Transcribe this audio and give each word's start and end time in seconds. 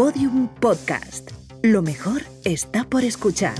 Podium 0.00 0.48
Podcast. 0.48 1.30
Lo 1.60 1.82
mejor 1.82 2.22
está 2.42 2.84
por 2.84 3.04
escuchar. 3.04 3.54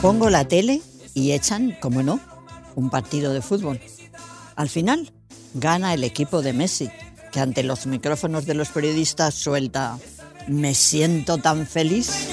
Pongo 0.00 0.30
la 0.30 0.46
tele 0.46 0.80
y 1.12 1.32
echan, 1.32 1.76
como 1.80 2.04
no, 2.04 2.20
un 2.76 2.88
partido 2.88 3.32
de 3.32 3.42
fútbol. 3.42 3.80
Al 4.54 4.68
final, 4.68 5.12
gana 5.54 5.92
el 5.92 6.04
equipo 6.04 6.40
de 6.40 6.52
Messi, 6.52 6.88
que 7.32 7.40
ante 7.40 7.64
los 7.64 7.86
micrófonos 7.86 8.46
de 8.46 8.54
los 8.54 8.68
periodistas 8.68 9.34
suelta, 9.34 9.98
me 10.46 10.76
siento 10.76 11.38
tan 11.38 11.66
feliz. 11.66 12.28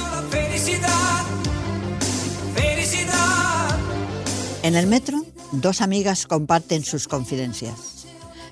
En 4.61 4.75
el 4.75 4.85
metro, 4.85 5.23
dos 5.51 5.81
amigas 5.81 6.27
comparten 6.27 6.83
sus 6.83 7.07
confidencias. 7.07 8.05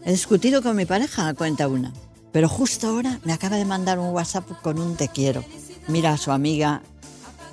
He 0.04 0.12
discutido 0.12 0.62
con 0.62 0.76
mi 0.76 0.86
pareja, 0.86 1.34
cuenta 1.34 1.68
una, 1.68 1.94
pero 2.32 2.48
justo 2.48 2.88
ahora 2.88 3.20
me 3.24 3.34
acaba 3.34 3.58
de 3.58 3.66
mandar 3.66 4.00
un 4.00 4.10
WhatsApp 4.10 4.50
con 4.62 4.80
un 4.80 4.96
te 4.96 5.10
quiero. 5.10 5.44
Mira 5.88 6.14
a 6.14 6.18
su 6.18 6.32
amiga 6.32 6.84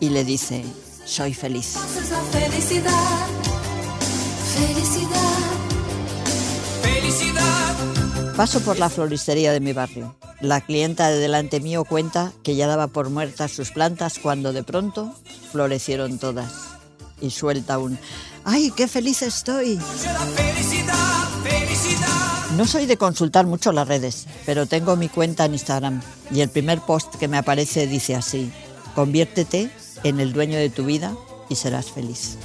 y 0.00 0.10
le 0.10 0.24
dice, 0.24 0.64
soy 1.04 1.34
feliz. 1.34 1.76
Felicidad, 2.30 3.26
felicidad, 4.54 5.38
felicidad. 6.82 8.34
Paso 8.36 8.60
por 8.60 8.78
la 8.78 8.90
floristería 8.90 9.52
de 9.52 9.60
mi 9.60 9.72
barrio. 9.72 10.16
La 10.40 10.60
clienta 10.60 11.08
de 11.08 11.18
delante 11.18 11.60
mío 11.60 11.84
cuenta 11.84 12.32
que 12.42 12.56
ya 12.56 12.66
daba 12.66 12.88
por 12.88 13.10
muertas 13.10 13.52
sus 13.52 13.70
plantas 13.70 14.18
cuando 14.18 14.52
de 14.52 14.64
pronto 14.64 15.14
florecieron 15.52 16.18
todas. 16.18 16.71
Y 17.22 17.30
suelta 17.30 17.78
un 17.78 17.98
¡Ay, 18.44 18.72
qué 18.76 18.88
feliz 18.88 19.22
estoy! 19.22 19.78
No 22.56 22.66
soy 22.66 22.86
de 22.86 22.96
consultar 22.96 23.46
mucho 23.46 23.72
las 23.72 23.88
redes, 23.88 24.26
pero 24.44 24.66
tengo 24.66 24.96
mi 24.96 25.08
cuenta 25.08 25.44
en 25.44 25.54
Instagram 25.54 26.02
y 26.30 26.40
el 26.40 26.50
primer 26.50 26.80
post 26.80 27.14
que 27.16 27.28
me 27.28 27.38
aparece 27.38 27.86
dice 27.86 28.14
así, 28.14 28.52
conviértete 28.94 29.70
en 30.04 30.20
el 30.20 30.32
dueño 30.32 30.58
de 30.58 30.68
tu 30.68 30.84
vida 30.84 31.14
y 31.48 31.54
serás 31.54 31.90
feliz. 31.90 32.36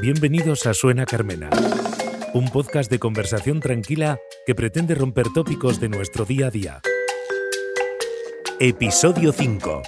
Bienvenidos 0.00 0.64
a 0.66 0.74
Suena 0.74 1.06
Carmena, 1.06 1.50
un 2.32 2.48
podcast 2.50 2.88
de 2.88 3.00
conversación 3.00 3.58
tranquila 3.58 4.20
que 4.46 4.54
pretende 4.54 4.94
romper 4.94 5.26
tópicos 5.34 5.80
de 5.80 5.88
nuestro 5.88 6.24
día 6.24 6.46
a 6.46 6.50
día. 6.50 6.80
Episodio 8.60 9.32
5. 9.32 9.82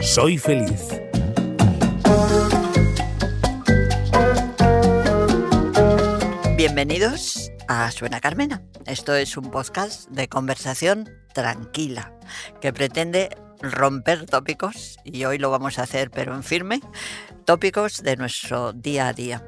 Soy 0.00 0.38
feliz. 0.38 0.86
Bienvenidos 6.56 7.50
a 7.66 7.90
Suena 7.90 8.20
Carmena. 8.20 8.62
Esto 8.86 9.16
es 9.16 9.36
un 9.36 9.50
podcast 9.50 10.08
de 10.10 10.28
conversación 10.28 11.10
tranquila 11.34 12.12
que 12.60 12.72
pretende 12.72 13.30
romper 13.60 14.26
tópicos, 14.26 14.98
y 15.04 15.24
hoy 15.24 15.38
lo 15.38 15.50
vamos 15.50 15.78
a 15.78 15.82
hacer 15.82 16.10
pero 16.10 16.34
en 16.34 16.42
firme, 16.42 16.80
tópicos 17.44 18.02
de 18.02 18.16
nuestro 18.16 18.72
día 18.72 19.08
a 19.08 19.12
día. 19.12 19.42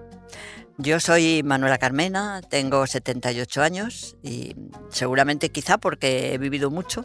Yo 0.76 0.98
soy 0.98 1.42
Manuela 1.44 1.78
Carmena, 1.78 2.40
tengo 2.42 2.86
78 2.86 3.62
años 3.62 4.16
y 4.22 4.56
seguramente 4.90 5.50
quizá 5.50 5.78
porque 5.78 6.34
he 6.34 6.38
vivido 6.38 6.70
mucho, 6.70 7.04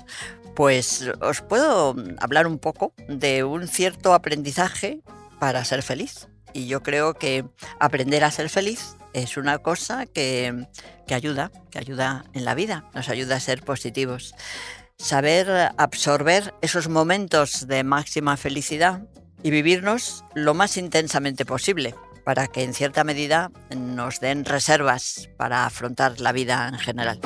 pues 0.56 1.10
os 1.22 1.42
puedo 1.42 1.96
hablar 2.20 2.48
un 2.48 2.58
poco 2.58 2.94
de 3.08 3.44
un 3.44 3.68
cierto 3.68 4.14
aprendizaje 4.14 5.02
para 5.40 5.64
ser 5.66 5.84
feliz. 5.84 6.28
Y 6.52 6.66
yo 6.66 6.82
creo 6.82 7.14
que 7.14 7.46
aprender 7.80 8.24
a 8.24 8.32
ser 8.32 8.50
feliz 8.50 8.96
es 9.14 9.38
una 9.38 9.60
cosa 9.60 10.08
que, 10.08 10.66
que 11.06 11.14
ayuda, 11.14 11.52
que 11.70 11.78
ayuda 11.78 12.26
en 12.34 12.46
la 12.46 12.56
vida, 12.56 12.90
nos 12.96 13.08
ayuda 13.08 13.36
a 13.36 13.40
ser 13.40 13.62
positivos. 13.62 14.34
Saber 14.98 15.72
absorber 15.78 16.56
esos 16.62 16.90
momentos 16.90 17.68
de 17.68 17.84
máxima 17.84 18.36
felicidad 18.36 19.04
y 19.44 19.52
vivirnos 19.52 20.24
lo 20.36 20.54
más 20.54 20.78
intensamente 20.78 21.46
posible 21.46 21.96
para 22.24 22.48
que 22.48 22.64
en 22.64 22.74
cierta 22.74 23.04
medida 23.04 23.52
nos 23.76 24.20
den 24.20 24.46
reservas 24.46 25.30
para 25.38 25.66
afrontar 25.66 26.20
la 26.20 26.32
vida 26.32 26.68
en 26.68 26.80
general. 26.80 27.20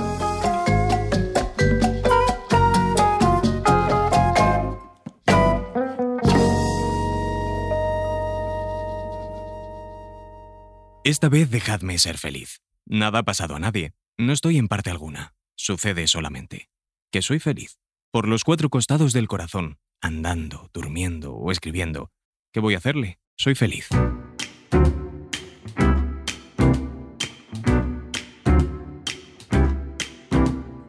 Esta 11.06 11.28
vez 11.28 11.52
dejadme 11.52 12.00
ser 12.00 12.18
feliz. 12.18 12.62
Nada 12.86 13.20
ha 13.20 13.24
pasado 13.24 13.58
a 13.58 13.60
nadie. 13.60 13.92
No 14.18 14.32
estoy 14.32 14.58
en 14.58 14.70
parte 14.70 14.90
alguna. 14.90 15.34
Sucede 15.56 16.08
solamente. 16.08 16.70
Que 17.12 17.22
soy 17.22 17.40
feliz. 17.40 17.78
Por 18.10 18.26
los 18.26 18.46
cuatro 18.46 18.70
costados 18.70 19.12
del 19.12 19.28
corazón, 19.28 19.80
andando, 20.04 20.70
durmiendo 20.74 21.34
o 21.34 21.52
escribiendo. 21.52 22.12
¿Qué 22.52 22.60
voy 22.60 22.76
a 22.76 22.78
hacerle? 22.78 23.20
Soy 23.36 23.56
feliz. 23.56 23.88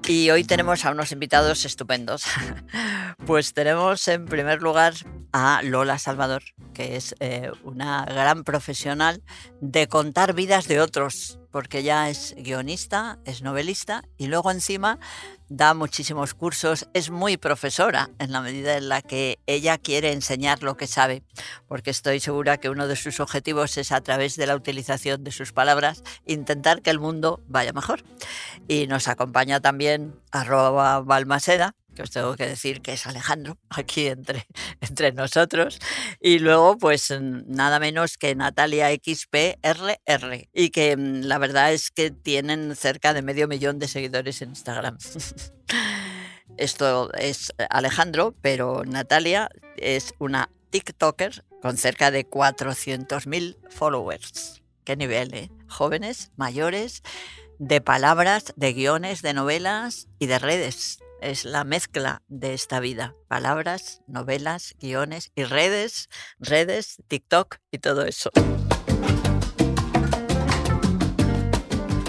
Y 0.06 0.30
hoy 0.30 0.44
tenemos 0.44 0.84
a 0.84 0.90
unos 0.90 1.12
invitados 1.12 1.64
estupendos. 1.64 2.24
Pues 3.26 3.54
tenemos 3.54 4.06
en 4.08 4.26
primer 4.26 4.60
lugar 4.60 4.92
a 5.32 5.62
Lola 5.62 5.98
Salvador, 5.98 6.42
que 6.74 6.96
es 6.96 7.14
eh, 7.20 7.50
una 7.62 8.04
gran 8.04 8.44
profesional 8.44 9.22
de 9.62 9.88
contar 9.88 10.34
vidas 10.34 10.68
de 10.68 10.80
otros, 10.80 11.38
porque 11.50 11.78
ella 11.78 12.10
es 12.10 12.34
guionista, 12.36 13.18
es 13.24 13.40
novelista 13.40 14.02
y 14.18 14.26
luego 14.26 14.50
encima 14.50 14.98
da 15.56 15.72
muchísimos 15.72 16.34
cursos, 16.34 16.88
es 16.94 17.10
muy 17.10 17.36
profesora 17.36 18.10
en 18.18 18.32
la 18.32 18.40
medida 18.40 18.76
en 18.76 18.88
la 18.88 19.02
que 19.02 19.38
ella 19.46 19.78
quiere 19.78 20.12
enseñar 20.12 20.62
lo 20.62 20.76
que 20.76 20.88
sabe, 20.88 21.22
porque 21.68 21.90
estoy 21.90 22.18
segura 22.18 22.58
que 22.58 22.70
uno 22.70 22.88
de 22.88 22.96
sus 22.96 23.20
objetivos 23.20 23.76
es 23.76 23.92
a 23.92 24.00
través 24.00 24.36
de 24.36 24.46
la 24.46 24.56
utilización 24.56 25.22
de 25.22 25.30
sus 25.30 25.52
palabras 25.52 26.02
intentar 26.26 26.82
que 26.82 26.90
el 26.90 26.98
mundo 26.98 27.40
vaya 27.46 27.72
mejor. 27.72 28.02
Y 28.66 28.88
nos 28.88 29.06
acompaña 29.06 29.60
también 29.60 30.20
arroba 30.32 31.00
Balmaseda, 31.00 31.74
que 31.94 32.02
os 32.02 32.10
tengo 32.10 32.36
que 32.36 32.46
decir 32.46 32.82
que 32.82 32.92
es 32.92 33.06
Alejandro, 33.06 33.58
aquí 33.70 34.08
entre, 34.08 34.46
entre 34.80 35.12
nosotros, 35.12 35.78
y 36.20 36.38
luego 36.38 36.76
pues 36.78 37.12
nada 37.20 37.78
menos 37.78 38.18
que 38.18 38.34
Natalia 38.34 38.90
XPRR, 38.90 40.48
y 40.52 40.70
que 40.70 40.96
mm, 40.96 41.22
la 41.22 41.38
verdad 41.38 41.72
es 41.72 41.90
que 41.90 42.10
tienen 42.10 42.76
cerca 42.76 43.14
de 43.14 43.22
medio 43.22 43.48
millón 43.48 43.78
de 43.78 43.88
seguidores 43.88 44.42
en 44.42 44.50
Instagram. 44.50 44.98
Esto 46.56 47.12
es 47.14 47.52
Alejandro, 47.70 48.34
pero 48.40 48.84
Natalia 48.84 49.48
es 49.76 50.14
una 50.18 50.50
TikToker 50.70 51.44
con 51.62 51.76
cerca 51.76 52.10
de 52.10 52.28
400.000 52.28 53.56
followers. 53.70 54.62
Qué 54.84 54.96
nivel, 54.96 55.34
¿eh? 55.34 55.50
Jóvenes, 55.66 56.30
mayores, 56.36 57.02
de 57.58 57.80
palabras, 57.80 58.52
de 58.56 58.72
guiones, 58.72 59.22
de 59.22 59.34
novelas 59.34 60.08
y 60.18 60.26
de 60.26 60.38
redes 60.38 60.98
es 61.20 61.44
la 61.44 61.64
mezcla 61.64 62.22
de 62.28 62.54
esta 62.54 62.80
vida. 62.80 63.14
Palabras, 63.28 64.02
novelas, 64.06 64.74
guiones 64.80 65.30
y 65.34 65.44
redes, 65.44 66.08
redes, 66.38 66.96
TikTok 67.08 67.56
y 67.70 67.78
todo 67.78 68.04
eso. 68.04 68.30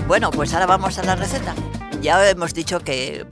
Bueno, 0.07 0.29
pues 0.31 0.53
ahora 0.53 0.67
vamos 0.67 0.99
a 0.99 1.03
la 1.03 1.15
receta. 1.15 1.55
Ya 2.01 2.29
hemos 2.29 2.53
dicho 2.53 2.79
que 2.81 3.25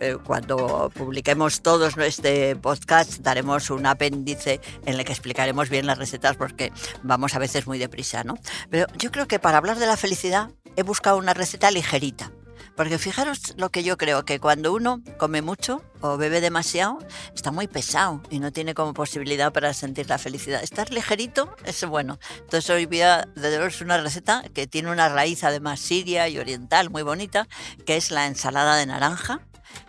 eh, 0.00 0.16
cuando 0.24 0.90
publiquemos 0.92 1.62
todos 1.62 1.96
este 1.96 2.56
podcast 2.56 3.18
daremos 3.18 3.70
un 3.70 3.86
apéndice 3.86 4.60
en 4.84 4.98
el 4.98 5.04
que 5.04 5.12
explicaremos 5.12 5.70
bien 5.70 5.86
las 5.86 5.98
recetas 5.98 6.36
porque 6.36 6.72
vamos 7.02 7.36
a 7.36 7.38
veces 7.38 7.66
muy 7.68 7.78
deprisa, 7.78 8.24
¿no? 8.24 8.36
Pero 8.68 8.86
yo 8.98 9.12
creo 9.12 9.28
que 9.28 9.38
para 9.38 9.58
hablar 9.58 9.78
de 9.78 9.86
la 9.86 9.96
felicidad 9.96 10.50
he 10.74 10.82
buscado 10.82 11.16
una 11.18 11.34
receta 11.34 11.70
ligerita 11.70 12.32
porque 12.76 12.98
fijaros 12.98 13.54
lo 13.56 13.70
que 13.70 13.82
yo 13.82 13.96
creo, 13.96 14.24
que 14.24 14.38
cuando 14.38 14.72
uno 14.74 15.02
come 15.18 15.42
mucho 15.42 15.82
o 16.00 16.16
bebe 16.16 16.40
demasiado, 16.40 16.98
está 17.34 17.50
muy 17.50 17.66
pesado 17.66 18.22
y 18.30 18.38
no 18.38 18.52
tiene 18.52 18.74
como 18.74 18.94
posibilidad 18.94 19.52
para 19.52 19.72
sentir 19.72 20.08
la 20.08 20.18
felicidad. 20.18 20.62
Estar 20.62 20.92
ligerito 20.92 21.54
es 21.64 21.84
bueno. 21.84 22.18
Entonces 22.38 22.68
hoy 22.70 22.86
voy 22.86 23.00
a 23.00 23.26
daros 23.34 23.80
una 23.80 23.98
receta 23.98 24.44
que 24.54 24.66
tiene 24.66 24.90
una 24.90 25.08
raíz 25.08 25.42
además 25.42 25.80
siria 25.80 26.28
y 26.28 26.38
oriental 26.38 26.90
muy 26.90 27.02
bonita, 27.02 27.48
que 27.86 27.96
es 27.96 28.10
la 28.10 28.26
ensalada 28.26 28.76
de 28.76 28.86
naranja 28.86 29.40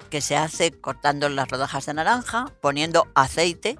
que 0.10 0.22
se 0.22 0.38
hace 0.38 0.72
cortando 0.72 1.30
las 1.30 1.50
rodajas 1.50 1.86
de 1.86 1.94
naranja, 1.94 2.46
poniendo 2.62 3.08
aceite, 3.14 3.78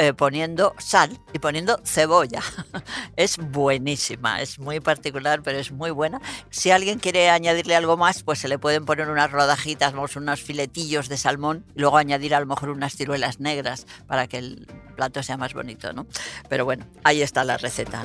eh, 0.00 0.14
poniendo 0.14 0.74
sal 0.78 1.20
y 1.34 1.40
poniendo 1.40 1.78
cebolla. 1.84 2.40
es 3.16 3.36
buenísima, 3.36 4.40
es 4.40 4.58
muy 4.58 4.80
particular, 4.80 5.42
pero 5.42 5.58
es 5.58 5.72
muy 5.72 5.90
buena. 5.90 6.22
Si 6.48 6.70
alguien 6.70 6.98
quiere 6.98 7.28
añadirle 7.28 7.76
algo 7.76 7.98
más, 7.98 8.22
pues 8.22 8.38
se 8.38 8.48
le 8.48 8.58
pueden 8.58 8.86
poner 8.86 9.10
unas 9.10 9.30
rodajitas, 9.30 9.92
unos 10.16 10.40
filetillos 10.40 11.10
de 11.10 11.18
salmón, 11.18 11.66
y 11.76 11.80
luego 11.80 11.98
añadir 11.98 12.34
a 12.34 12.40
lo 12.40 12.46
mejor 12.46 12.70
unas 12.70 12.96
ciruelas 12.96 13.40
negras 13.40 13.86
para 14.06 14.26
que 14.26 14.38
el 14.38 14.66
plato 14.96 15.22
sea 15.22 15.36
más 15.36 15.52
bonito, 15.52 15.92
¿no? 15.92 16.06
Pero 16.48 16.64
bueno, 16.64 16.86
ahí 17.04 17.20
está 17.20 17.44
la 17.44 17.58
receta. 17.58 18.02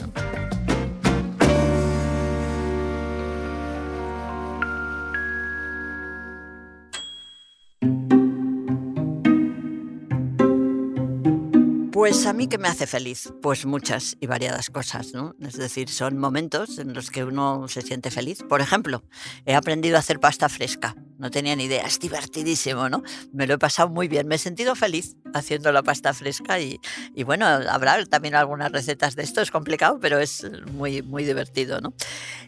Pues 11.96 12.26
a 12.26 12.34
mí 12.34 12.50
que 12.50 12.58
me 12.58 12.68
hace 12.68 12.88
feliz, 12.88 13.32
pues 13.42 13.66
muchas 13.66 14.18
y 14.20 14.28
variadas 14.28 14.70
cosas, 14.70 15.14
¿no? 15.14 15.34
Es 15.40 15.54
decir, 15.54 15.88
son 15.88 16.18
momentos 16.18 16.78
en 16.78 16.94
los 16.94 17.10
que 17.10 17.24
uno 17.24 17.70
se 17.70 17.82
siente 17.82 18.12
feliz. 18.12 18.44
Por 18.50 18.60
ejemplo, 18.60 19.06
he 19.46 19.56
aprendido 19.56 19.96
a 19.96 20.00
hacer 20.00 20.20
pasta 20.20 20.50
fresca. 20.50 20.94
No 21.18 21.32
tenía 21.32 21.56
ni 21.56 21.64
idea, 21.64 21.86
es 21.86 21.98
divertidísimo, 21.98 22.90
¿no? 22.90 23.02
Me 23.32 23.48
lo 23.48 23.54
he 23.54 23.58
pasado 23.58 23.88
muy 23.88 24.10
bien, 24.10 24.28
me 24.28 24.36
he 24.36 24.40
sentido 24.40 24.76
feliz 24.76 25.16
haciendo 25.34 25.72
la 25.72 25.84
pasta 25.84 26.14
fresca 26.14 26.60
y, 26.60 26.82
y 27.16 27.24
bueno, 27.24 27.46
habrá 27.46 28.06
también 28.08 28.36
algunas 28.36 28.74
recetas 28.74 29.16
de 29.16 29.24
esto, 29.24 29.40
es 29.40 29.50
complicado, 29.50 29.98
pero 30.02 30.20
es 30.20 30.46
muy, 30.74 31.02
muy 31.02 31.24
divertido, 31.24 31.80
¿no? 31.80 31.94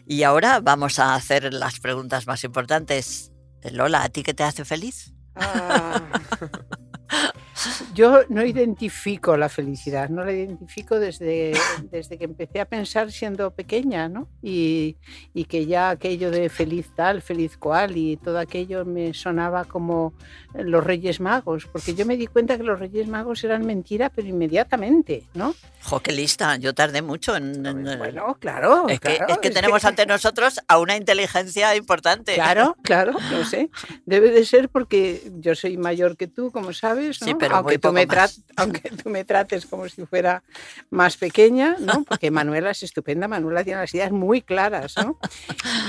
Y 0.06 0.24
ahora 0.24 0.60
vamos 0.60 0.98
a 0.98 1.14
hacer 1.14 1.54
las 1.54 1.80
preguntas 1.80 2.26
más 2.26 2.44
importantes. 2.44 3.32
Lola, 3.72 4.02
¿a 4.02 4.10
ti 4.10 4.22
qué 4.22 4.34
te 4.34 4.42
hace 4.42 4.66
feliz? 4.66 5.14
Ah. 5.36 6.02
Yo 7.98 8.20
no 8.28 8.44
identifico 8.44 9.36
la 9.36 9.48
felicidad, 9.48 10.08
no 10.08 10.24
la 10.24 10.30
identifico 10.30 11.00
desde, 11.00 11.52
desde 11.90 12.16
que 12.16 12.26
empecé 12.26 12.60
a 12.60 12.64
pensar 12.64 13.10
siendo 13.10 13.50
pequeña, 13.50 14.08
¿no? 14.08 14.28
Y, 14.40 14.94
y, 15.34 15.46
que 15.46 15.66
ya 15.66 15.90
aquello 15.90 16.30
de 16.30 16.48
feliz 16.48 16.92
tal, 16.94 17.22
feliz 17.22 17.56
cual 17.56 17.96
y 17.96 18.16
todo 18.16 18.38
aquello 18.38 18.84
me 18.84 19.14
sonaba 19.14 19.64
como 19.64 20.14
los 20.54 20.84
Reyes 20.84 21.18
Magos, 21.18 21.66
porque 21.66 21.96
yo 21.96 22.06
me 22.06 22.16
di 22.16 22.28
cuenta 22.28 22.56
que 22.56 22.62
los 22.62 22.78
Reyes 22.78 23.08
Magos 23.08 23.42
eran 23.42 23.66
mentira, 23.66 24.10
pero 24.10 24.28
inmediatamente, 24.28 25.24
¿no? 25.34 25.56
¡Jo, 25.82 26.00
qué 26.00 26.12
lista! 26.12 26.56
Yo 26.56 26.74
tardé 26.74 27.02
mucho 27.02 27.34
en... 27.34 27.66
en 27.66 27.98
bueno, 27.98 28.36
claro. 28.38 28.88
Es 28.88 29.00
que, 29.00 29.16
claro, 29.16 29.32
es 29.32 29.38
que 29.38 29.50
tenemos 29.50 29.80
que... 29.80 29.86
ante 29.88 30.06
nosotros 30.06 30.60
a 30.68 30.78
una 30.78 30.96
inteligencia 30.96 31.74
importante. 31.74 32.34
Claro, 32.34 32.76
claro, 32.82 33.12
no 33.30 33.44
sé. 33.44 33.70
Debe 34.06 34.30
de 34.30 34.44
ser 34.44 34.68
porque 34.68 35.32
yo 35.40 35.54
soy 35.54 35.76
mayor 35.76 36.16
que 36.16 36.28
tú, 36.28 36.50
como 36.50 36.72
sabes, 36.72 37.20
¿no? 37.20 37.26
Sí, 37.26 37.34
pero 37.38 37.56
aunque, 37.56 37.78
tú 37.88 37.94
me 37.94 38.06
aunque 38.56 38.90
tú 38.90 39.08
me 39.08 39.24
trates 39.24 39.66
como 39.66 39.88
si 39.88 40.04
fuera 40.04 40.42
más 40.90 41.16
pequeña, 41.16 41.76
¿no? 41.78 42.04
Porque 42.04 42.30
Manuela 42.30 42.70
es 42.70 42.82
estupenda, 42.82 43.28
Manuela 43.28 43.62
tiene 43.62 43.80
las 43.80 43.94
ideas 43.94 44.10
muy 44.10 44.42
claras, 44.42 44.94
¿no? 44.96 45.18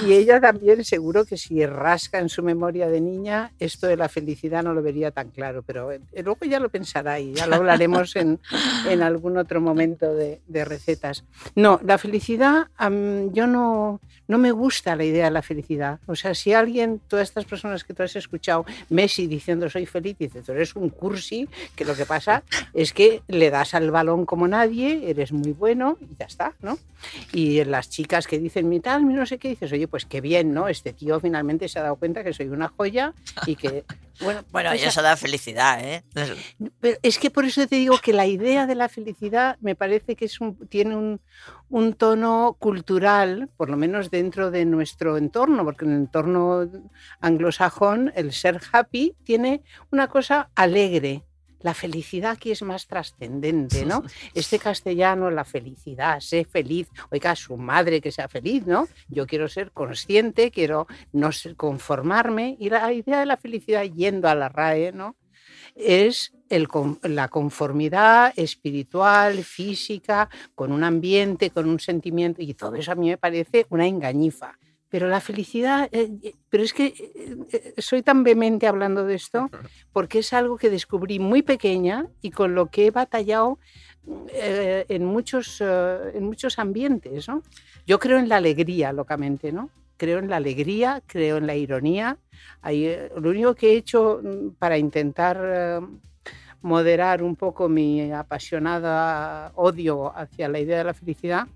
Y 0.06 0.14
ella 0.14 0.40
también 0.40 0.84
seguro 0.86 1.26
que 1.26 1.38
si 1.38 1.66
rasca 1.66 2.20
en 2.20 2.30
su 2.30 2.44
memoria 2.44 2.88
de 2.88 3.02
niña, 3.02 3.52
esto 3.60 3.88
de 3.88 3.98
la 3.98 4.08
felicidad 4.08 4.64
no 4.64 4.74
lo 4.74 4.84
vería 4.84 5.12
tan 5.12 5.30
claro, 5.32 5.64
pero 5.64 5.90
luego 6.14 6.46
ya 6.46 6.60
lo 6.60 6.70
pensará 6.70 7.20
y 7.20 7.34
ya 7.34 7.48
lo 7.48 7.56
hablaremos 7.56 8.16
en, 8.16 8.40
en 8.88 9.02
algún 9.02 9.38
otro 9.38 9.62
momento 9.62 10.14
de, 10.14 10.42
de, 10.48 10.66
recetas. 10.66 11.24
No, 11.56 11.80
la 11.84 11.98
felicidad, 11.98 12.68
um, 12.80 13.32
yo 13.34 13.48
no, 13.48 14.00
no 14.28 14.38
me 14.38 14.52
gusta 14.52 14.96
la 14.96 15.04
idea 15.04 15.26
de 15.26 15.32
la 15.32 15.42
felicidad. 15.42 16.00
O 16.06 16.16
sea, 16.16 16.36
si 16.36 16.54
alguien, 16.54 17.02
todas 17.08 17.30
estas 17.30 17.46
personas 17.46 17.84
que 17.84 17.94
tú 17.94 18.04
has 18.04 18.16
escuchado, 18.16 18.66
Messi 18.90 19.28
diciendo 19.28 19.70
soy 19.70 19.86
feliz, 19.86 20.18
dice, 20.20 20.42
tú 20.42 20.52
eres 20.52 20.76
un 20.76 20.90
cursi, 20.90 21.50
que 21.76 21.86
lo 21.90 21.96
que 21.96 22.06
pasa 22.06 22.44
es 22.74 22.94
que 22.94 23.24
le 23.28 23.50
das 23.50 23.74
al 23.74 23.90
balón 23.90 24.26
como 24.26 24.48
nadie, 24.48 25.10
eres 25.10 25.32
muy 25.32 25.52
bueno 25.52 25.98
y 26.00 26.16
ya 26.20 26.26
está, 26.26 26.54
¿no? 26.62 26.78
Y 27.34 27.64
las 27.64 27.90
chicas 27.90 28.28
que 28.28 28.38
dicen 28.38 28.70
mi 28.70 28.80
tal, 28.80 29.06
mi 29.06 29.14
no 29.14 29.26
sé 29.26 29.38
qué, 29.38 29.50
dices, 29.50 29.72
oye, 29.72 29.88
pues 29.88 30.06
qué 30.06 30.22
bien, 30.22 30.54
¿no? 30.54 30.68
Este 30.68 30.94
tío 30.94 31.20
finalmente 31.20 31.68
se 31.68 31.80
ha 31.80 31.84
dado 31.84 31.96
cuenta 31.96 32.24
que 32.24 32.34
soy 32.34 32.48
una 32.48 32.68
joya 32.68 33.14
y 33.48 33.56
que, 33.56 33.86
bueno... 34.22 34.44
bueno, 34.52 34.76
y 34.76 34.80
eso 34.80 35.02
da 35.02 35.18
felicidad, 35.18 35.84
¿eh? 35.84 36.04
Pero 36.80 36.98
es 37.02 37.18
que 37.18 37.32
por 37.32 37.46
eso 37.46 37.66
te 37.68 37.78
digo 37.78 37.98
que 37.98 38.14
la 38.14 38.28
idea 38.28 38.68
de 38.68 38.76
la 38.76 38.88
felicidad 38.88 39.58
me 39.62 39.76
parece 39.76 40.16
que 40.16 40.26
es 40.26 40.40
un, 40.40 40.56
tiene 40.68 40.96
un, 40.96 41.22
un 41.70 41.94
tono 41.94 42.56
cultural, 42.60 43.50
por 43.58 43.70
lo 43.70 43.78
menos 43.78 44.12
dentro 44.12 44.52
de 44.52 44.66
nuestro 44.66 45.18
entorno, 45.18 45.64
porque 45.64 45.86
en 45.86 45.92
el 45.92 45.98
entorno 45.98 46.70
anglosajón 47.22 48.12
el 48.16 48.34
ser 48.34 48.60
happy 48.72 49.16
tiene 49.24 49.64
una 49.92 50.08
cosa 50.08 50.50
alegre, 50.56 51.24
la 51.62 51.74
felicidad 51.74 52.32
aquí 52.32 52.52
es 52.52 52.62
más 52.62 52.88
trascendente, 52.88 53.86
¿no? 53.86 54.04
Este 54.34 54.60
castellano, 54.60 55.30
la 55.32 55.46
felicidad, 55.46 56.20
sé 56.20 56.46
feliz, 56.46 56.88
oiga, 57.12 57.36
su 57.36 57.58
madre 57.58 58.02
que 58.02 58.12
sea 58.12 58.28
feliz, 58.28 58.66
¿no? 58.66 58.88
Yo 59.08 59.26
quiero 59.28 59.48
ser 59.48 59.72
consciente, 59.72 60.52
quiero 60.52 60.88
no 61.12 61.30
conformarme, 61.56 62.58
y 62.60 62.70
la 62.70 62.92
idea 62.92 63.20
de 63.20 63.26
la 63.26 63.38
felicidad 63.38 63.84
yendo 63.84 64.28
a 64.28 64.36
la 64.36 64.50
RAE, 64.50 64.92
¿no? 64.92 65.16
Es 65.76 66.34
el, 66.50 66.68
la 67.04 67.28
conformidad 67.28 68.34
espiritual, 68.36 69.44
física, 69.44 70.30
con 70.56 70.72
un 70.72 70.84
ambiente, 70.84 71.52
con 71.52 71.70
un 71.70 71.80
sentimiento, 71.80 72.42
y 72.42 72.54
todo 72.54 72.76
eso 72.76 72.92
a 72.92 72.96
mí 72.96 73.10
me 73.10 73.18
parece 73.18 73.66
una 73.70 73.88
engañifa. 73.88 74.58
Pero 74.90 75.08
la 75.08 75.22
felicidad, 75.22 75.88
eh, 75.92 76.34
pero 76.50 76.64
es 76.64 76.74
que 76.74 76.88
eh, 77.52 77.74
soy 77.78 78.02
tan 78.02 78.24
vehemente 78.24 78.68
hablando 78.68 79.06
de 79.06 79.16
esto 79.16 79.50
porque 79.94 80.20
es 80.20 80.34
algo 80.34 80.58
que 80.58 80.70
descubrí 80.70 81.20
muy 81.20 81.42
pequeña 81.44 82.08
y 82.22 82.32
con 82.32 82.56
lo 82.56 82.68
que 82.68 82.88
he 82.88 82.92
batallado 82.92 83.60
eh, 84.32 84.86
en, 84.90 85.06
muchos, 85.06 85.62
eh, 85.62 86.12
en 86.16 86.24
muchos 86.24 86.58
ambientes. 86.58 87.28
¿no? 87.28 87.44
Yo 87.86 88.00
creo 88.00 88.18
en 88.18 88.30
la 88.30 88.38
alegría, 88.38 88.92
locamente, 88.92 89.52
¿no? 89.52 89.70
Creo 89.98 90.20
en 90.20 90.30
la 90.30 90.38
alegría, 90.38 91.04
creo 91.06 91.38
en 91.38 91.46
la 91.46 91.56
ironía. 91.56 92.18
Hay, 92.62 92.98
lo 93.18 93.30
único 93.30 93.54
que 93.54 93.74
he 93.74 93.76
hecho 93.76 94.22
para 94.58 94.78
intentar 94.78 95.82
moderar 96.62 97.22
un 97.22 97.36
poco 97.36 97.68
mi 97.68 98.12
apasionada 98.12 99.52
odio 99.56 100.16
hacia 100.18 100.48
la 100.48 100.60
idea 100.60 100.78
de 100.80 100.84
la 100.86 100.94
felicidad, 100.94 101.48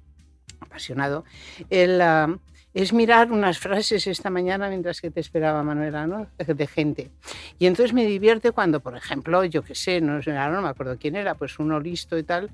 apasionado, 0.59 1.23
el, 1.69 2.01
uh, 2.01 2.37
es 2.73 2.91
mirar 2.91 3.31
unas 3.31 3.59
frases 3.59 4.07
esta 4.07 4.29
mañana 4.29 4.67
mientras 4.69 4.99
que 4.99 5.11
te 5.11 5.19
esperaba 5.19 5.63
Manuela, 5.63 6.07
¿no? 6.07 6.27
De 6.37 6.67
gente. 6.67 7.11
Y 7.59 7.67
entonces 7.67 7.93
me 7.93 8.05
divierte 8.05 8.51
cuando, 8.51 8.79
por 8.79 8.97
ejemplo, 8.97 9.43
yo 9.45 9.63
qué 9.63 9.75
sé, 9.75 10.01
no, 10.01 10.19
no 10.19 10.61
me 10.61 10.69
acuerdo 10.69 10.97
quién 10.97 11.15
era, 11.15 11.35
pues 11.35 11.59
uno 11.59 11.79
listo 11.79 12.17
y 12.17 12.23
tal, 12.23 12.49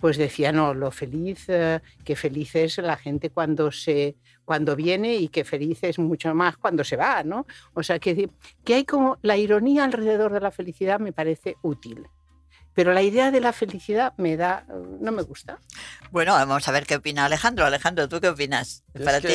pues 0.00 0.16
decía, 0.16 0.52
no, 0.52 0.74
lo 0.74 0.90
feliz, 0.90 1.44
eh, 1.48 1.80
que 2.04 2.16
feliz 2.16 2.54
es 2.54 2.78
la 2.78 2.96
gente 2.96 3.30
cuando 3.30 3.70
se 3.72 4.16
cuando 4.44 4.74
viene 4.74 5.16
y 5.16 5.28
que 5.28 5.44
feliz 5.44 5.82
es 5.82 5.98
mucho 5.98 6.34
más 6.34 6.56
cuando 6.56 6.82
se 6.82 6.96
va, 6.96 7.22
¿no? 7.22 7.46
O 7.74 7.82
sea, 7.82 7.98
que, 7.98 8.30
que 8.64 8.74
hay 8.74 8.84
como 8.86 9.18
la 9.20 9.36
ironía 9.36 9.84
alrededor 9.84 10.32
de 10.32 10.40
la 10.40 10.50
felicidad 10.50 10.98
me 11.00 11.12
parece 11.12 11.56
útil 11.60 12.06
pero 12.78 12.92
la 12.92 13.02
idea 13.02 13.32
de 13.32 13.40
la 13.40 13.52
felicidad 13.52 14.14
me 14.18 14.36
da, 14.36 14.64
no 15.00 15.10
me 15.10 15.22
gusta. 15.22 15.58
Bueno, 16.12 16.34
vamos 16.34 16.68
a 16.68 16.70
ver 16.70 16.86
qué 16.86 16.94
opina 16.94 17.24
Alejandro. 17.24 17.64
Alejandro, 17.64 18.08
¿tú 18.08 18.20
qué 18.20 18.28
opinas? 18.28 18.84
Para 19.04 19.20
ti, 19.20 19.26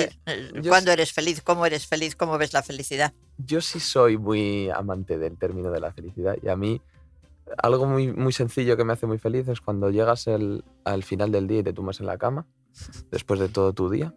¿cuándo 0.66 0.94
eres 0.94 1.12
feliz? 1.12 1.42
¿Cómo 1.42 1.66
eres 1.66 1.86
feliz? 1.86 2.16
¿Cómo 2.16 2.38
ves 2.38 2.54
la 2.54 2.64
felicidad? 2.64 3.12
Yo 3.38 3.60
sí 3.60 3.82
soy 3.82 4.18
muy 4.18 4.70
amante 4.70 5.18
del 5.18 5.38
término 5.38 5.72
de 5.72 5.82
la 5.82 5.92
felicidad 5.92 6.38
y 6.42 6.48
a 6.48 6.56
mí 6.56 6.82
algo 7.58 7.86
muy, 7.86 8.14
muy 8.14 8.32
sencillo 8.32 8.78
que 8.78 8.86
me 8.86 8.94
hace 8.94 9.08
muy 9.08 9.18
feliz 9.18 9.46
es 9.50 9.60
cuando 9.60 9.90
llegas 9.90 10.28
el, 10.28 10.64
al 10.86 11.04
final 11.04 11.34
del 11.34 11.46
día 11.46 11.60
y 11.60 11.64
te 11.64 11.74
tumbas 11.74 12.00
en 12.00 12.06
la 12.06 12.18
cama, 12.18 12.48
después 13.12 13.42
de 13.42 13.50
todo 13.50 13.74
tu 13.74 13.90
día, 13.90 14.16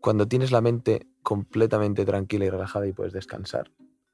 cuando 0.00 0.28
tienes 0.28 0.50
la 0.50 0.62
mente 0.62 1.06
completamente 1.22 2.06
tranquila 2.06 2.46
y 2.46 2.48
relajada 2.48 2.86
y 2.86 2.94
puedes 2.94 3.12
descansar 3.12 3.70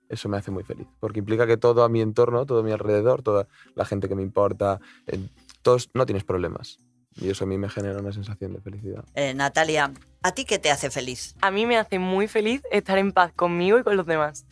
eso 0.08 0.28
me 0.28 0.36
hace 0.36 0.50
muy 0.50 0.64
feliz, 0.64 0.86
porque 1.00 1.20
implica 1.20 1.46
que 1.46 1.56
todo 1.56 1.84
a 1.84 1.88
mi 1.88 2.00
entorno, 2.00 2.44
todo 2.46 2.60
a 2.60 2.62
mi 2.62 2.72
alrededor, 2.72 3.22
toda 3.22 3.48
la 3.74 3.84
gente 3.84 4.08
que 4.08 4.14
me 4.14 4.22
importa, 4.22 4.80
eh, 5.06 5.18
todos 5.62 5.90
no 5.94 6.06
tienes 6.06 6.24
problemas. 6.24 6.78
Y 7.16 7.30
eso 7.30 7.44
a 7.44 7.46
mí 7.46 7.58
me 7.58 7.68
genera 7.68 7.98
una 8.00 8.12
sensación 8.12 8.54
de 8.54 8.60
felicidad. 8.60 9.04
Eh, 9.14 9.34
Natalia, 9.34 9.92
¿a 10.22 10.32
ti 10.32 10.44
qué 10.44 10.58
te 10.58 10.70
hace 10.70 10.90
feliz? 10.90 11.34
A 11.42 11.50
mí 11.50 11.66
me 11.66 11.76
hace 11.76 11.98
muy 11.98 12.26
feliz 12.26 12.62
estar 12.70 12.98
en 12.98 13.12
paz 13.12 13.32
conmigo 13.34 13.78
y 13.78 13.82
con 13.82 13.96
los 13.96 14.06
demás. 14.06 14.46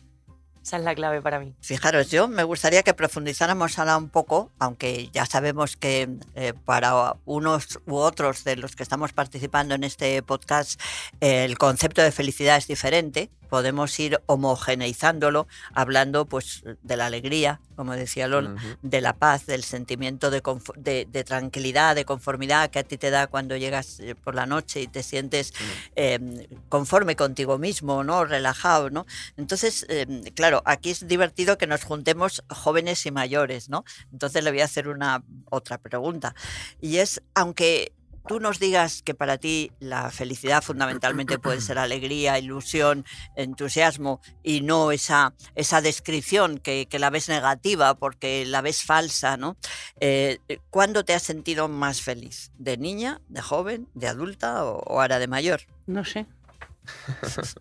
Esa 0.63 0.77
es 0.77 0.83
la 0.83 0.93
clave 0.93 1.21
para 1.21 1.39
mí. 1.39 1.55
Fijaros, 1.61 2.11
yo 2.11 2.27
me 2.27 2.43
gustaría 2.43 2.83
que 2.83 2.93
profundizáramos 2.93 3.79
ahora 3.79 3.97
un 3.97 4.09
poco, 4.09 4.51
aunque 4.59 5.09
ya 5.11 5.25
sabemos 5.25 5.75
que 5.75 6.07
eh, 6.35 6.53
para 6.65 7.15
unos 7.25 7.79
u 7.87 7.95
otros 7.95 8.43
de 8.43 8.57
los 8.57 8.75
que 8.75 8.83
estamos 8.83 9.11
participando 9.11 9.73
en 9.73 9.83
este 9.83 10.21
podcast, 10.21 10.79
eh, 11.19 11.45
el 11.45 11.57
concepto 11.57 12.03
de 12.03 12.11
felicidad 12.11 12.57
es 12.57 12.67
diferente, 12.67 13.31
podemos 13.51 13.99
ir 13.99 14.21
homogeneizándolo 14.27 15.45
hablando 15.73 16.25
pues 16.25 16.63
de 16.81 16.95
la 16.95 17.07
alegría, 17.07 17.59
como 17.75 17.91
decía 17.93 18.29
Lola, 18.29 18.55
de 18.81 19.01
la 19.01 19.11
paz, 19.13 19.45
del 19.45 19.63
sentimiento 19.65 20.31
de- 20.31 21.05
de 21.11 21.23
tranquilidad, 21.25 21.93
de 21.95 22.05
conformidad 22.05 22.69
que 22.69 22.79
a 22.79 22.83
ti 22.83 22.97
te 22.97 23.09
da 23.09 23.27
cuando 23.27 23.57
llegas 23.57 23.99
eh, 23.99 24.15
por 24.15 24.35
la 24.35 24.45
noche 24.45 24.81
y 24.81 24.87
te 24.87 25.03
sientes 25.03 25.53
eh, 25.97 26.47
conforme 26.69 27.17
contigo 27.17 27.57
mismo, 27.57 28.05
¿no? 28.05 28.23
Relajado, 28.23 28.89
¿no? 28.89 29.05
Entonces, 29.35 29.85
eh, 29.89 30.31
claro, 30.33 30.61
aquí 30.65 30.91
es 30.91 31.05
divertido 31.07 31.57
que 31.57 31.67
nos 31.67 31.83
juntemos 31.83 32.43
jóvenes 32.49 33.05
y 33.05 33.11
mayores, 33.11 33.67
¿no? 33.69 33.83
Entonces 34.13 34.43
le 34.45 34.51
voy 34.51 34.61
a 34.61 34.65
hacer 34.65 34.87
una 34.87 35.23
otra 35.49 35.77
pregunta. 35.77 36.33
Y 36.79 36.97
es, 36.97 37.21
aunque 37.35 37.91
tú 38.27 38.39
nos 38.39 38.59
digas 38.59 39.01
que 39.01 39.13
para 39.13 39.37
ti 39.37 39.71
la 39.79 40.11
felicidad 40.11 40.61
fundamentalmente 40.61 41.39
puede 41.39 41.61
ser 41.61 41.77
alegría, 41.79 42.39
ilusión, 42.39 43.05
entusiasmo 43.35 44.21
y 44.43 44.61
no 44.61 44.91
esa, 44.91 45.33
esa 45.55 45.81
descripción 45.81 46.57
que, 46.57 46.87
que 46.87 46.99
la 46.99 47.09
ves 47.09 47.29
negativa 47.29 47.95
porque 47.95 48.45
la 48.45 48.61
ves 48.61 48.83
falsa, 48.83 49.37
¿no? 49.37 49.57
Eh, 49.99 50.39
¿Cuándo 50.69 51.03
te 51.03 51.13
has 51.13 51.23
sentido 51.23 51.67
más 51.67 52.01
feliz? 52.01 52.51
¿De 52.57 52.77
niña, 52.77 53.21
de 53.29 53.41
joven, 53.41 53.87
de 53.93 54.07
adulta 54.07 54.65
o, 54.65 54.79
o 54.79 55.01
ahora 55.01 55.19
de 55.19 55.27
mayor? 55.27 55.61
No 55.87 56.03
sé. 56.05 56.25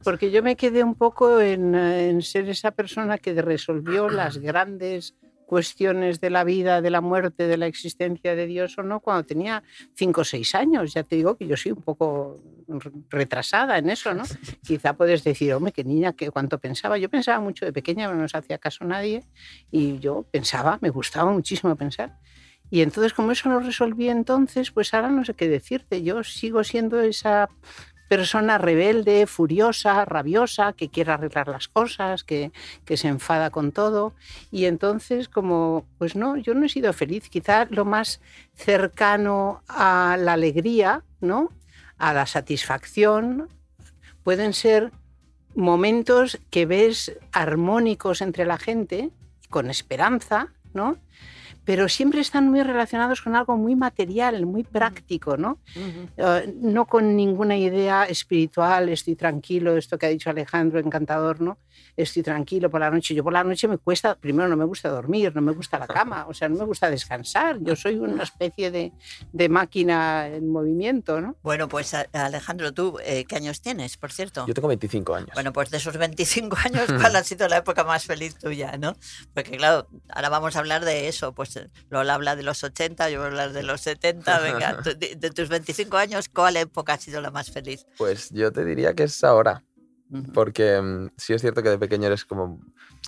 Porque 0.03 0.31
yo 0.31 0.43
me 0.43 0.57
quedé 0.57 0.83
un 0.83 0.95
poco 0.95 1.41
en, 1.41 1.75
en 1.75 2.23
ser 2.23 2.49
esa 2.49 2.71
persona 2.71 3.19
que 3.19 3.41
resolvió 3.41 4.09
las 4.09 4.39
grandes 4.39 5.15
cuestiones 5.51 6.21
de 6.21 6.31
la 6.31 6.45
vida, 6.45 6.81
de 6.81 6.91
la 6.91 7.01
muerte, 7.01 7.49
de 7.49 7.57
la 7.57 7.67
existencia 7.67 8.37
de 8.37 8.47
Dios 8.47 8.79
o 8.79 8.85
no, 8.85 9.01
cuando 9.01 9.25
tenía 9.25 9.65
cinco 9.97 10.21
o 10.21 10.25
seis 10.25 10.55
años. 10.55 10.95
Ya 10.95 11.03
te 11.03 11.17
digo 11.17 11.37
que 11.37 11.45
yo 11.49 11.57
soy 11.57 11.73
un 11.73 11.83
poco 11.83 12.41
retrasada 13.09 13.77
en 13.77 13.91
eso, 13.91 14.15
¿no? 14.15 14.23
Quizá 14.65 14.93
puedes 14.93 15.25
decir, 15.25 15.53
hombre, 15.53 15.73
qué 15.73 15.83
niña, 15.83 16.13
qué 16.13 16.31
cuánto 16.31 16.61
pensaba. 16.61 16.99
Yo 16.99 17.09
pensaba 17.09 17.41
mucho 17.41 17.65
de 17.65 17.73
pequeña, 17.73 18.07
pero 18.07 18.15
no 18.15 18.23
nos 18.23 18.35
hacía 18.37 18.59
caso 18.59 18.85
nadie. 18.85 19.25
Y 19.73 19.99
yo 19.99 20.25
pensaba, 20.31 20.79
me 20.83 20.91
gustaba 20.91 21.33
muchísimo 21.33 21.75
pensar. 21.75 22.17
Y 22.71 22.83
entonces, 22.83 23.13
como 23.13 23.33
eso 23.33 23.49
lo 23.49 23.59
resolví 23.59 24.09
entonces, 24.09 24.71
pues 24.71 24.95
ahora 24.95 25.11
no 25.11 25.25
sé 25.25 25.35
qué 25.35 25.49
decirte. 25.49 26.05
Yo 26.05 26.23
sigo 26.23 26.63
siendo 26.63 27.01
esa 27.01 27.49
persona 28.11 28.59
rebelde, 28.59 29.29
furiosa, 29.29 30.05
rabiosa, 30.05 30.73
que 30.73 30.89
quiere 30.89 31.13
arreglar 31.13 31.47
las 31.47 31.69
cosas, 31.69 32.25
que, 32.25 32.51
que 32.85 32.97
se 32.97 33.07
enfada 33.07 33.51
con 33.51 33.71
todo. 33.71 34.15
Y 34.51 34.65
entonces, 34.65 35.29
como, 35.29 35.87
pues 35.97 36.17
no, 36.17 36.37
yo 36.37 36.55
no 36.55 36.67
he 36.67 36.69
sido 36.69 36.93
feliz. 36.93 37.29
Quizá 37.29 37.67
lo 37.71 37.85
más 37.85 38.21
cercano 38.57 39.63
a 39.69 40.17
la 40.19 40.33
alegría, 40.33 41.05
¿no? 41.21 41.53
A 41.99 42.13
la 42.13 42.27
satisfacción, 42.27 43.49
pueden 44.25 44.55
ser 44.55 44.91
momentos 45.55 46.41
que 46.51 46.67
ves 46.67 47.17
armónicos 47.31 48.23
entre 48.23 48.45
la 48.45 48.59
gente, 48.59 49.11
con 49.51 49.71
esperanza, 49.71 50.49
¿no? 50.75 50.97
Pero 51.71 51.89
siempre 51.89 52.21
están 52.21 52.49
muy 52.51 52.65
relacionados 52.65 53.21
con 53.23 53.37
algo 53.37 53.57
muy 53.57 53.77
material, 53.77 54.45
muy 54.45 54.65
práctico, 54.65 55.37
¿no? 55.37 55.59
Eh, 56.17 56.53
no 56.61 56.85
con 56.87 57.15
ninguna 57.15 57.57
idea 57.57 58.07
espiritual, 58.07 58.89
estoy 58.89 59.15
tranquilo, 59.15 59.77
esto 59.77 59.97
que 59.97 60.07
ha 60.07 60.09
dicho 60.09 60.31
Alejandro, 60.31 60.81
encantador, 60.81 61.41
¿no? 61.41 61.59
Estoy 61.97 62.25
tranquilo 62.25 62.69
por 62.71 62.81
la 62.81 62.91
noche. 62.91 63.15
Yo 63.15 63.23
por 63.23 63.33
la 63.33 63.45
noche 63.45 63.69
me 63.69 63.79
cuesta, 63.79 64.17
primero 64.17 64.49
no 64.49 64.57
me 64.57 64.65
gusta 64.65 64.89
dormir, 64.89 65.33
no 65.33 65.43
me 65.43 65.53
gusta 65.53 65.79
la 65.79 65.87
cama, 65.87 66.27
o 66.29 66.35
sea, 66.35 66.49
no 66.49 66.57
me 66.57 66.65
gusta 66.65 66.91
descansar. 66.91 67.59
Yo 67.61 67.77
soy 67.77 67.95
una 67.99 68.25
especie 68.25 68.73
de, 68.73 68.93
de 69.33 69.49
máquina 69.49 70.27
en 70.27 70.51
movimiento, 70.51 71.21
¿no? 71.21 71.37
Bueno, 71.43 71.69
pues 71.69 71.95
a- 71.95 72.09
Alejandro, 72.13 72.73
¿tú 72.75 72.99
eh, 73.05 73.25
qué 73.27 73.37
años 73.37 73.61
tienes, 73.61 73.97
por 73.97 74.11
cierto? 74.11 74.45
Yo 74.49 74.55
tengo 74.55 74.67
25 74.67 75.15
años. 75.15 75.31
Bueno, 75.35 75.53
pues 75.53 75.71
de 75.71 75.77
esos 75.77 75.97
25 75.97 76.57
años, 76.65 76.87
¿cuál 77.01 77.15
ha 77.15 77.23
sido 77.23 77.47
la 77.47 77.59
época 77.59 77.85
más 77.85 78.05
feliz 78.07 78.37
tuya, 78.37 78.77
no? 78.77 78.97
Porque 79.35 79.57
claro, 79.57 79.87
ahora 80.09 80.31
vamos 80.31 80.57
a 80.57 80.59
hablar 80.59 80.85
de 80.85 81.07
eso, 81.07 81.33
pues 81.33 81.60
Lola 81.91 82.15
habla 82.15 82.37
de 82.37 82.43
los 82.43 82.63
80, 82.65 83.11
yo 83.11 83.19
voy 83.19 83.27
a 83.27 83.29
hablar 83.29 83.53
de 83.53 83.63
los 83.63 83.81
70, 83.81 84.41
venga, 84.41 84.73
de, 84.99 85.17
de 85.17 85.31
tus 85.31 85.49
25 85.49 85.97
años, 85.97 86.29
¿cuál 86.29 86.57
época 86.57 86.95
ha 86.95 86.99
sido 86.99 87.21
la 87.21 87.31
más 87.31 87.51
feliz? 87.51 87.87
Pues 87.99 88.31
yo 88.31 88.53
te 88.53 88.65
diría 88.65 88.95
que 88.95 89.05
es 89.05 89.23
ahora, 89.25 89.65
porque 90.35 90.81
mm, 90.81 91.11
sí 91.17 91.33
es 91.33 91.41
cierto 91.41 91.63
que 91.63 91.71
de 91.71 91.79
pequeño 91.79 92.07
eres 92.07 92.25
como 92.25 92.61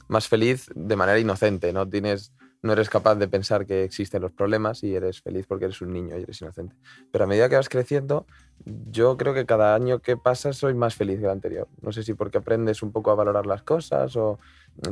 más 0.08 0.28
feliz 0.28 0.66
de 0.74 0.96
manera 0.96 1.18
inocente, 1.18 1.72
no 1.72 1.88
tienes 1.88 2.32
no 2.62 2.72
eres 2.72 2.88
capaz 2.88 3.16
de 3.16 3.26
pensar 3.26 3.66
que 3.66 3.82
existen 3.82 4.22
los 4.22 4.32
problemas 4.32 4.84
y 4.84 4.94
eres 4.94 5.20
feliz 5.20 5.46
porque 5.46 5.64
eres 5.64 5.80
un 5.80 5.92
niño 5.92 6.16
y 6.16 6.22
eres 6.22 6.40
inocente. 6.40 6.76
Pero 7.10 7.24
a 7.24 7.26
medida 7.26 7.48
que 7.48 7.56
vas 7.56 7.68
creciendo, 7.68 8.24
yo 8.64 9.16
creo 9.16 9.34
que 9.34 9.44
cada 9.44 9.74
año 9.74 9.98
que 9.98 10.16
pasa 10.16 10.52
soy 10.52 10.74
más 10.74 10.94
feliz 10.94 11.18
que 11.18 11.24
el 11.24 11.30
anterior. 11.30 11.68
No 11.80 11.90
sé 11.90 12.04
si 12.04 12.14
porque 12.14 12.38
aprendes 12.38 12.82
un 12.82 12.92
poco 12.92 13.10
a 13.10 13.16
valorar 13.16 13.46
las 13.46 13.64
cosas 13.64 14.14
o 14.16 14.38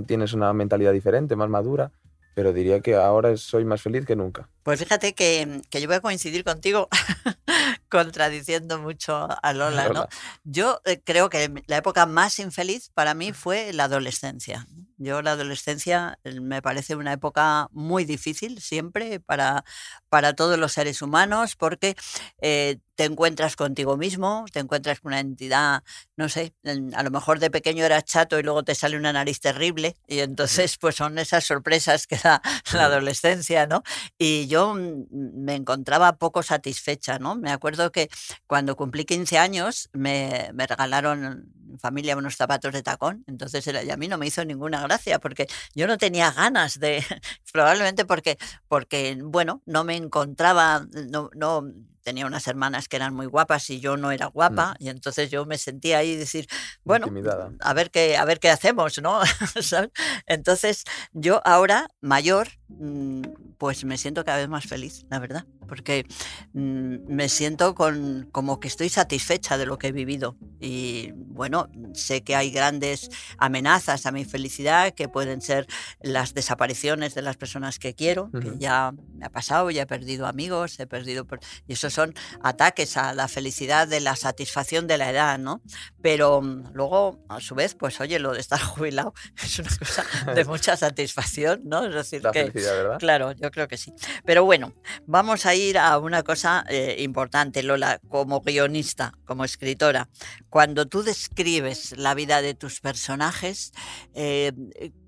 tienes 0.07 0.33
una 0.33 0.53
mentalidad 0.53 0.93
diferente, 0.93 1.37
más 1.37 1.49
madura, 1.49 1.93
pero 2.35 2.53
diría 2.53 2.81
que 2.81 2.95
ahora 2.95 3.37
soy 3.37 3.65
más 3.65 3.83
feliz 3.83 4.07
que 4.07 4.17
nunca. 4.17 4.49
Pues 4.63 4.79
fíjate 4.79 5.15
que, 5.15 5.63
que 5.71 5.81
yo 5.81 5.87
voy 5.87 5.97
a 5.97 6.01
coincidir 6.01 6.45
contigo 6.45 6.89
contradiciendo 7.89 8.79
mucho 8.79 9.29
a 9.43 9.53
Lola, 9.53 9.85
¿no? 9.89 9.95
Lola. 9.95 10.09
Yo 10.45 10.81
eh, 10.85 11.01
creo 11.03 11.29
que 11.29 11.51
la 11.67 11.77
época 11.77 12.07
más 12.07 12.39
infeliz 12.39 12.91
para 12.95 13.15
mí 13.15 13.33
fue 13.33 13.73
la 13.73 13.85
adolescencia. 13.85 14.67
Yo 15.03 15.23
la 15.23 15.33
adolescencia 15.33 16.19
eh, 16.25 16.41
me 16.41 16.61
parece 16.61 16.95
una 16.95 17.13
época 17.15 17.69
muy 17.73 18.05
difícil 18.05 18.61
siempre 18.61 19.19
para, 19.21 19.65
para 20.11 20.35
todos 20.35 20.59
los 20.59 20.73
seres 20.73 21.01
humanos 21.01 21.57
porque 21.57 21.97
eh, 22.43 22.79
te 22.97 23.05
encuentras 23.05 23.57
contigo 23.57 23.97
mismo, 23.97 24.45
te 24.53 24.61
encuentras 24.61 25.01
con 25.01 25.13
una 25.13 25.21
entidad, 25.21 25.83
no 26.17 26.29
sé, 26.29 26.55
en- 26.65 26.95
a 26.95 27.03
lo 27.03 27.11
mejor 27.11 27.39
de 27.39 27.51
pequeño 27.51 27.85
eras 27.85 28.05
chato 28.05 28.39
y 28.39 28.43
luego 28.43 28.63
te 28.63 28.75
sale 28.75 28.97
una 28.99 29.13
nariz 29.13 29.41
terrible 29.41 29.97
y 30.07 30.19
entonces 30.21 30.77
pues 30.79 30.97
son 30.97 31.19
esas 31.19 31.45
sorpresas 31.45 32.07
que 32.07 32.17
da 32.17 32.43
la 32.75 32.85
adolescencia, 32.85 33.67
¿no? 33.67 33.83
Y 34.19 34.47
yo 34.49 34.75
mm, 34.75 35.07
me 35.11 35.55
encontraba 35.55 36.17
poco 36.19 36.43
satisfecha, 36.43 37.19
¿no? 37.19 37.37
Me 37.37 37.51
acuerdo 37.53 37.91
que 37.93 38.09
cuando 38.47 38.77
cumplí 38.77 39.05
15 39.05 39.39
años 39.39 39.89
me, 39.93 40.51
me 40.55 40.67
regalaron 40.67 41.51
familia 41.79 42.17
unos 42.17 42.37
zapatos 42.37 42.73
de 42.73 42.83
tacón, 42.83 43.25
entonces 43.27 43.67
era- 43.67 43.81
a 43.93 43.97
mí 43.97 44.09
no 44.09 44.19
me 44.19 44.27
hizo 44.27 44.45
ninguna 44.45 44.83
gracia 44.83 45.19
porque 45.19 45.47
yo 45.75 45.87
no 45.87 45.99
tenía 45.99 46.31
ganas 46.33 46.79
de, 46.81 47.05
probablemente 47.53 48.05
porque, 48.05 48.39
porque 48.69 49.17
bueno, 49.23 49.63
no 49.67 49.85
me 49.85 49.97
encontraba, 49.97 50.87
no, 51.11 51.31
no 51.35 51.65
tenía 52.03 52.27
unas 52.27 52.47
hermanas 52.47 52.89
que 52.89 52.97
eran 52.97 53.15
muy 53.15 53.27
guapas 53.27 53.69
y 53.71 53.81
yo 53.81 53.97
no 53.97 54.11
era 54.11 54.27
guapa 54.27 54.75
y 54.79 54.89
entonces 54.89 55.31
yo 55.31 55.47
me 55.47 55.59
sentía 55.59 55.99
ahí 55.99 56.17
decir, 56.17 56.47
bueno, 56.85 57.07
Intimidada. 57.07 57.51
a 57.61 57.73
ver 57.75 57.91
qué, 57.91 58.17
a 58.17 58.25
ver 58.25 58.41
qué 58.41 58.51
hacemos, 58.51 59.01
¿no? 59.03 59.21
¿Sabes? 59.63 59.91
Entonces, 60.27 60.85
yo 61.13 61.41
ahora, 61.45 61.89
mayor, 62.01 62.49
mm, 62.69 63.23
pues 63.59 63.85
me 63.85 63.99
siento 63.99 64.25
cada 64.25 64.39
vez 64.39 64.49
más 64.49 64.65
feliz, 64.67 65.05
la 65.11 65.19
verdad, 65.19 65.45
porque 65.69 66.07
mm, 66.53 66.97
me 67.13 67.29
siento 67.29 67.75
con, 67.75 68.29
como 68.33 68.59
que 68.61 68.69
estoy 68.69 68.89
satisfecha 68.89 69.59
de 69.59 69.67
lo 69.67 69.79
que 69.79 69.89
he 69.89 69.93
vivido. 69.93 70.37
Y 70.61 71.13
bueno, 71.15 71.69
sé 71.95 72.23
que 72.23 72.35
hay 72.37 72.51
grandes 72.51 73.11
amenazas 73.39 74.07
a 74.07 74.13
mi 74.13 74.25
felicidad, 74.25 74.93
que 74.95 75.09
pueden 75.09 75.41
ser 75.41 75.67
las 76.01 76.35
desapariciones 76.35 77.15
de 77.15 77.23
las 77.23 77.37
personas 77.37 77.79
que 77.79 77.95
quiero, 77.95 78.31
que 78.41 78.53
ya 78.59 78.93
me 79.15 79.27
ha 79.27 79.31
pasado, 79.31 79.71
ya 79.71 79.83
he 79.83 79.87
perdido 79.87 80.27
amigos, 80.27 80.79
he 80.81 80.87
perdido... 80.87 81.27
per- 81.27 81.41
Y 81.67 81.77
son 81.91 82.15
ataques 82.43 82.97
a 82.97 83.15
la 83.15 83.29
felicidad 83.29 83.89
de 83.89 84.01
la 84.01 84.17
satisfacción 84.17 84.87
de 84.87 84.99
la 84.99 85.11
edad, 85.11 85.39
¿no? 85.39 85.63
Pero 86.03 86.41
mm, 86.43 86.73
luego, 86.73 87.25
a 87.29 87.41
su 87.41 87.55
vez, 87.55 87.75
pues 87.75 88.01
oye, 88.01 88.19
lo 88.19 88.33
de 88.33 88.41
estar 88.41 88.61
jubilado 88.61 89.15
es 89.43 89.59
una 89.59 89.77
cosa 89.77 90.05
de 90.35 90.45
mucha 90.47 90.77
satisfacción, 90.77 91.63
¿no? 91.65 91.87
Es 91.87 91.95
decir, 91.95 92.23
La 92.23 92.33
que, 92.33 92.47
felicidad, 92.47 92.77
¿verdad? 92.77 92.99
Claro, 92.99 93.33
yo 93.33 93.51
creo 93.51 93.69
que 93.69 93.77
sí. 93.77 93.93
Pero 94.25 94.45
bueno, 94.45 94.75
vamos 95.07 95.47
a 95.47 95.55
ir 95.55 95.79
a 95.79 95.99
una 95.99 96.23
cosa 96.23 96.65
eh, 96.69 96.97
importante, 97.01 97.63
Lola, 97.63 98.01
como 98.09 98.41
guionista, 98.41 99.13
como 99.25 99.45
escritora. 99.45 100.09
Cuando 100.49 100.87
tú 100.87 101.03
describes 101.03 101.97
la 101.97 102.15
vida 102.15 102.43
de 102.43 102.55
tus 102.55 102.81
personajes, 102.81 103.73
eh, 104.15 104.53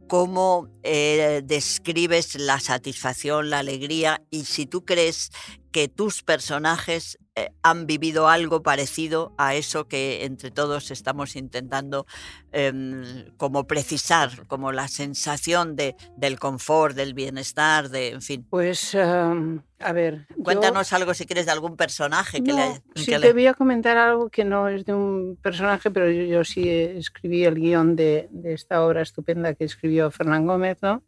¿cómo 0.08 0.68
eh, 0.82 1.42
describes 1.44 2.34
la 2.34 2.60
satisfacción, 2.60 3.50
la 3.50 3.60
alegría? 3.60 4.22
Y 4.30 4.44
si 4.44 4.66
tú 4.66 4.84
crees 4.84 5.30
que 5.72 5.88
tus 5.88 6.22
personajes 6.22 7.18
eh, 7.34 7.48
han 7.62 7.86
vivido 7.86 8.28
algo 8.28 8.62
parecido 8.62 9.32
a 9.38 9.54
eso 9.54 9.88
que 9.88 10.24
entre 10.26 10.50
todos 10.50 10.90
estamos 10.90 11.34
intentando 11.34 12.06
em, 12.52 13.30
como 13.38 13.66
precisar, 13.66 14.46
como 14.46 14.70
la 14.70 14.86
sensación 14.88 15.74
de, 15.74 15.96
del 16.16 16.38
confort, 16.38 16.94
del 16.94 17.14
bienestar, 17.14 17.88
de, 17.88 18.10
en 18.10 18.20
fin. 18.22 18.46
Pues, 18.50 18.92
um, 18.94 19.60
a 19.78 19.92
ver. 19.92 20.26
yo- 20.36 20.44
Cuéntanos 20.44 20.92
algo 20.92 21.14
si 21.14 21.24
quieres 21.24 21.46
de 21.46 21.52
algún 21.52 21.76
personaje 21.78 22.42
que 22.42 22.50
No, 22.52 22.56
le 22.56 22.62
haya- 22.64 22.82
sí 22.94 23.06
que 23.06 23.12
te 23.12 23.18
le- 23.18 23.32
voy 23.32 23.46
a 23.46 23.54
comentar 23.54 23.96
algo 23.96 24.28
que 24.28 24.44
no 24.44 24.68
es 24.68 24.84
de 24.84 24.92
un 24.92 25.38
personaje, 25.40 25.90
pero 25.90 26.10
yo, 26.10 26.24
yo 26.24 26.44
sí 26.44 26.68
escribí 26.68 27.44
el 27.44 27.54
guion 27.54 27.96
de, 27.96 28.28
de 28.30 28.52
esta 28.52 28.84
obra 28.84 29.00
estupenda 29.00 29.54
que 29.54 29.64
escribió 29.64 30.10
Fernán 30.10 30.46
Gómez, 30.46 30.76
¿no? 30.82 31.02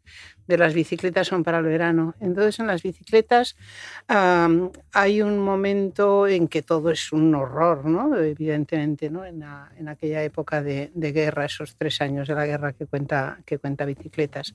De 0.47 0.57
las 0.57 0.73
bicicletas 0.73 1.27
son 1.27 1.43
para 1.43 1.59
el 1.59 1.65
verano. 1.65 2.15
Entonces 2.19 2.59
en 2.59 2.67
las 2.67 2.83
bicicletas 2.83 3.55
hay 4.07 5.21
un 5.21 5.39
momento 5.39 6.27
en 6.27 6.47
que 6.47 6.61
todo 6.61 6.91
es 6.91 7.11
un 7.11 7.33
horror, 7.35 7.85
¿no? 7.85 8.15
evidentemente, 8.17 9.09
¿no? 9.09 9.25
En, 9.25 9.43
en 9.77 9.87
aquella 9.87 10.23
época 10.23 10.61
de, 10.61 10.91
de 10.93 11.11
guerra, 11.11 11.45
esos 11.45 11.75
tres 11.75 12.01
años 12.01 12.27
de 12.27 12.35
la 12.35 12.45
guerra 12.45 12.73
que 12.73 12.85
cuenta, 12.85 13.39
que 13.45 13.57
cuenta 13.57 13.85
bicicletas. 13.85 14.53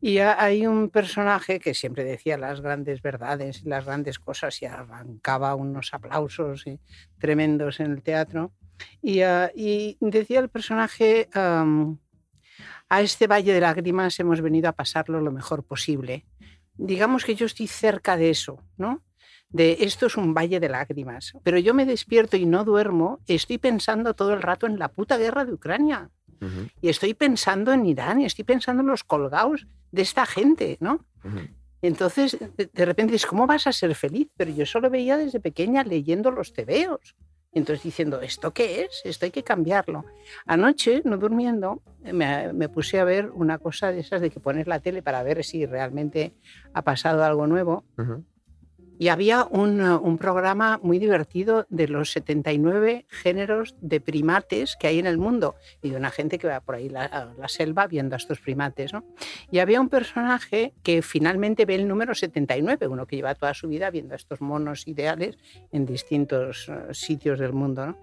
Y 0.00 0.18
ha- 0.18 0.42
hay 0.42 0.66
un 0.66 0.88
personaje 0.88 1.60
que 1.60 1.74
siempre 1.74 2.04
decía 2.04 2.38
las 2.38 2.60
grandes 2.60 3.02
verdades 3.02 3.62
las 3.64 3.84
grandes 3.84 4.18
cosas 4.18 4.60
y 4.62 4.66
arrancaba 4.66 5.54
unos 5.54 5.92
aplausos 5.92 6.66
y- 6.66 6.78
tremendos 7.18 7.80
en 7.80 7.92
el 7.92 8.02
teatro. 8.02 8.52
Y, 9.02 9.20
ah, 9.20 9.50
y 9.54 9.98
decía 10.00 10.40
el 10.40 10.48
personaje, 10.48 11.28
a 12.90 13.00
este 13.00 13.26
valle 13.28 13.54
de 13.54 13.60
lágrimas 13.60 14.18
hemos 14.20 14.40
venido 14.42 14.68
a 14.68 14.72
pasarlo 14.72 15.20
lo 15.20 15.30
mejor 15.30 15.62
posible. 15.64 16.26
Digamos 16.76 17.24
que 17.24 17.36
yo 17.36 17.46
estoy 17.46 17.68
cerca 17.68 18.16
de 18.16 18.30
eso, 18.30 18.62
¿no? 18.76 19.02
De 19.48 19.78
esto 19.80 20.06
es 20.06 20.16
un 20.16 20.34
valle 20.34 20.60
de 20.60 20.68
lágrimas, 20.68 21.32
pero 21.42 21.58
yo 21.58 21.72
me 21.72 21.86
despierto 21.86 22.36
y 22.36 22.46
no 22.46 22.64
duermo, 22.64 23.20
estoy 23.26 23.58
pensando 23.58 24.14
todo 24.14 24.34
el 24.34 24.42
rato 24.42 24.66
en 24.66 24.78
la 24.78 24.88
puta 24.88 25.16
guerra 25.16 25.44
de 25.44 25.54
Ucrania 25.54 26.10
y 26.80 26.88
estoy 26.88 27.14
pensando 27.14 27.72
en 27.72 27.84
Irán 27.84 28.20
y 28.20 28.24
estoy 28.24 28.44
pensando 28.44 28.82
en 28.82 28.88
los 28.88 29.04
colgados 29.04 29.66
de 29.92 30.02
esta 30.02 30.26
gente, 30.26 30.76
¿no? 30.80 31.04
ujú. 31.24 31.40
Entonces, 31.82 32.38
de, 32.38 32.70
de 32.72 32.84
repente 32.84 33.12
dices, 33.12 33.26
¿cómo 33.26 33.46
vas 33.46 33.66
a 33.66 33.72
ser 33.72 33.94
feliz? 33.94 34.28
Pero 34.36 34.50
yo 34.52 34.66
solo 34.66 34.90
veía 34.90 35.16
desde 35.16 35.40
pequeña 35.40 35.82
leyendo 35.82 36.30
los 36.30 36.52
tebeos. 36.52 37.14
Entonces 37.52 37.82
diciendo, 37.82 38.20
¿esto 38.20 38.52
qué 38.52 38.82
es? 38.82 39.02
Esto 39.04 39.24
hay 39.24 39.32
que 39.32 39.42
cambiarlo. 39.42 40.04
Anoche, 40.46 41.02
no 41.04 41.16
durmiendo, 41.16 41.82
me, 42.00 42.68
puse 42.68 43.00
a 43.00 43.04
ver 43.04 43.30
una 43.30 43.58
cosa 43.58 43.90
de 43.90 44.00
esas 44.00 44.20
de 44.20 44.30
que 44.30 44.38
pones 44.38 44.66
la 44.66 44.80
tele 44.80 45.02
para 45.02 45.22
ver 45.22 45.42
si 45.44 45.66
realmente 45.66 46.34
ha 46.74 46.82
pasado 46.82 47.24
algo 47.24 47.46
nuevo. 47.46 47.84
Y 49.00 49.08
había 49.08 49.46
un, 49.46 49.80
uh, 49.80 49.96
un 49.96 50.18
programa 50.18 50.78
muy 50.82 50.98
divertido 50.98 51.66
de 51.70 51.88
los 51.88 52.12
79 52.12 53.06
géneros 53.08 53.74
de 53.80 53.98
primates 53.98 54.76
que 54.78 54.88
hay 54.88 54.98
en 54.98 55.06
el 55.06 55.16
mundo 55.16 55.54
y 55.80 55.88
de 55.88 55.96
una 55.96 56.10
gente 56.10 56.38
que 56.38 56.46
va 56.46 56.60
por 56.60 56.74
ahí 56.74 56.90
la, 56.90 57.32
la 57.38 57.48
selva 57.48 57.86
viendo 57.86 58.14
a 58.14 58.18
estos 58.18 58.40
primates. 58.40 58.92
¿no? 58.92 59.06
Y 59.50 59.60
había 59.60 59.80
un 59.80 59.88
personaje 59.88 60.74
que 60.82 61.00
finalmente 61.00 61.64
ve 61.64 61.76
el 61.76 61.88
número 61.88 62.14
79, 62.14 62.88
uno 62.88 63.06
que 63.06 63.16
lleva 63.16 63.34
toda 63.34 63.54
su 63.54 63.68
vida 63.68 63.88
viendo 63.88 64.12
a 64.12 64.16
estos 64.16 64.42
monos 64.42 64.86
ideales 64.86 65.38
en 65.72 65.86
distintos 65.86 66.68
uh, 66.68 66.92
sitios 66.92 67.38
del 67.38 67.54
mundo. 67.54 67.86
¿no? 67.86 67.96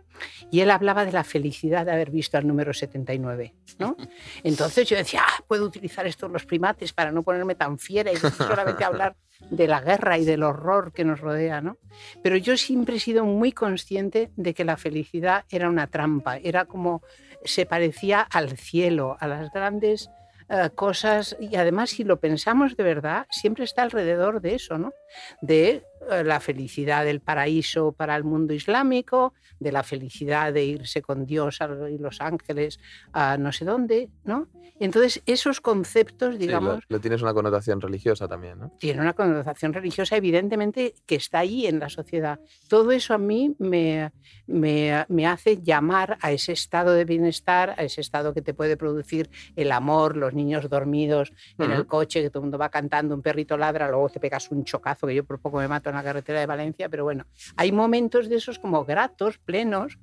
Y 0.52 0.62
él 0.62 0.72
hablaba 0.72 1.06
de 1.06 1.12
la 1.12 1.24
felicidad 1.24 1.86
de 1.86 1.92
haber 1.92 2.12
visto 2.12 2.38
al 2.38 2.48
número 2.48 2.74
79. 2.74 3.54
¿no? 3.80 3.96
Entonces 4.44 4.88
yo 4.90 4.98
decía, 4.98 5.22
ah, 5.26 5.44
puedo 5.48 5.66
utilizar 5.66 6.08
estos 6.08 6.32
los 6.32 6.46
primates 6.46 6.94
para 6.94 7.12
no 7.12 7.24
ponerme 7.24 7.56
tan 7.56 7.80
fiera 7.80 8.12
y 8.12 8.16
solamente 8.38 8.84
hablar 8.84 9.16
de 9.50 9.68
la 9.68 9.82
guerra 9.82 10.18
y 10.18 10.26
del 10.26 10.44
horror 10.44 10.92
que 10.94 11.06
nos 11.06 11.20
rodea, 11.20 11.62
¿no? 11.62 11.78
Pero 12.24 12.38
yo 12.38 12.58
siempre 12.58 12.96
he 12.96 13.00
sido 13.00 13.24
muy 13.24 13.52
consciente 13.52 14.32
de 14.36 14.54
que 14.54 14.66
la 14.66 14.78
felicidad 14.78 15.46
era 15.50 15.70
una 15.70 15.88
trampa, 15.88 16.38
era 16.38 16.66
como 16.66 17.04
se 17.44 17.66
parecía 17.66 18.22
al 18.22 18.58
cielo, 18.58 19.16
a 19.20 19.28
las 19.28 19.52
grandes 19.52 20.10
eh, 20.50 20.70
cosas 20.74 21.36
y 21.40 21.58
además 21.58 21.90
si 21.90 22.04
lo 22.04 22.20
pensamos 22.20 22.78
de 22.78 22.84
verdad, 22.84 23.28
siempre 23.30 23.66
está 23.66 23.84
alrededor 23.84 24.42
de 24.42 24.56
eso, 24.56 24.78
¿no? 24.78 24.94
De 25.42 25.84
la 26.24 26.40
felicidad 26.40 27.04
del 27.06 27.20
paraíso 27.20 27.92
para 27.92 28.16
el 28.16 28.24
mundo 28.24 28.54
islámico, 28.54 29.34
de 29.60 29.72
la 29.72 29.84
felicidad 29.84 30.54
de 30.54 30.64
irse 30.66 31.02
con 31.02 31.26
Dios 31.26 31.62
a- 31.62 31.90
y 31.90 31.98
los 31.98 32.22
ángeles 32.22 32.80
a 33.14 33.38
no 33.38 33.52
sé 33.52 33.66
dónde, 33.66 34.10
¿no? 34.24 34.48
Entonces 34.80 35.24
esos 35.26 35.60
conceptos, 35.60 36.36
Sí, 36.36 36.40
digamos, 36.42 36.76
lo, 36.88 36.98
lo 36.98 37.02
tienes 37.02 37.22
una 37.24 37.34
connotación 37.34 37.82
religiosa 37.82 38.28
también, 38.28 38.60
¿no? 38.60 38.72
tiene 38.80 39.02
una 39.02 39.14
connotación 39.14 39.74
religiosa, 39.74 40.16
evidentemente, 40.16 40.94
que 41.08 41.16
está 41.16 41.40
ahí 41.40 41.66
en 41.66 41.80
la 41.80 41.90
sociedad. 41.90 42.40
Todo 42.70 42.92
eso 42.92 43.16
a 43.16 43.18
mí 43.18 43.56
me, 43.58 44.12
me, 44.46 45.04
me 45.10 45.26
hace 45.26 45.62
llamar 45.64 46.18
a 46.22 46.32
ese 46.32 46.52
estado 46.52 46.94
de 46.94 47.06
bienestar, 47.06 47.72
a 47.78 47.84
ese 47.84 48.02
estado 48.02 48.36
que 48.36 48.44
te 48.44 48.54
puede 48.54 48.78
producir 48.78 49.30
el 49.56 49.72
amor, 49.72 50.16
los 50.16 50.34
niños 50.36 50.70
dormidos 50.70 51.32
en 51.58 51.72
el 51.72 51.88
coche, 51.88 52.22
que 52.22 52.30
todo 52.30 52.42
el 52.42 52.44
mundo 52.44 52.60
va 52.60 52.70
cantando, 52.70 53.16
un 53.16 53.24
perrito 53.24 53.58
ladra, 53.58 53.90
luego 53.90 54.10
te 54.10 54.20
pegas 54.20 54.52
un 54.52 54.64
chocazo, 54.64 55.08
que 55.08 55.16
yo 55.16 55.24
por 55.26 55.40
poco 55.40 55.58
me 55.58 55.68
mato 55.68 55.87
en 55.90 55.96
la 55.96 56.04
carretera 56.04 56.40
de 56.40 56.46
Valencia, 56.46 56.90
pero 56.90 57.04
bueno, 57.04 57.26
hay 57.56 57.72
momentos 57.72 58.30
de 58.30 58.38
esos 58.38 58.60
como 58.60 58.86
gratos, 58.86 59.38
plenos, 59.38 59.98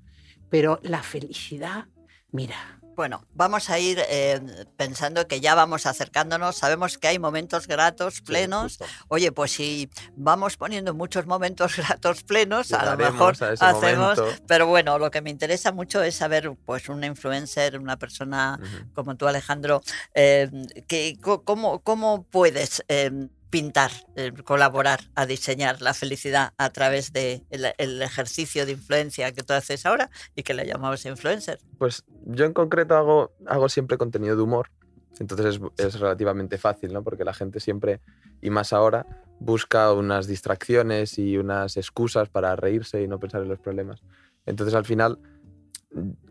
pero 0.50 0.78
la 0.82 1.02
felicidad, 1.02 1.86
mira, 2.30 2.80
Bueno, 2.96 3.26
vamos 3.34 3.70
a 3.70 3.78
ir 3.80 3.98
eh, 4.08 4.40
pensando 4.76 5.26
que 5.26 5.40
ya 5.40 5.56
vamos 5.56 5.84
acercándonos. 5.84 6.54
Sabemos 6.56 6.96
que 6.96 7.08
hay 7.08 7.18
momentos 7.18 7.66
gratos, 7.66 8.20
plenos. 8.20 8.78
Oye, 9.08 9.32
pues 9.32 9.50
si 9.50 9.90
vamos 10.14 10.56
poniendo 10.56 10.94
muchos 10.94 11.26
momentos 11.26 11.76
gratos 11.76 12.22
plenos, 12.22 12.72
a 12.72 12.84
lo 12.84 12.96
mejor 12.96 13.34
a 13.42 13.70
hacemos. 13.70 14.18
momento. 14.18 14.42
Pero 14.46 14.68
bueno, 14.68 14.98
lo 15.00 15.10
que 15.10 15.22
me 15.22 15.30
interesa 15.30 15.72
mucho 15.72 16.04
es 16.04 16.14
saber, 16.14 16.52
pues, 16.64 16.88
una 16.88 17.06
influencer, 17.06 17.80
una 17.80 17.96
persona 17.96 18.60
como 18.94 19.16
tú, 19.16 19.26
Alejandro, 19.26 19.80
eh, 20.14 20.48
que, 20.86 21.18
cómo, 21.20 21.80
¿cómo 21.80 22.22
puedes 22.22 22.84
eh, 22.86 23.10
pintar, 23.54 23.92
eh, 24.16 24.32
colaborar 24.42 24.98
a 25.14 25.26
diseñar 25.26 25.80
la 25.80 25.94
felicidad 25.94 26.54
a 26.58 26.70
través 26.70 27.12
del 27.12 27.46
de 27.50 27.74
el, 27.78 28.02
ejercicio 28.02 28.66
de 28.66 28.72
influencia 28.72 29.30
que 29.30 29.44
tú 29.44 29.52
haces 29.52 29.86
ahora 29.86 30.10
y 30.34 30.42
que 30.42 30.54
le 30.54 30.66
llamamos 30.66 31.06
influencer? 31.06 31.60
Pues 31.78 32.02
yo 32.24 32.46
en 32.46 32.52
concreto 32.52 32.96
hago, 32.96 33.30
hago 33.46 33.68
siempre 33.68 33.96
contenido 33.96 34.34
de 34.34 34.42
humor. 34.42 34.72
Entonces 35.20 35.60
es, 35.78 35.86
es 35.86 36.00
relativamente 36.00 36.58
fácil, 36.58 36.92
¿no? 36.92 37.04
Porque 37.04 37.22
la 37.22 37.32
gente 37.32 37.60
siempre, 37.60 38.00
y 38.42 38.50
más 38.50 38.72
ahora, 38.72 39.06
busca 39.38 39.92
unas 39.92 40.26
distracciones 40.26 41.16
y 41.20 41.36
unas 41.36 41.76
excusas 41.76 42.28
para 42.28 42.56
reírse 42.56 43.02
y 43.02 43.06
no 43.06 43.20
pensar 43.20 43.42
en 43.42 43.50
los 43.50 43.60
problemas. 43.60 44.02
Entonces 44.46 44.74
al 44.74 44.84
final, 44.84 45.20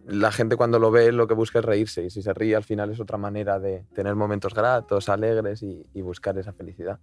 la 0.06 0.32
gente 0.32 0.56
cuando 0.58 0.80
lo 0.80 0.91
ve 0.91 1.12
lo 1.12 1.28
que 1.28 1.34
busca 1.34 1.60
es 1.60 1.65
reírse 1.65 2.04
y 2.04 2.10
si 2.10 2.21
se 2.21 2.34
ríe 2.34 2.56
al 2.56 2.63
final 2.63 2.91
es 2.91 2.99
otra 2.99 3.17
manera 3.17 3.60
de 3.60 3.86
tener 3.93 4.15
momentos 4.15 4.54
gratos, 4.54 5.10
alegres 5.10 5.63
y, 5.63 6.02
buscar 6.02 6.38
esa 6.38 6.54
felicidad. 6.54 6.99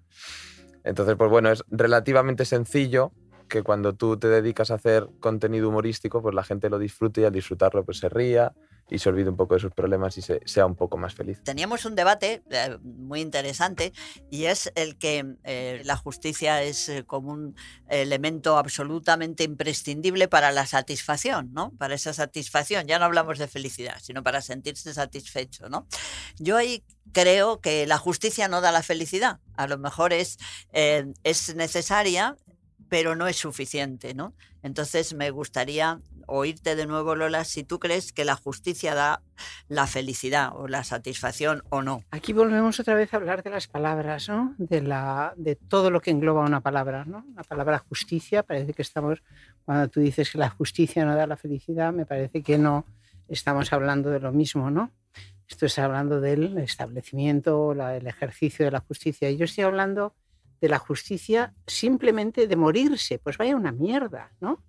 Entonces, 0.85 1.17
pues 1.17 1.31
bueno, 1.31 1.51
es 1.51 1.65
relativamente 1.71 2.45
sencillo 2.45 3.13
que 3.49 3.63
cuando 3.63 3.95
tú 3.95 4.17
te 4.19 4.29
dedicas 4.29 4.71
a 4.71 4.75
hacer 4.75 5.09
contenido 5.19 5.69
humorístico, 5.69 6.23
pues 6.23 6.35
la 6.35 6.45
gente 6.45 6.71
lo 6.71 6.79
disfrute 6.79 7.23
y 7.23 7.25
al 7.25 7.33
disfrutarlo 7.33 7.85
pues 7.85 7.99
se 7.99 8.09
ría 8.09 8.53
y 8.91 8.99
se 8.99 9.09
olvide 9.09 9.31
un 9.31 9.37
poco 9.37 9.55
de 9.55 9.61
sus 9.61 9.73
problemas 9.73 10.19
y 10.19 10.23
se, 10.23 10.41
sea 10.45 10.67
un 10.67 10.75
poco 10.75 10.97
más 10.97 11.15
feliz. 11.15 11.41
Teníamos 11.43 11.85
un 11.85 11.95
debate 11.95 12.43
eh, 12.51 12.79
muy 12.83 13.21
interesante 13.21 13.93
y 14.31 14.45
es 14.45 14.71
el 14.75 14.99
que 14.99 15.37
eh, 15.45 15.83
la 15.85 15.97
justicia 15.97 16.63
es 16.63 16.89
eh, 16.89 17.05
como 17.07 17.33
un 17.33 17.57
elemento 17.89 18.59
absolutamente 18.59 19.45
imprescindible 19.45 20.29
para 20.29 20.51
la 20.53 20.67
satisfacción, 20.67 21.53
¿no? 21.53 21.71
Para 21.79 21.95
esa 21.95 22.13
satisfacción. 22.13 22.87
Ya 22.87 22.99
no 22.99 23.05
hablamos 23.05 23.39
de 23.39 23.49
felicidad, 23.49 23.97
sino 24.03 24.23
para 24.23 24.43
sentirse 24.43 24.93
satisfecho, 24.93 25.69
¿no? 25.69 25.87
Yo 26.39 26.57
ahí 26.57 26.85
creo 27.13 27.61
que 27.61 27.87
la 27.87 27.99
justicia 27.99 28.49
no 28.49 28.61
da 28.61 28.73
la 28.73 28.83
felicidad. 28.83 29.41
A 29.57 29.67
lo 29.67 29.79
mejor 29.79 30.13
es, 30.13 30.39
es 30.73 31.55
necesaria, 31.55 32.37
pero 32.89 33.17
no 33.17 33.29
es 33.29 33.37
suficiente, 33.37 34.15
¿no? 34.15 34.35
Entonces 34.63 35.15
me 35.15 35.31
gustaría 35.31 36.01
oírte 36.31 36.77
de 36.77 36.87
nuevo, 36.87 37.15
Lola, 37.15 37.45
si 37.45 37.65
tú 37.65 37.79
crees 37.79 38.13
que 38.13 38.25
la 38.25 38.37
justicia 38.37 38.95
da 38.95 39.23
la 39.69 39.87
felicidad 39.87 40.53
o 40.55 40.69
la 40.69 40.85
satisfacción 40.85 41.63
o 41.71 41.83
no. 41.83 42.05
Aquí 42.11 42.33
volvemos 42.33 42.79
otra 42.81 42.95
vez 42.95 43.13
a 43.13 43.17
hablar 43.17 43.43
de 43.43 43.51
las 43.51 43.67
palabras, 43.67 44.29
¿no? 44.29 44.55
De, 44.59 45.57
todo 45.69 45.91
lo 45.91 46.01
que 46.01 46.11
engloba 46.11 46.45
una 46.45 46.61
palabra, 46.61 47.05
¿no? 47.05 47.25
La 47.35 47.43
palabra 47.43 47.79
justicia, 47.79 48.43
parece 48.43 48.73
que 48.73 48.83
estamos, 48.83 49.23
cuando 49.65 49.89
tú 49.89 50.01
dices 50.01 50.31
que 50.31 50.39
la 50.39 50.51
justicia 50.51 51.05
no 51.05 51.15
da 51.15 51.27
la 51.27 51.37
felicidad, 51.37 51.93
me 51.93 52.07
parece 52.07 52.43
que 52.43 52.59
no 52.59 52.87
estamos 53.29 53.73
hablando 53.73 54.11
de 54.11 54.21
lo 54.21 54.33
mismo, 54.33 54.71
¿no? 54.71 54.91
Esto 55.49 55.67
está 55.67 55.85
hablando 55.85 56.21
del 56.21 56.57
establecimiento, 56.59 57.75
la, 57.75 57.97
el 57.97 58.07
ejercicio 58.07 58.65
de 58.65 58.71
la 58.71 58.81
justicia. 58.81 59.29
Y 59.31 59.37
yo 59.37 59.45
estoy 59.45 59.65
hablando 59.65 60.15
de 60.61 60.69
la 60.69 60.79
justicia 60.79 61.55
simplemente 61.67 62.47
de 62.47 62.57
morirse. 62.57 63.19
Pues 63.19 63.37
vaya 63.39 63.57
una 63.57 63.73
mierda, 63.73 64.33
¿no? 64.41 64.63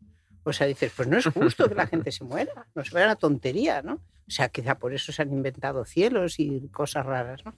O 0.43 0.53
sea, 0.53 0.67
dices, 0.67 0.91
pues 0.95 1.07
no 1.07 1.17
es 1.17 1.25
justo 1.27 1.67
que 1.69 1.75
la 1.75 1.87
gente 1.87 2.11
se 2.11 2.23
muera, 2.23 2.67
no 2.75 2.83
se 2.83 2.91
vaya 2.93 3.05
una 3.07 3.15
tontería, 3.15 3.81
¿no? 3.81 3.93
O 4.27 4.31
sea, 4.31 4.49
quizá 4.49 4.77
por 4.79 4.93
eso 4.93 5.11
se 5.11 5.21
han 5.21 5.31
inventado 5.33 5.85
cielos 5.85 6.39
y 6.39 6.67
cosas 6.69 7.05
raras, 7.05 7.45
¿no? 7.45 7.53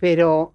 Pero 0.00 0.54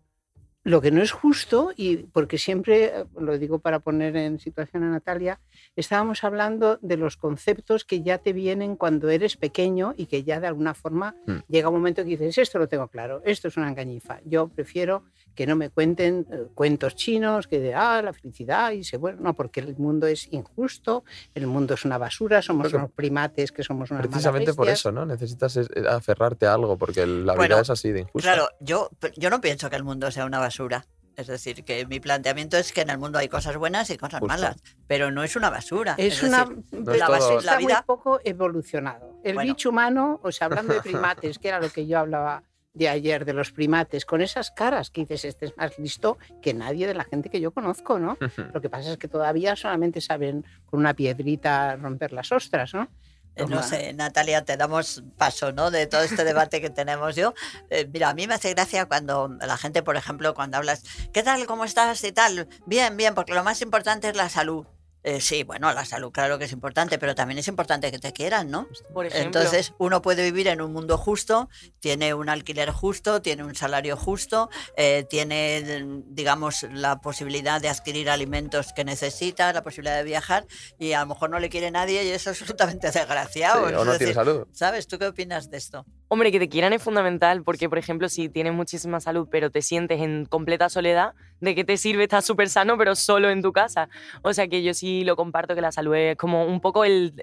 Lo 0.65 0.81
que 0.81 0.91
no 0.91 1.01
es 1.01 1.13
justo, 1.13 1.71
y 1.77 1.97
porque 1.97 2.37
siempre, 2.37 2.85
eh, 2.87 3.05
lo 3.17 3.37
digo 3.37 3.59
para 3.59 3.79
poner 3.79 4.17
en 4.17 4.39
situación 4.39 4.83
a 4.83 4.89
Natalia, 4.89 5.39
estábamos 5.77 6.25
hablando 6.25 6.77
de 6.81 6.97
los 6.97 7.15
conceptos 7.15 7.85
que 7.85 8.01
ya 8.03 8.17
te 8.17 8.33
vienen 8.33 8.75
cuando 8.75 9.09
eres 9.09 9.37
pequeño 9.37 9.93
y 9.95 10.07
que 10.07 10.23
ya 10.25 10.41
de 10.41 10.47
alguna 10.47 10.73
forma 10.73 11.15
Mm. 11.25 11.37
llega 11.47 11.69
un 11.69 11.75
momento 11.75 12.03
que 12.03 12.09
dices, 12.09 12.37
esto 12.37 12.59
lo 12.59 12.67
tengo 12.67 12.89
claro, 12.89 13.21
esto 13.23 13.47
es 13.47 13.55
una 13.55 13.69
engañifa. 13.69 14.19
Yo 14.25 14.49
prefiero 14.49 15.05
que 15.39 15.47
no 15.47 15.55
me 15.55 15.69
cuenten 15.69 16.27
eh, 16.29 16.47
cuentos 16.53 16.97
chinos 16.97 17.47
que 17.47 17.61
de, 17.61 17.73
ah, 17.73 18.01
la 18.01 18.11
felicidad 18.11 18.71
y 18.71 18.83
se 18.83 18.97
bueno, 18.97 19.19
no, 19.21 19.33
porque 19.35 19.61
el 19.61 19.77
mundo 19.77 20.05
es 20.05 20.27
injusto, 20.33 21.05
el 21.33 21.47
mundo 21.47 21.75
es 21.75 21.85
una 21.85 21.97
basura, 21.97 22.41
somos 22.41 22.73
unos 22.73 22.91
primates 22.91 23.53
que 23.53 23.63
somos 23.63 23.89
malas 23.89 24.07
Precisamente 24.07 24.53
por 24.53 24.67
eso, 24.67 24.91
¿no? 24.91 25.05
Necesitas 25.05 25.55
es- 25.55 25.69
eh, 25.73 25.85
aferrarte 25.89 26.45
a 26.45 26.55
algo, 26.55 26.77
porque 26.77 27.07
la 27.07 27.35
Bueno, 27.35 27.55
vida 27.55 27.61
es 27.61 27.69
así 27.69 27.89
de 27.93 28.01
injusta. 28.01 28.33
Claro, 28.33 28.49
yo, 28.59 28.89
yo 29.15 29.29
no 29.29 29.39
pienso 29.39 29.69
que 29.69 29.77
el 29.77 29.85
mundo 29.85 30.11
sea 30.11 30.25
una 30.25 30.39
basura. 30.39 30.85
Es 31.15 31.27
decir, 31.27 31.63
que 31.63 31.85
mi 31.85 32.01
planteamiento 32.01 32.57
es 32.57 32.73
que 32.73 32.81
en 32.81 32.89
el 32.89 32.97
mundo 32.97 33.17
hay 33.17 33.29
cosas 33.29 33.55
buenas 33.55 33.89
y 33.91 33.97
cosas 33.97 34.19
Justo. 34.19 34.27
malas, 34.27 34.57
pero 34.87 35.09
no 35.09 35.23
es 35.23 35.37
una 35.37 35.49
basura. 35.49 35.95
Es, 35.97 36.21
una, 36.21 36.39
decir, 36.43 36.63
no 36.71 36.91
es 36.91 36.99
la, 36.99 37.17
está 37.17 37.41
la 37.53 37.59
muy 37.59 37.65
vida 37.67 37.83
poco 37.87 38.19
evolucionado. 38.25 39.15
El 39.23 39.35
Bueno. 39.35 39.53
bicho 39.53 39.69
humano, 39.69 40.19
o 40.21 40.33
sea, 40.33 40.47
hablando 40.47 40.73
de 40.73 40.81
primates, 40.81 41.39
que 41.39 41.47
era 41.47 41.61
lo 41.61 41.69
que 41.69 41.87
yo 41.87 41.97
hablaba 41.99 42.43
de 42.73 42.87
ayer, 42.87 43.25
de 43.25 43.33
los 43.33 43.51
primates, 43.51 44.05
con 44.05 44.21
esas 44.21 44.51
caras 44.51 44.89
que 44.89 45.01
dices, 45.01 45.25
este 45.25 45.47
es 45.47 45.57
más 45.57 45.77
listo 45.79 46.17
que 46.41 46.53
nadie 46.53 46.87
de 46.87 46.93
la 46.93 47.03
gente 47.03 47.29
que 47.29 47.41
yo 47.41 47.51
conozco, 47.51 47.99
¿no? 47.99 48.17
Lo 48.53 48.61
que 48.61 48.69
pasa 48.69 48.91
es 48.91 48.97
que 48.97 49.07
todavía 49.07 49.55
solamente 49.55 50.01
saben 50.01 50.45
con 50.65 50.79
una 50.79 50.93
piedrita 50.93 51.75
romper 51.75 52.13
las 52.13 52.31
ostras, 52.31 52.73
¿no? 52.73 52.87
Eh, 53.35 53.45
No 53.47 53.63
sé, 53.63 53.93
Natalia, 53.93 54.43
te 54.43 54.55
damos 54.57 55.03
paso, 55.17 55.51
¿no? 55.51 55.71
De 55.71 55.87
todo 55.87 56.01
este 56.03 56.23
debate 56.23 56.61
que 56.61 56.69
tenemos 56.69 57.15
yo. 57.15 57.33
Eh, 57.69 57.87
mira, 57.91 58.09
a 58.09 58.13
mí 58.13 58.27
me 58.27 58.35
hace 58.35 58.53
gracia 58.53 58.85
cuando 58.85 59.29
la 59.39 59.57
gente, 59.57 59.81
por 59.81 59.95
ejemplo, 59.95 60.33
cuando 60.33 60.57
hablas, 60.57 60.83
¿qué 61.11 61.23
tal? 61.23 61.45
¿Cómo 61.45 61.65
estás? 61.65 62.03
Y 62.03 62.11
tal. 62.11 62.47
Bien, 62.65 62.97
bien, 62.97 63.15
porque 63.15 63.33
lo 63.33 63.43
más 63.43 63.61
importante 63.61 64.09
es 64.09 64.15
la 64.15 64.29
salud. 64.29 64.65
Eh, 65.09 65.21
sí, 65.21 65.43
bueno, 65.43 65.73
la 65.73 65.85
salud 65.85 66.11
claro 66.11 66.37
que 66.37 66.45
es 66.45 66.51
importante, 66.51 66.99
pero 66.99 67.15
también 67.15 67.39
es 67.39 67.47
importante 67.47 67.91
que 67.91 67.97
te 67.97 68.13
quieran, 68.13 68.51
¿no? 68.51 68.67
Por 68.93 69.07
ejemplo. 69.07 69.41
Entonces, 69.41 69.73
uno 69.79 70.03
puede 70.03 70.23
vivir 70.23 70.47
en 70.49 70.61
un 70.61 70.71
mundo 70.71 70.99
justo, 70.99 71.49
tiene 71.79 72.13
un 72.13 72.29
alquiler 72.29 72.69
justo, 72.69 73.19
tiene 73.19 73.43
un 73.43 73.55
salario 73.55 73.97
justo, 73.97 74.51
eh, 74.77 75.07
tiene, 75.09 76.03
digamos, 76.05 76.61
la 76.71 77.01
posibilidad 77.01 77.59
de 77.59 77.69
adquirir 77.69 78.07
alimentos 78.11 78.71
que 78.71 78.85
necesita, 78.85 79.51
la 79.51 79.63
posibilidad 79.63 79.97
de 79.97 80.03
viajar, 80.03 80.45
y 80.77 80.93
a 80.93 80.99
lo 80.99 81.07
mejor 81.07 81.31
no 81.31 81.39
le 81.39 81.49
quiere 81.49 81.71
nadie 81.71 82.03
y 82.03 82.09
es 82.09 82.27
absolutamente 82.27 82.91
desgraciado. 82.91 83.67
Sí, 83.67 83.73
o 83.73 83.83
no 83.83 83.91
decir, 83.93 83.97
tiene 83.97 84.13
salud. 84.13 84.47
¿Sabes? 84.51 84.87
¿Tú 84.87 84.99
qué 84.99 85.07
opinas 85.07 85.49
de 85.49 85.57
esto? 85.57 85.87
Hombre, 86.11 86.31
que 86.31 86.39
te 86.39 86.49
quieran 86.49 86.73
es 86.73 86.81
fundamental 86.81 87.43
porque, 87.43 87.69
por 87.69 87.77
ejemplo, 87.77 88.09
si 88.09 88.29
tienes 88.29 88.51
muchísima 88.53 88.99
salud 88.99 89.27
pero 89.29 89.51
te 89.51 89.61
sientes 89.61 90.01
en 90.01 90.25
completa 90.25 90.67
soledad, 90.67 91.13
¿de 91.39 91.53
qué 91.53 91.63
te 91.63 91.77
sirve 91.77 92.03
estar 92.03 92.23
súper 92.23 92.49
sano 92.49 92.79
pero 92.79 92.95
solo 92.95 93.29
en 93.29 93.43
tu 93.43 93.53
casa? 93.53 93.89
O 94.23 94.33
sea 94.33 94.47
que 94.47 94.63
yo 94.63 94.73
sí 94.73 95.03
lo 95.03 95.15
comparto 95.15 95.53
que 95.53 95.61
la 95.61 95.71
salud 95.71 95.93
es 95.93 96.17
como 96.17 96.45
un 96.45 96.61
poco 96.61 96.83
el, 96.83 97.13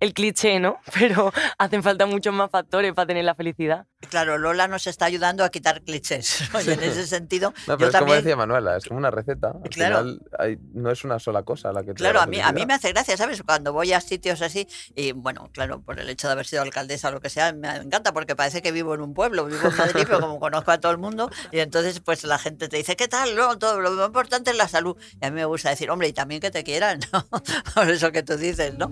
el 0.00 0.12
cliché, 0.14 0.58
¿no? 0.60 0.78
Pero 0.98 1.32
hacen 1.58 1.82
falta 1.82 2.06
muchos 2.06 2.34
más 2.34 2.50
factores 2.50 2.92
para 2.94 3.06
tener 3.06 3.24
la 3.24 3.34
felicidad. 3.34 3.86
Claro, 4.08 4.38
Lola 4.38 4.66
nos 4.66 4.86
está 4.86 5.04
ayudando 5.04 5.44
a 5.44 5.50
quitar 5.50 5.82
clichés. 5.82 6.48
¿no? 6.52 6.60
Y 6.62 6.70
en 6.70 6.82
ese 6.82 7.06
sentido, 7.06 7.52
No, 7.66 7.74
yo 7.74 7.78
pero 7.78 7.90
es 7.90 7.92
como 7.92 8.00
también... 8.06 8.18
decía 8.24 8.36
Manuela, 8.36 8.76
es 8.76 8.84
como 8.86 8.98
una 8.98 9.10
receta. 9.10 9.48
Al 9.62 9.68
Claro. 9.70 9.98
final 9.98 10.20
hay- 10.38 10.58
no 10.72 10.90
es 10.90 11.04
una 11.04 11.18
sola 11.18 11.42
cosa 11.42 11.70
la 11.72 11.80
que 11.82 11.88
te 11.88 11.92
da 11.92 11.96
Claro, 12.10 12.18
la 12.18 12.22
a 12.24 12.26
mí, 12.26 12.40
a 12.40 12.52
mí 12.52 12.64
me 12.66 12.74
hace 12.74 12.88
gracia, 12.92 13.16
¿sabes? 13.16 13.42
Cuando 13.42 13.72
voy 13.72 13.92
a 13.92 14.00
sitios 14.00 14.40
así, 14.42 14.66
y 14.96 15.12
bueno, 15.12 15.50
claro, 15.52 15.80
por 15.82 16.00
el 16.00 16.08
hecho 16.08 16.26
de 16.28 16.32
haber 16.32 16.46
sido 16.46 16.62
alcaldesa 16.62 17.08
o 17.08 17.12
lo 17.12 17.20
que 17.20 17.28
sea, 17.28 17.52
me 17.52 17.68
encanta 17.76 18.12
porque 18.14 18.34
parece 18.34 18.62
que 18.62 18.72
vivo 18.72 18.94
en 18.94 19.02
un 19.02 19.12
pueblo, 19.12 19.44
vivo 19.44 19.68
en 19.68 19.76
Madrid, 19.76 20.04
pero 20.06 20.20
como 20.20 20.40
conozco 20.40 20.70
a 20.70 20.78
todo 20.80 20.92
el 20.92 20.98
mundo, 20.98 21.30
y 21.52 21.58
entonces 21.58 22.00
pues 22.00 22.24
la 22.24 22.38
gente 22.38 22.68
te 22.68 22.78
dice, 22.78 22.96
¿qué 22.96 23.06
tal? 23.06 23.36
No, 23.36 23.58
todo, 23.58 23.80
lo 23.80 23.90
más 23.92 24.06
importante 24.06 24.50
es 24.50 24.56
la 24.56 24.66
salud. 24.68 24.96
Y 25.20 25.26
a 25.26 25.30
mí 25.30 25.36
me 25.36 25.44
gusta 25.44 25.68
decir, 25.70 25.90
hombre, 25.90 26.08
y 26.08 26.12
también 26.14 26.40
que 26.40 26.50
te 26.50 26.64
quieran, 26.64 27.00
¿no? 27.12 27.26
Por 27.74 27.90
eso 27.90 28.10
que 28.12 28.22
tú 28.22 28.36
dices, 28.38 28.74
¿no? 28.78 28.90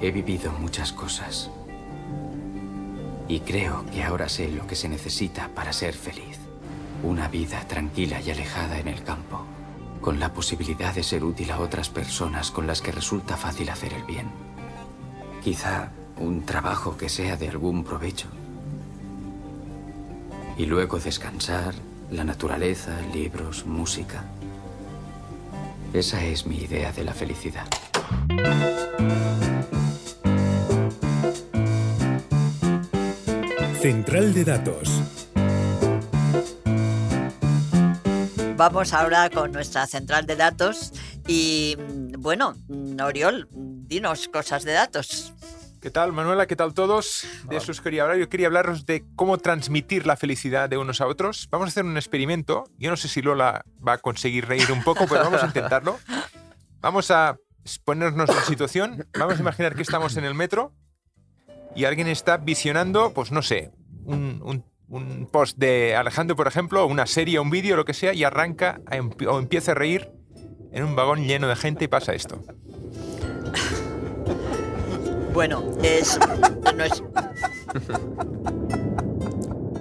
He 0.00 0.10
vivido 0.10 0.52
muchas 0.52 0.92
cosas. 0.92 1.50
Y 3.26 3.40
creo 3.40 3.84
que 3.92 4.02
ahora 4.02 4.28
sé 4.28 4.50
lo 4.50 4.66
que 4.66 4.76
se 4.76 4.88
necesita 4.88 5.48
para 5.54 5.72
ser 5.72 5.94
feliz. 5.94 6.38
Una 7.02 7.28
vida 7.28 7.60
tranquila 7.66 8.20
y 8.20 8.30
alejada 8.30 8.78
en 8.78 8.88
el 8.88 9.02
campo, 9.04 9.44
con 10.00 10.20
la 10.20 10.34
posibilidad 10.34 10.94
de 10.94 11.02
ser 11.02 11.24
útil 11.24 11.50
a 11.50 11.60
otras 11.60 11.88
personas 11.88 12.50
con 12.50 12.66
las 12.66 12.82
que 12.82 12.92
resulta 12.92 13.36
fácil 13.36 13.70
hacer 13.70 13.94
el 13.94 14.04
bien. 14.04 14.26
Quizá 15.42 15.92
un 16.18 16.44
trabajo 16.44 16.96
que 16.96 17.08
sea 17.08 17.36
de 17.36 17.48
algún 17.48 17.84
provecho. 17.84 18.28
Y 20.58 20.66
luego 20.66 20.98
descansar, 20.98 21.74
la 22.10 22.24
naturaleza, 22.24 22.98
libros, 23.12 23.66
música. 23.66 24.24
Esa 25.92 26.24
es 26.24 26.46
mi 26.46 26.56
idea 26.56 26.92
de 26.92 27.04
la 27.04 27.12
felicidad. 27.12 27.66
Central 33.80 34.34
de 34.34 34.44
Datos. 34.44 35.02
Vamos 38.56 38.92
ahora 38.92 39.30
con 39.30 39.52
nuestra 39.52 39.86
central 39.86 40.26
de 40.26 40.34
datos 40.34 40.92
y 41.28 41.76
mm, 41.78 42.20
bueno, 42.20 42.56
mm, 42.66 43.00
Oriol, 43.00 43.48
dinos 43.52 44.28
cosas 44.28 44.64
de 44.64 44.72
datos. 44.72 45.32
¿Qué 45.88 45.92
tal, 45.92 46.12
Manuela? 46.12 46.46
¿Qué 46.46 46.54
tal 46.54 46.74
todos? 46.74 47.26
De 47.48 47.56
eso 47.56 47.72
os 47.72 47.80
quería 47.80 48.02
hablar. 48.02 48.18
Yo 48.18 48.28
quería 48.28 48.48
hablaros 48.48 48.84
de 48.84 49.06
cómo 49.16 49.38
transmitir 49.38 50.06
la 50.06 50.18
felicidad 50.18 50.68
de 50.68 50.76
unos 50.76 51.00
a 51.00 51.06
otros. 51.06 51.48
Vamos 51.50 51.64
a 51.64 51.68
hacer 51.70 51.86
un 51.86 51.96
experimento. 51.96 52.64
Yo 52.76 52.90
no 52.90 52.98
sé 52.98 53.08
si 53.08 53.22
Lola 53.22 53.64
va 53.86 53.94
a 53.94 53.98
conseguir 53.98 54.44
reír 54.46 54.70
un 54.70 54.84
poco, 54.84 55.06
pero 55.08 55.24
vamos 55.24 55.42
a 55.42 55.46
intentarlo. 55.46 55.98
Vamos 56.82 57.10
a 57.10 57.38
ponernos 57.86 58.28
en 58.28 58.44
situación. 58.44 59.06
Vamos 59.18 59.38
a 59.38 59.40
imaginar 59.40 59.74
que 59.76 59.80
estamos 59.80 60.18
en 60.18 60.24
el 60.26 60.34
metro 60.34 60.74
y 61.74 61.86
alguien 61.86 62.06
está 62.08 62.36
visionando, 62.36 63.14
pues 63.14 63.32
no 63.32 63.40
sé, 63.40 63.70
un, 64.04 64.42
un- 64.44 64.64
un 64.90 65.26
post 65.32 65.56
de 65.56 65.96
Alejandro, 65.96 66.36
por 66.36 66.48
ejemplo, 66.48 66.84
una 66.84 67.06
serie, 67.06 67.40
un 67.40 67.48
vídeo, 67.48 67.76
lo 67.76 67.86
que 67.86 67.94
sea, 67.94 68.12
y 68.12 68.24
arranca 68.24 68.82
a 68.90 68.98
o 69.26 69.38
empieza 69.38 69.72
a 69.72 69.74
reír 69.74 70.10
en 70.70 70.84
un 70.84 70.94
vagón 70.94 71.24
lleno 71.26 71.48
de 71.48 71.56
gente 71.56 71.86
y 71.86 71.88
pasa 71.88 72.12
esto. 72.12 72.44
Bueno, 75.38 75.62
es... 75.84 76.18
no 76.76 76.82
es- 76.82 77.00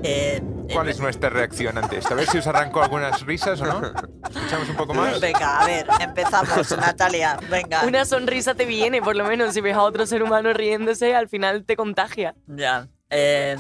Eh, 0.04 0.40
¿Cuál 0.72 0.88
eh, 0.88 0.92
es 0.92 1.00
nuestra 1.00 1.32
reacción 1.32 1.80
ante 1.80 1.98
esto? 1.98 2.14
A 2.14 2.18
ver 2.18 2.28
si 2.28 2.38
os 2.38 2.46
arrancó 2.46 2.84
algunas 2.84 3.26
risas 3.26 3.60
o 3.62 3.66
no. 3.66 3.82
Escuchamos 4.30 4.70
un 4.70 4.76
poco 4.76 4.94
más. 4.94 5.20
Venga, 5.20 5.60
a 5.60 5.66
ver, 5.66 5.88
empezamos, 6.00 6.78
Natalia, 6.78 7.40
venga. 7.50 7.84
Una 7.86 8.06
sonrisa 8.06 8.54
te 8.54 8.66
viene, 8.66 9.02
por 9.02 9.16
lo 9.16 9.26
menos, 9.26 9.56
si 9.56 9.62
ves 9.62 9.76
a 9.76 9.82
otro 9.82 10.06
ser 10.06 10.22
humano 10.22 10.54
riéndose, 10.54 11.16
al 11.16 11.28
final 11.28 11.66
te 11.66 11.76
contagia. 11.76 12.36
Ya. 12.46 12.88
eh, 13.10 13.58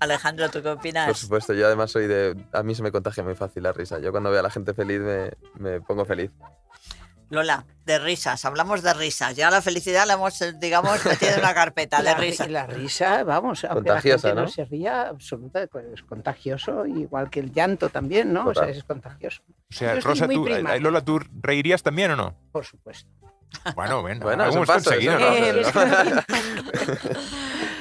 Alejandro, 0.00 0.48
¿tú 0.48 0.54
qué 0.58 0.62
Por 0.70 0.78
opinas? 0.78 1.16
supuesto, 1.16 1.54
yo 1.54 1.64
además 1.66 1.92
soy 1.92 2.08
de... 2.08 2.36
A 2.52 2.64
mí 2.64 2.74
se 2.74 2.82
me 2.82 2.90
contagia 2.90 3.22
muy 3.22 3.36
fácil 3.36 3.62
la 3.62 3.72
risa. 3.72 4.00
Yo 4.00 4.10
cuando 4.10 4.30
veo 4.32 4.40
a 4.40 4.42
la 4.42 4.50
gente 4.50 4.74
feliz 4.74 4.98
me, 5.00 5.30
me 5.54 5.80
pongo 5.80 6.04
feliz. 6.04 6.32
Lola, 7.30 7.64
de 7.86 7.98
risas, 8.00 8.44
hablamos 8.44 8.82
de 8.82 8.92
risas. 8.92 9.36
Ya 9.36 9.50
la 9.50 9.62
felicidad 9.62 10.04
la 10.04 10.14
hemos, 10.14 10.40
eh, 10.42 10.52
digamos, 10.58 11.04
metido 11.06 11.32
en 11.32 11.38
una 11.38 11.54
carpeta 11.54 12.02
de 12.02 12.12
risas. 12.14 12.50
la 12.50 12.66
risa, 12.66 13.22
vamos, 13.22 13.64
aunque 13.64 13.88
la 13.88 13.94
Contagiosa, 13.94 14.28
gente 14.28 14.40
no, 14.40 14.46
¿no? 14.46 14.52
se 14.52 14.64
ría, 14.64 15.02
absoluta, 15.08 15.66
pues, 15.68 15.86
es 15.94 16.02
contagioso, 16.02 16.84
igual 16.86 17.30
que 17.30 17.38
el 17.40 17.52
llanto 17.52 17.88
también, 17.88 18.32
¿no? 18.32 18.48
O 18.48 18.54
sea, 18.54 18.68
es 18.68 18.82
contagioso, 18.82 19.42
O 19.48 19.72
sea, 19.72 19.94
Rosa, 20.00 20.26
tú, 20.26 20.46
eh, 20.48 20.54
primate. 20.54 20.80
Lola, 20.80 21.04
¿tú 21.04 21.20
reirías 21.40 21.82
también 21.82 22.10
o 22.10 22.16
no? 22.16 22.34
por 22.50 22.64
supuesto. 22.64 23.08
Bueno, 23.74 24.00
bueno, 24.02 24.24
Bueno, 24.24 24.44
algo 24.44 24.50
es 24.50 24.56
un 24.56 24.62
hemos 24.62 24.68
paso, 24.68 24.90
conseguido, 24.90 25.18
¿no? 25.18 25.34
Eh. 25.34 25.64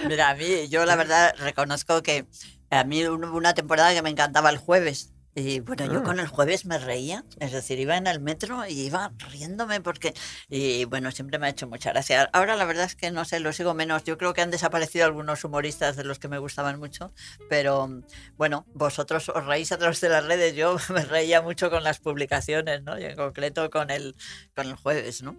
Mira, 0.08 0.30
a 0.30 0.36
mí, 0.36 0.68
yo 0.70 0.86
la 0.86 0.96
verdad 0.96 1.36
reconozco 1.38 2.02
que 2.02 2.26
a 2.72 2.84
mí 2.84 3.06
hubo 3.08 3.38
una 3.38 3.54
temporada 3.54 3.94
que 3.94 4.02
me 4.02 4.10
encantaba 4.10 4.50
el 4.50 4.58
jueves. 4.58 5.14
Y 5.40 5.60
bueno, 5.62 5.86
yo 5.86 6.00
Ah. 6.00 6.04
con 6.04 6.20
el 6.20 6.28
jueves 6.28 6.66
me 6.66 6.78
reía, 6.78 7.24
es 7.40 7.52
decir, 7.52 7.80
iba 7.80 7.96
en 7.96 8.08
el 8.08 8.20
metro 8.20 8.66
y 8.68 8.82
iba 8.82 9.12
riéndome 9.30 9.80
porque, 9.80 10.14
y 10.50 10.84
bueno, 10.86 11.12
siempre 11.12 11.40
me 11.40 11.48
ha 11.48 11.50
hecho 11.50 11.68
mucha 11.68 11.92
gracia. 11.92 12.30
Ahora 12.34 12.56
la 12.58 12.66
verdad 12.66 12.86
es 12.86 12.96
que 12.96 13.10
no 13.12 13.24
sé, 13.26 13.40
lo 13.40 13.54
sigo 13.54 13.74
menos. 13.74 14.04
Yo 14.04 14.18
creo 14.18 14.34
que 14.34 14.42
han 14.42 14.52
desaparecido 14.52 15.06
algunos 15.06 15.44
humoristas 15.44 15.96
de 15.96 16.04
los 16.04 16.20
que 16.20 16.28
me 16.28 16.38
gustaban 16.40 16.78
mucho, 16.80 17.14
pero 17.50 17.90
bueno, 18.38 18.66
vosotros 18.74 19.30
os 19.30 19.46
reís 19.46 19.72
a 19.72 19.78
través 19.78 20.02
de 20.02 20.10
las 20.10 20.26
redes. 20.26 20.56
Yo 20.56 20.76
me 20.94 21.06
reía 21.06 21.42
mucho 21.42 21.70
con 21.70 21.84
las 21.84 22.00
publicaciones, 22.00 22.84
¿no? 22.84 23.00
Y 23.00 23.06
en 23.06 23.16
concreto 23.16 23.70
con 23.70 23.90
el, 23.92 24.16
con 24.56 24.68
el 24.68 24.76
jueves, 24.76 25.24
¿no? 25.24 25.38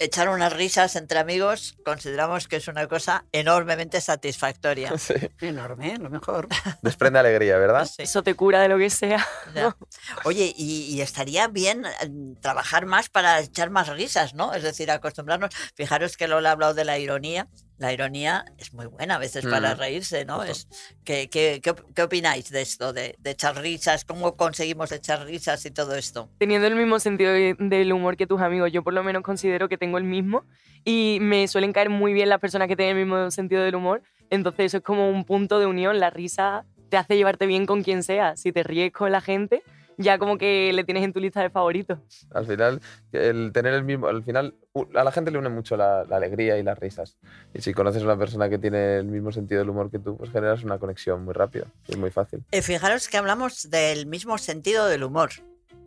Echar 0.00 0.28
unas 0.30 0.52
risas 0.52 0.96
entre 0.96 1.18
amigos 1.20 1.76
consideramos 1.84 2.48
que 2.48 2.56
es 2.56 2.66
una 2.68 2.86
cosa 2.88 3.24
enormemente 3.32 4.00
satisfactoria. 4.00 4.92
Sí. 4.98 5.14
Enorme, 5.40 5.96
lo 5.98 6.10
mejor. 6.10 6.48
Desprende 6.82 7.18
alegría, 7.18 7.56
¿verdad? 7.56 7.86
Sí. 7.86 8.02
Eso 8.02 8.22
te 8.22 8.34
cura 8.34 8.60
de 8.60 8.68
lo 8.68 8.76
que 8.78 8.90
sea. 8.90 9.24
Ya. 9.54 9.76
Oye, 10.24 10.52
y, 10.56 10.94
y 10.94 11.00
estaría 11.00 11.48
bien 11.48 11.84
eh, 11.86 12.10
trabajar 12.40 12.84
más 12.86 13.08
para 13.08 13.40
echar 13.40 13.70
más 13.70 13.88
risas, 13.88 14.34
¿no? 14.34 14.52
Es 14.52 14.62
decir, 14.62 14.90
acostumbrarnos. 14.90 15.50
Fijaros 15.74 16.16
que 16.16 16.28
Lola 16.28 16.50
ha 16.50 16.52
hablado 16.52 16.74
de 16.74 16.84
la 16.84 16.98
ironía. 16.98 17.48
La 17.78 17.92
ironía 17.92 18.44
es 18.58 18.74
muy 18.74 18.86
buena 18.86 19.14
a 19.14 19.18
veces 19.18 19.46
para 19.46 19.74
Mm, 19.74 19.78
reírse, 19.78 20.24
¿no? 20.24 20.42
Es, 20.42 20.66
¿qué, 21.04 21.30
qué, 21.30 21.60
qué 21.62 21.72
qué 21.94 22.02
opináis 22.02 22.50
de 22.50 22.60
esto, 22.60 22.92
de, 22.92 23.14
de 23.18 23.30
echar 23.30 23.56
risas? 23.56 24.04
¿Cómo 24.04 24.36
conseguimos 24.36 24.90
echar 24.92 25.24
risas 25.24 25.64
y 25.64 25.70
todo 25.70 25.94
esto? 25.94 26.28
teniendo 26.38 26.66
el 26.66 26.74
mismo 26.74 26.98
sentido 26.98 27.32
de- 27.32 27.56
del 27.58 27.92
humor 27.92 28.16
que 28.16 28.26
tus 28.26 28.40
amigos. 28.40 28.70
Yo 28.72 28.82
por 28.82 28.92
lo 28.94 29.02
menos 29.04 29.22
considero 29.22 29.68
que 29.68 29.78
tengo 29.78 29.96
el 29.98 30.04
mismo 30.04 30.44
y 30.84 31.18
me 31.20 31.46
suelen 31.48 31.72
caer 31.72 31.88
muy 31.88 32.12
bien 32.12 32.28
las 32.28 32.40
personas 32.40 32.66
que 32.68 32.76
tienen 32.76 32.96
el 32.96 33.04
mismo 33.06 33.30
sentido 33.30 33.62
del 33.62 33.76
humor. 33.76 34.02
Entonces 34.28 34.66
eso 34.66 34.76
es 34.78 34.82
como 34.82 35.08
un 35.08 35.24
punto 35.24 35.58
de 35.60 35.66
unión. 35.66 36.00
La 36.00 36.10
risa 36.10 36.64
te 36.88 36.96
hace 36.96 37.16
llevarte 37.16 37.46
bien 37.46 37.66
con 37.66 37.82
quien 37.82 38.02
sea. 38.02 38.36
Si 38.36 38.52
te 38.52 38.62
ríes 38.62 38.92
con 38.92 39.10
la 39.12 39.20
gente, 39.20 39.62
ya 39.96 40.18
como 40.18 40.38
que 40.38 40.72
le 40.72 40.84
tienes 40.84 41.02
en 41.04 41.12
tu 41.12 41.18
lista 41.20 41.42
de 41.42 41.50
favoritos. 41.50 41.98
Al 42.32 42.46
final, 42.46 42.80
el 43.12 43.50
tener 43.52 43.74
el 43.74 43.82
mismo. 43.84 44.06
Al 44.06 44.22
final, 44.22 44.54
a 44.94 45.02
la 45.04 45.10
gente 45.12 45.30
le 45.30 45.38
une 45.38 45.48
mucho 45.48 45.76
la, 45.76 46.04
la 46.04 46.16
alegría 46.16 46.56
y 46.56 46.62
las 46.62 46.78
risas. 46.78 47.18
Y 47.52 47.60
si 47.62 47.74
conoces 47.74 48.02
a 48.02 48.04
una 48.04 48.16
persona 48.16 48.48
que 48.48 48.58
tiene 48.58 48.96
el 48.98 49.06
mismo 49.06 49.32
sentido 49.32 49.60
del 49.60 49.70
humor 49.70 49.90
que 49.90 49.98
tú, 49.98 50.16
pues 50.16 50.30
generas 50.30 50.62
una 50.62 50.78
conexión 50.78 51.24
muy 51.24 51.34
rápida 51.34 51.66
y 51.88 51.96
muy 51.96 52.10
fácil. 52.10 52.44
Eh, 52.52 52.62
fijaros 52.62 53.08
que 53.08 53.16
hablamos 53.16 53.70
del 53.70 54.06
mismo 54.06 54.38
sentido 54.38 54.86
del 54.86 55.02
humor. 55.02 55.30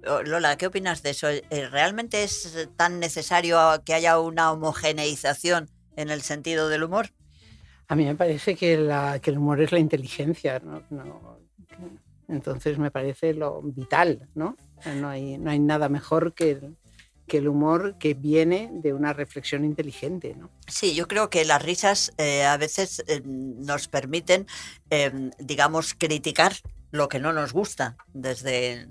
O- 0.05 0.23
Lola, 0.23 0.57
¿qué 0.57 0.67
opinas 0.67 1.03
de 1.03 1.11
eso? 1.11 1.29
Eh, 1.29 1.43
¿Realmente 1.71 2.23
es 2.23 2.67
tan 2.75 2.99
necesario 2.99 3.57
que 3.85 3.93
haya 3.93 4.19
una 4.19 4.51
homogeneización 4.51 5.69
en 5.95 6.09
el 6.09 6.21
sentido 6.21 6.67
del 6.69 6.83
humor? 6.83 7.07
A 7.91 7.95
mí 7.97 8.05
me 8.05 8.15
parece 8.15 8.55
que, 8.55 8.75
el 8.75 9.37
humor 9.37 9.59
es 9.59 9.73
la 9.73 9.79
inteligencia, 9.79 10.59
¿no? 10.59 10.81
Entonces 12.29 12.77
me 12.77 12.89
parece 12.89 13.33
lo 13.33 13.61
vital, 13.61 14.29
¿no? 14.33 14.55
No 14.95 15.09
hay, 15.09 15.37
no 15.37 15.51
hay 15.51 15.59
nada 15.59 15.89
mejor 15.89 16.33
que 16.33 16.51
el, 16.51 16.77
que 17.27 17.39
el 17.39 17.49
humor 17.49 17.97
que 17.99 18.13
viene 18.13 18.69
de 18.71 18.93
una 18.93 19.11
reflexión 19.11 19.65
inteligente, 19.65 20.37
¿no? 20.37 20.49
Sí, 20.67 20.95
yo 20.95 21.09
creo 21.09 21.29
que 21.29 21.43
las 21.43 21.61
risas 21.61 22.13
eh, 22.17 22.45
a 22.45 22.55
veces 22.55 23.03
eh, 23.07 23.21
nos 23.25 23.89
permiten, 23.89 24.47
eh, 24.89 25.29
digamos, 25.37 25.93
criticar 25.93 26.53
lo 26.91 27.09
que 27.09 27.19
no 27.19 27.33
nos 27.33 27.51
gusta. 27.51 27.97
Desde. 28.13 28.87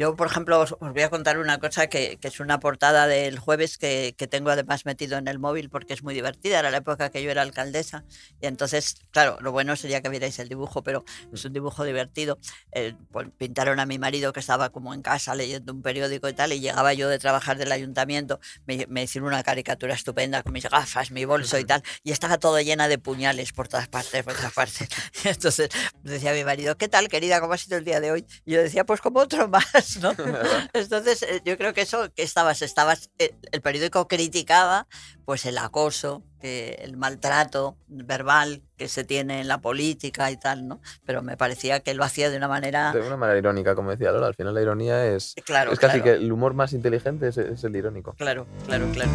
Yo, 0.00 0.16
por 0.16 0.28
ejemplo, 0.28 0.58
os, 0.58 0.72
os 0.72 0.92
voy 0.94 1.02
a 1.02 1.10
contar 1.10 1.38
una 1.38 1.58
cosa 1.58 1.88
que, 1.88 2.16
que 2.18 2.28
es 2.28 2.40
una 2.40 2.58
portada 2.58 3.06
del 3.06 3.38
jueves 3.38 3.76
que, 3.76 4.14
que 4.16 4.26
tengo 4.26 4.48
además 4.48 4.86
metido 4.86 5.18
en 5.18 5.28
el 5.28 5.38
móvil 5.38 5.68
porque 5.68 5.92
es 5.92 6.02
muy 6.02 6.14
divertida. 6.14 6.58
Era 6.58 6.70
la 6.70 6.78
época 6.78 7.10
que 7.10 7.22
yo 7.22 7.30
era 7.30 7.42
alcaldesa. 7.42 8.04
Y 8.40 8.46
entonces, 8.46 8.94
claro, 9.10 9.36
lo 9.42 9.52
bueno 9.52 9.76
sería 9.76 10.00
que 10.00 10.08
vierais 10.08 10.38
el 10.38 10.48
dibujo, 10.48 10.82
pero 10.82 11.04
es 11.34 11.44
un 11.44 11.52
dibujo 11.52 11.84
divertido. 11.84 12.38
Eh, 12.72 12.94
pues, 13.10 13.28
pintaron 13.36 13.78
a 13.78 13.84
mi 13.84 13.98
marido 13.98 14.32
que 14.32 14.40
estaba 14.40 14.70
como 14.70 14.94
en 14.94 15.02
casa 15.02 15.34
leyendo 15.34 15.70
un 15.70 15.82
periódico 15.82 16.30
y 16.30 16.32
tal, 16.32 16.54
y 16.54 16.60
llegaba 16.60 16.94
yo 16.94 17.10
de 17.10 17.18
trabajar 17.18 17.58
del 17.58 17.70
ayuntamiento 17.70 18.40
me, 18.66 18.86
me 18.88 19.02
hicieron 19.02 19.28
una 19.28 19.42
caricatura 19.42 19.92
estupenda 19.92 20.42
con 20.42 20.54
mis 20.54 20.64
gafas, 20.64 21.10
mi 21.10 21.26
bolso 21.26 21.58
y 21.58 21.64
tal, 21.66 21.82
y 22.02 22.12
estaba 22.12 22.38
todo 22.38 22.58
llena 22.60 22.88
de 22.88 22.96
puñales 22.96 23.52
por 23.52 23.68
todas 23.68 23.88
partes, 23.88 24.22
por 24.22 24.34
todas 24.34 24.54
partes. 24.54 24.88
Entonces 25.24 25.68
decía 26.02 26.32
mi 26.32 26.44
marido, 26.44 26.78
¿qué 26.78 26.88
tal, 26.88 27.08
querida? 27.08 27.40
¿Cómo 27.40 27.52
ha 27.52 27.58
sido 27.58 27.76
el 27.76 27.84
día 27.84 28.00
de 28.00 28.12
hoy? 28.12 28.26
Y 28.46 28.52
yo 28.52 28.62
decía, 28.62 28.84
pues 28.86 29.02
como 29.02 29.20
otro 29.20 29.46
más, 29.48 29.89
¿no? 30.02 30.12
Entonces 30.72 31.22
eh, 31.22 31.42
yo 31.44 31.56
creo 31.56 31.72
que 31.72 31.82
eso, 31.82 32.12
que 32.14 32.22
estabas, 32.22 32.62
estabas, 32.62 33.10
eh, 33.18 33.34
el 33.52 33.60
periódico 33.60 34.08
criticaba 34.08 34.86
pues 35.24 35.46
el 35.46 35.58
acoso, 35.58 36.24
el 36.42 36.96
maltrato 36.96 37.76
verbal 37.86 38.62
que 38.76 38.88
se 38.88 39.04
tiene 39.04 39.42
en 39.42 39.48
la 39.48 39.60
política 39.60 40.30
y 40.30 40.36
tal, 40.36 40.66
¿no? 40.66 40.80
Pero 41.04 41.22
me 41.22 41.36
parecía 41.36 41.80
que 41.80 41.94
lo 41.94 42.02
hacía 42.02 42.30
de 42.30 42.36
una 42.36 42.48
manera... 42.48 42.92
De 42.92 43.00
una 43.00 43.16
manera 43.16 43.38
irónica, 43.38 43.74
como 43.74 43.90
decía 43.90 44.10
Lola. 44.10 44.26
Al 44.26 44.34
final, 44.34 44.54
la 44.54 44.62
ironía 44.62 45.06
es. 45.06 45.34
Claro, 45.44 45.72
es 45.72 45.78
casi 45.78 46.00
claro. 46.00 46.18
que 46.18 46.24
el 46.24 46.32
humor 46.32 46.54
más 46.54 46.72
inteligente 46.72 47.28
es, 47.28 47.36
es 47.36 47.62
el 47.62 47.76
irónico. 47.76 48.14
Claro, 48.14 48.46
claro, 48.66 48.88
claro. 48.92 49.10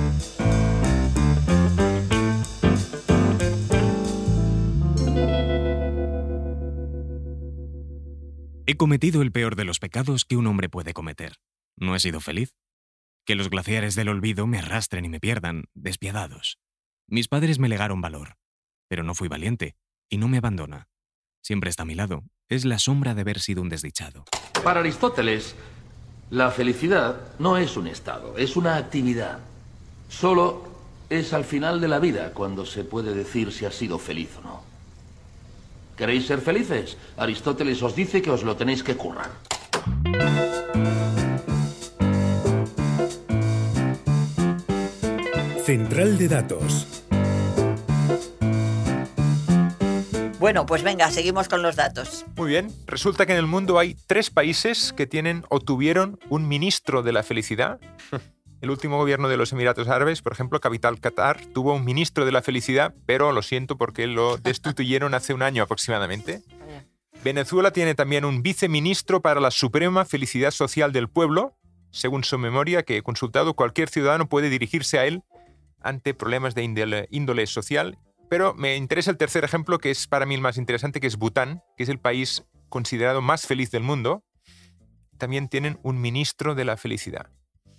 He 8.67 8.77
cometido 8.77 9.21
el 9.21 9.31
peor 9.31 9.55
de 9.55 9.63
los 9.63 9.77
pecados 9.77 10.25
que 10.25 10.37
un 10.37 10.47
hombre 10.47 10.69
puede 10.69 10.93
cometer. 10.93 11.35
No 11.77 11.95
he 11.95 11.99
sido 11.99 12.19
feliz. 12.19 12.55
Que 13.23 13.35
los 13.35 13.51
glaciares 13.51 13.93
del 13.93 14.09
olvido 14.09 14.47
me 14.47 14.57
arrastren 14.57 15.05
y 15.05 15.09
me 15.09 15.19
pierdan, 15.19 15.65
despiadados. 15.75 16.57
Mis 17.07 17.27
padres 17.27 17.59
me 17.59 17.69
legaron 17.69 18.01
valor, 18.01 18.37
pero 18.87 19.03
no 19.03 19.13
fui 19.13 19.27
valiente, 19.27 19.75
y 20.09 20.17
no 20.17 20.27
me 20.27 20.37
abandona. 20.37 20.87
Siempre 21.43 21.69
está 21.69 21.83
a 21.83 21.85
mi 21.85 21.93
lado. 21.93 22.23
Es 22.49 22.65
la 22.65 22.79
sombra 22.79 23.13
de 23.13 23.21
haber 23.21 23.39
sido 23.39 23.61
un 23.61 23.69
desdichado. 23.69 24.25
Para 24.63 24.79
Aristóteles, 24.79 25.55
la 26.31 26.49
felicidad 26.49 27.37
no 27.37 27.57
es 27.57 27.77
un 27.77 27.85
estado, 27.85 28.35
es 28.35 28.55
una 28.55 28.77
actividad. 28.77 29.41
Solo 30.09 30.67
es 31.11 31.33
al 31.33 31.43
final 31.43 31.81
de 31.81 31.87
la 31.87 31.99
vida 31.99 32.33
cuando 32.33 32.65
se 32.65 32.83
puede 32.83 33.13
decir 33.13 33.51
si 33.51 33.65
ha 33.65 33.71
sido 33.71 33.99
feliz 33.99 34.35
o 34.39 34.41
no. 34.41 34.64
¿Queréis 35.97 36.27
ser 36.27 36.41
felices? 36.41 36.97
Aristóteles 37.17 37.81
os 37.81 37.95
dice 37.95 38.21
que 38.21 38.31
os 38.31 38.43
lo 38.43 38.55
tenéis 38.55 38.83
que 38.83 38.95
currar. 38.95 39.31
Central 45.63 46.17
de 46.17 46.27
Datos. 46.27 46.87
Bueno, 50.37 50.67
pues 50.67 50.83
venga, 50.83 51.09
seguimos 51.09 51.47
con 51.47 51.63
los 51.63 51.75
datos. 51.75 52.23
Muy 52.35 52.49
bien, 52.49 52.71
resulta 52.85 53.25
que 53.25 53.31
en 53.31 53.39
el 53.39 53.47
mundo 53.47 53.79
hay 53.79 53.95
tres 54.05 54.29
países 54.29 54.93
que 54.93 55.07
tienen 55.07 55.43
o 55.49 55.59
tuvieron 55.59 56.19
un 56.29 56.47
ministro 56.47 57.01
de 57.01 57.13
la 57.13 57.23
felicidad. 57.23 57.79
El 58.61 58.69
último 58.71 58.97
gobierno 58.97 59.27
de 59.27 59.37
los 59.37 59.51
Emiratos 59.51 59.87
Árabes, 59.87 60.21
por 60.21 60.31
ejemplo, 60.31 60.59
capital 60.59 60.99
Qatar, 60.99 61.45
tuvo 61.53 61.73
un 61.73 61.85
ministro 61.85 62.25
de 62.25 62.31
la 62.31 62.41
felicidad, 62.41 62.95
pero 63.05 63.31
lo 63.31 63.41
siento 63.41 63.77
porque 63.77 64.07
lo 64.07 64.37
destituyeron 64.43 65.13
hace 65.13 65.33
un 65.33 65.41
año 65.41 65.63
aproximadamente. 65.63 66.41
Venezuela 67.23 67.71
tiene 67.71 67.95
también 67.95 68.23
un 68.25 68.43
viceministro 68.43 69.21
para 69.21 69.39
la 69.39 69.51
suprema 69.51 70.05
felicidad 70.05 70.51
social 70.51 70.91
del 70.91 71.09
pueblo. 71.09 71.57
Según 71.91 72.23
su 72.23 72.37
memoria 72.37 72.83
que 72.83 72.97
he 72.97 73.01
consultado, 73.01 73.55
cualquier 73.55 73.89
ciudadano 73.89 74.27
puede 74.29 74.49
dirigirse 74.49 74.99
a 74.99 75.05
él 75.05 75.23
ante 75.81 76.13
problemas 76.13 76.55
de 76.55 76.63
índole, 76.63 77.07
índole 77.11 77.47
social. 77.47 77.97
Pero 78.29 78.53
me 78.53 78.75
interesa 78.75 79.11
el 79.11 79.17
tercer 79.17 79.43
ejemplo, 79.43 79.77
que 79.79 79.91
es 79.91 80.07
para 80.07 80.25
mí 80.25 80.35
el 80.35 80.41
más 80.41 80.57
interesante, 80.57 80.99
que 80.99 81.07
es 81.07 81.17
Bután, 81.17 81.61
que 81.77 81.83
es 81.83 81.89
el 81.89 81.99
país 81.99 82.43
considerado 82.69 83.21
más 83.21 83.45
feliz 83.45 83.71
del 83.71 83.83
mundo. 83.83 84.23
También 85.17 85.47
tienen 85.47 85.79
un 85.83 86.01
ministro 86.01 86.55
de 86.55 86.65
la 86.65 86.77
felicidad. 86.77 87.29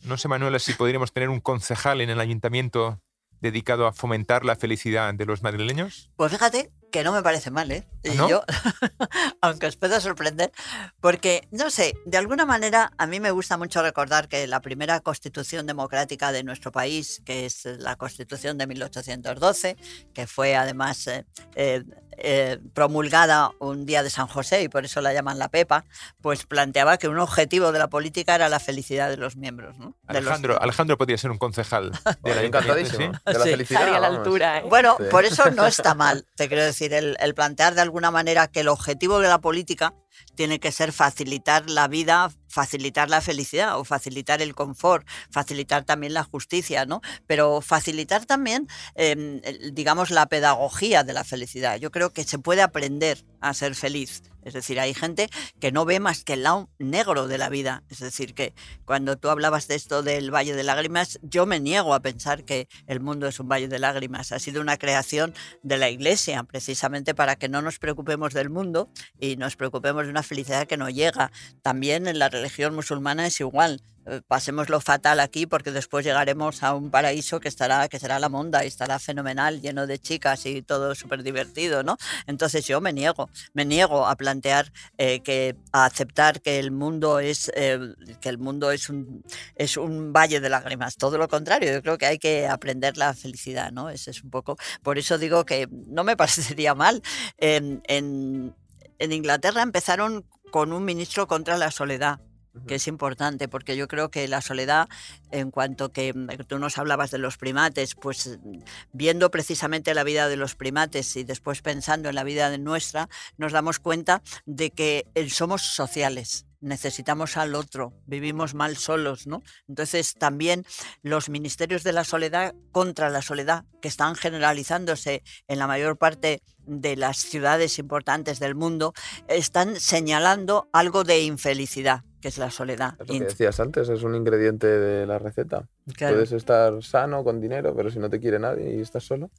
No 0.07 0.17
sé, 0.17 0.29
Manuela, 0.29 0.61
si 0.61 0.73
podríamos 0.73 1.13
tener 1.13 1.31
un 1.31 1.41
concejal 1.41 2.01
en 2.01 2.11
el 2.11 2.21
ayuntamiento 2.21 3.01
dedicado 3.41 3.89
a 3.89 3.93
fomentar 3.93 4.45
la 4.45 4.55
felicidad 4.55 5.13
de 5.13 5.27
los 5.27 5.43
madrileños. 5.43 6.13
Pues 6.15 6.31
fíjate 6.31 6.71
que 6.93 7.03
no 7.05 7.13
me 7.13 7.23
parece 7.23 7.51
mal, 7.51 7.71
¿eh? 7.73 7.87
Y 8.03 8.11
¿No? 8.11 8.29
yo, 8.29 8.43
aunque 9.41 9.67
os 9.67 9.77
pueda 9.77 10.01
sorprender, 10.01 10.53
porque, 11.01 11.47
no 11.51 11.71
sé, 11.71 11.95
de 12.07 12.17
alguna 12.19 12.47
manera 12.47 12.93
a 12.99 13.07
mí 13.07 13.21
me 13.21 13.31
gusta 13.33 13.57
mucho 13.57 13.83
recordar 13.83 14.29
que 14.29 14.47
la 14.47 14.61
primera 14.61 15.01
constitución 15.01 15.67
democrática 15.67 16.33
de 16.33 16.43
nuestro 16.45 16.73
país, 16.73 17.21
que 17.25 17.47
es 17.47 17.65
la 17.65 17.97
constitución 17.97 18.59
de 18.59 18.67
1812, 18.69 19.77
que 20.15 20.27
fue 20.27 20.55
además 20.57 21.07
eh, 21.09 21.25
eh, 21.57 21.83
eh, 22.19 22.59
promulgada 22.73 23.51
un 23.59 23.85
día 23.85 24.03
de 24.03 24.09
San 24.11 24.27
José 24.29 24.63
y 24.63 24.69
por 24.69 24.85
eso 24.85 25.01
la 25.01 25.13
llaman 25.13 25.39
la 25.39 25.49
Pepa, 25.49 25.85
pues 26.23 26.47
planteaba 26.47 26.97
que 26.97 27.09
un 27.09 27.19
objetivo 27.19 27.73
de 27.73 27.79
la 27.81 27.89
política 27.89 28.37
era 28.37 28.49
la 28.49 28.61
felicidad 28.61 29.11
de 29.11 29.17
los 29.17 29.37
miembros, 29.37 29.77
¿no? 29.79 29.97
De 30.09 30.15
los- 30.21 30.29
Alejandro, 30.29 30.63
Alejandro 30.63 30.97
podría 30.97 31.19
ser 31.19 31.31
un 31.33 31.39
concejal. 31.39 31.91
De 32.23 32.35
la 32.51 32.63
Sí. 32.63 33.49
felicidad. 33.51 33.83
Estaría 33.83 33.97
a 33.97 34.01
la 34.01 34.07
altura, 34.07 34.59
¿eh? 34.61 34.65
Bueno, 34.69 34.97
Sí. 34.99 35.05
por 35.11 35.25
eso 35.25 35.51
no 35.51 35.67
está 35.67 35.95
mal, 35.95 36.25
te 36.37 36.47
quiero 36.49 36.63
decir, 36.65 36.76
el, 36.81 37.17
el 37.21 37.35
plantear 37.35 37.75
de 37.75 37.81
alguna 37.81 38.11
manera 38.11 38.47
que 38.49 38.61
el 38.61 38.69
objetivo 38.69 39.19
de 39.21 39.29
la 39.29 39.41
política 39.41 39.95
tiene 40.35 40.61
que 40.61 40.73
ser 40.73 40.93
facilitar 40.93 41.69
la 41.71 41.89
vida, 41.89 42.31
facilitar 42.49 43.11
la 43.11 43.21
felicidad 43.21 43.79
o 43.79 43.85
facilitar 43.85 44.43
el 44.43 44.55
confort, 44.55 45.07
facilitar 45.31 45.85
también 45.85 46.15
la 46.15 46.25
justicia, 46.25 46.87
¿no? 46.87 47.01
Pero 47.27 47.61
facilitar 47.61 48.27
también, 48.27 48.69
el- 48.95 49.73
digamos, 49.75 50.11
la 50.11 50.27
pedagogía 50.27 51.05
de 51.05 51.13
la 51.13 51.25
felicidad. 51.25 51.77
Yo 51.79 51.91
creo 51.91 52.13
que 52.13 52.25
se 52.25 52.39
puede 52.39 52.63
aprender 52.63 53.25
a 53.41 53.55
ser 53.55 53.75
feliz. 53.75 54.23
Es 54.43 54.55
decir, 54.55 54.79
hay 54.79 54.95
gente 54.95 55.29
que 55.59 55.73
no 55.73 55.85
ve 55.85 55.99
más 55.99 56.23
que 56.23 56.35
el 56.35 56.45
lado 56.45 56.71
negro 56.79 57.27
de 57.27 57.37
la 57.37 57.49
vida. 57.49 57.83
Es 57.91 57.99
decir, 57.99 58.33
que 58.33 58.55
cuando 58.85 59.17
tú 59.19 59.29
hablabas 59.29 59.67
de 59.67 59.75
esto 59.75 60.05
del 60.05 60.33
Valle 60.33 60.55
de 60.55 60.63
Lágrimas, 60.63 61.19
yo 61.23 61.47
me 61.47 61.59
niego 61.59 61.95
a 61.95 62.01
pensar 62.01 62.45
que 62.45 62.69
el 62.87 63.01
mundo 63.01 63.27
es 63.27 63.41
un 63.41 63.49
Valle 63.49 63.67
de 63.67 63.81
Lágrimas. 63.81 64.31
Ha 64.31 64.39
sido 64.39 64.61
una 64.61 64.77
creación 64.77 65.35
de 65.65 65.79
la 65.79 65.91
Iglesia, 65.91 66.45
precisamente 66.45 67.13
para 67.13 67.35
que 67.35 67.49
no 67.49 67.61
nos 67.61 67.81
preocupemos 67.81 68.35
del 68.35 68.49
mundo 68.49 68.89
y 69.19 69.35
nos 69.35 69.57
preocupemos 69.57 70.06
de 70.07 70.11
una 70.11 70.23
felicidad 70.23 70.67
que 70.67 70.77
no 70.77 70.89
llega. 70.89 71.31
También 71.63 72.07
en 72.07 72.19
la 72.19 72.29
religión 72.29 72.75
musulmana 72.75 73.27
es 73.27 73.41
igual. 73.41 73.83
Eh, 74.07 74.21
Pasemos 74.27 74.69
lo 74.69 74.81
fatal 74.81 75.21
aquí 75.21 75.47
porque 75.47 75.73
después 75.73 76.05
llegaremos 76.05 76.63
a 76.63 76.75
un 76.75 76.91
paraíso 76.91 77.41
que 77.41 77.49
estará 77.49 77.89
que 77.89 77.99
será 77.99 78.19
la 78.19 78.29
monda 78.29 78.65
y 78.65 78.69
estará 78.69 78.99
fenomenal, 78.99 79.61
lleno 79.61 79.87
de 79.87 79.99
chicas 79.99 80.47
y 80.47 80.63
todo 80.63 80.95
súper 80.95 81.23
divertido, 81.23 81.83
¿no? 81.83 81.97
Entonces 82.27 82.65
yo 82.67 82.81
me 82.81 82.93
niego, 82.93 83.29
me 83.53 83.65
niego 83.65 84.07
a 84.07 84.17
plantear 84.17 84.73
eh, 84.99 85.21
que 85.21 85.57
a 85.73 85.87
aceptar 85.87 86.41
que 86.41 86.59
el 86.59 86.71
mundo 86.71 87.19
es 87.19 87.51
eh, 87.57 87.79
que 88.21 88.29
el 88.29 88.39
mundo 88.39 88.71
es 88.71 88.89
un 88.89 89.25
es 89.57 89.77
un 89.77 90.13
valle 90.13 90.41
de 90.41 90.51
lágrimas. 90.51 90.97
Todo 90.97 91.19
lo 91.19 91.29
contrario, 91.29 91.73
yo 91.73 91.83
creo 91.83 91.99
que 91.99 92.07
hay 92.07 92.19
que 92.19 92.47
aprender 92.47 92.97
la 92.97 93.13
felicidad, 93.15 93.73
¿no? 93.73 93.91
Ese 93.91 94.11
es 94.13 94.23
un 94.23 94.31
poco. 94.31 94.57
Por 94.83 94.99
eso 94.99 95.19
digo 95.19 95.45
que 95.45 95.69
no 95.71 96.05
me 96.05 96.17
parecería 96.17 96.75
mal. 96.75 97.03
En, 97.39 97.83
en, 97.89 98.55
en 98.99 99.13
Inglaterra 99.13 99.63
empezaron 99.63 100.25
con 100.51 100.73
un 100.73 100.85
ministro 100.85 101.27
contra 101.27 101.59
la 101.59 101.71
soledad 101.71 102.21
que 102.67 102.77
es 102.77 102.87
importante, 102.89 103.49
porque 103.49 103.77
yo 103.77 103.89
creo 103.89 104.11
que 104.11 104.27
la 104.29 104.41
soledad, 104.41 104.89
en 105.31 105.51
cuanto 105.51 105.93
que 105.93 106.13
mm, 106.13 106.29
tú 106.47 106.59
nos 106.59 106.79
hablabas 106.79 107.11
de 107.11 107.19
los 107.19 107.37
primates, 107.37 107.95
pues 107.95 108.39
mm, 108.43 108.59
viendo 108.93 109.31
precisamente 109.31 109.95
la 109.95 110.05
vida 110.05 110.29
de 110.29 110.37
los 110.37 110.55
primates 110.55 111.17
y 111.17 111.25
después 111.25 111.63
pensando 111.63 112.09
en 112.09 112.15
la 112.15 112.25
vida 112.25 112.51
de 112.51 112.59
nuestra, 112.59 113.09
nos 113.37 113.53
damos 113.53 113.79
cuenta 113.79 114.23
de 114.47 114.71
que 114.71 115.07
eh, 115.15 115.29
somos 115.29 115.63
sociales. 115.63 116.47
Necesitamos 116.61 117.37
al 117.37 117.55
otro, 117.55 117.93
vivimos 118.07 118.55
mal 118.55 118.77
solos, 118.77 119.27
¿no? 119.27 119.43
Entonces 119.69 120.15
también 120.15 120.65
los 121.03 121.29
ministerios 121.29 121.83
de 121.83 121.93
la 121.93 122.05
soledad 122.05 122.55
contra 122.73 123.11
la 123.11 123.23
soledad, 123.23 123.65
que 123.81 123.89
están 123.89 124.15
generalizándose 124.15 125.23
en 125.49 125.59
la 125.59 125.67
mayor 125.67 125.97
parte 125.99 126.43
de 126.59 126.97
las 126.97 127.19
ciudades 127.19 127.79
importantes 127.79 128.41
del 128.41 128.55
mundo, 128.55 128.93
están 129.29 129.77
señalando 129.77 130.69
algo 130.73 131.05
de 131.05 131.21
infelicidad, 131.21 132.05
que 132.21 132.29
es 132.29 132.39
la 132.39 132.51
soledad. 132.51 132.95
Es 132.99 133.09
lo 133.09 133.15
que 133.15 133.25
decías 133.25 133.61
antes, 133.61 133.89
es 133.89 134.03
un 134.03 134.15
ingrediente 134.15 134.67
de 134.67 135.07
la 135.07 135.19
receta. 135.19 135.69
Claro. 135.95 136.15
Puedes 136.15 136.33
estar 136.33 136.83
sano, 136.83 137.23
con 137.23 137.41
dinero, 137.41 137.75
pero 137.77 137.91
si 137.91 137.99
no 137.99 138.11
te 138.11 138.19
quiere 138.19 138.39
nadie 138.39 138.77
y 138.77 138.81
estás 138.81 139.05
solo. 139.05 139.31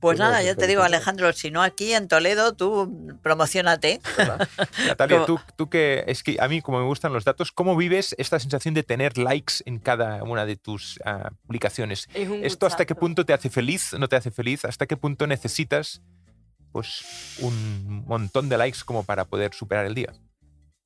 Pues 0.00 0.18
no 0.18 0.24
nada, 0.24 0.42
yo 0.42 0.56
te 0.56 0.66
digo. 0.66 0.82
Alejandro, 0.82 1.30
si 1.34 1.50
no 1.50 1.62
aquí 1.62 1.92
en 1.92 2.08
Toledo, 2.08 2.54
tú 2.54 3.18
promocionate. 3.22 4.00
Natalia, 4.86 5.26
tú, 5.26 5.38
tú 5.56 5.68
que 5.68 6.04
es 6.06 6.22
que 6.22 6.38
a 6.40 6.48
mí 6.48 6.62
como 6.62 6.78
me 6.78 6.86
gustan 6.86 7.12
los 7.12 7.24
datos, 7.24 7.52
¿cómo 7.52 7.76
vives 7.76 8.14
esta 8.16 8.40
sensación 8.40 8.72
de 8.72 8.82
tener 8.82 9.18
likes 9.18 9.56
en 9.66 9.78
cada 9.78 10.22
una 10.22 10.46
de 10.46 10.56
tus 10.56 10.98
ah, 11.04 11.32
publicaciones? 11.46 12.08
Es 12.14 12.30
¿Esto 12.42 12.64
hasta 12.64 12.86
qué 12.86 12.94
punto 12.94 13.26
te 13.26 13.34
hace 13.34 13.50
feliz? 13.50 13.92
¿No 13.98 14.08
te 14.08 14.16
hace 14.16 14.30
feliz? 14.30 14.64
¿Hasta 14.64 14.86
qué 14.86 14.96
punto 14.96 15.26
necesitas 15.26 16.00
pues 16.72 17.36
un 17.40 18.04
montón 18.06 18.48
de 18.48 18.56
likes 18.56 18.78
como 18.86 19.04
para 19.04 19.26
poder 19.26 19.52
superar 19.52 19.84
el 19.84 19.94
día? 19.94 20.14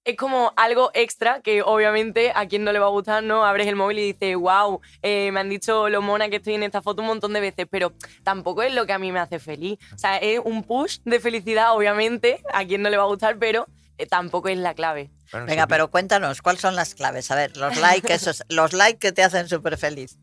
Es 0.04 0.16
como 0.16 0.52
algo 0.56 0.90
extra 0.94 1.40
que 1.40 1.62
obviamente 1.62 2.32
a 2.34 2.46
quien 2.46 2.64
no 2.64 2.72
le 2.72 2.78
va 2.78 2.86
a 2.86 2.90
gustar, 2.90 3.22
¿no? 3.22 3.44
Abres 3.44 3.66
el 3.66 3.76
móvil 3.76 3.98
y 3.98 4.12
dices, 4.12 4.36
wow, 4.36 4.80
me 5.02 5.40
han 5.40 5.48
dicho 5.48 5.88
lo 5.88 6.02
mona 6.02 6.28
que 6.28 6.36
estoy 6.36 6.54
en 6.54 6.62
esta 6.62 6.82
foto 6.82 7.02
un 7.02 7.08
montón 7.08 7.32
de 7.32 7.40
veces, 7.40 7.66
pero 7.70 7.92
tampoco 8.22 8.62
es 8.62 8.74
lo 8.74 8.86
que 8.86 8.92
a 8.92 8.98
mí 8.98 9.12
me 9.12 9.20
hace 9.20 9.38
feliz. 9.38 9.78
O 9.94 9.98
sea, 9.98 10.18
es 10.18 10.40
un 10.44 10.62
push 10.62 10.98
de 11.04 11.20
felicidad, 11.20 11.74
obviamente, 11.74 12.42
a 12.52 12.64
quien 12.64 12.82
no 12.82 12.90
le 12.90 12.96
va 12.96 13.04
a 13.04 13.06
gustar, 13.06 13.38
pero 13.38 13.66
eh, 13.96 14.06
tampoco 14.06 14.48
es 14.48 14.58
la 14.58 14.74
clave. 14.74 15.10
Bueno, 15.30 15.46
Venga, 15.46 15.62
sí, 15.62 15.68
pero 15.68 15.90
cuéntanos, 15.90 16.42
¿cuáles 16.42 16.60
son 16.60 16.76
las 16.76 16.94
claves? 16.94 17.30
A 17.30 17.36
ver, 17.36 17.56
los 17.56 17.76
likes, 17.76 18.12
esos, 18.12 18.42
los 18.48 18.72
likes 18.72 18.98
que 18.98 19.12
te 19.12 19.22
hacen 19.22 19.48
súper 19.48 19.78
feliz. 19.78 20.18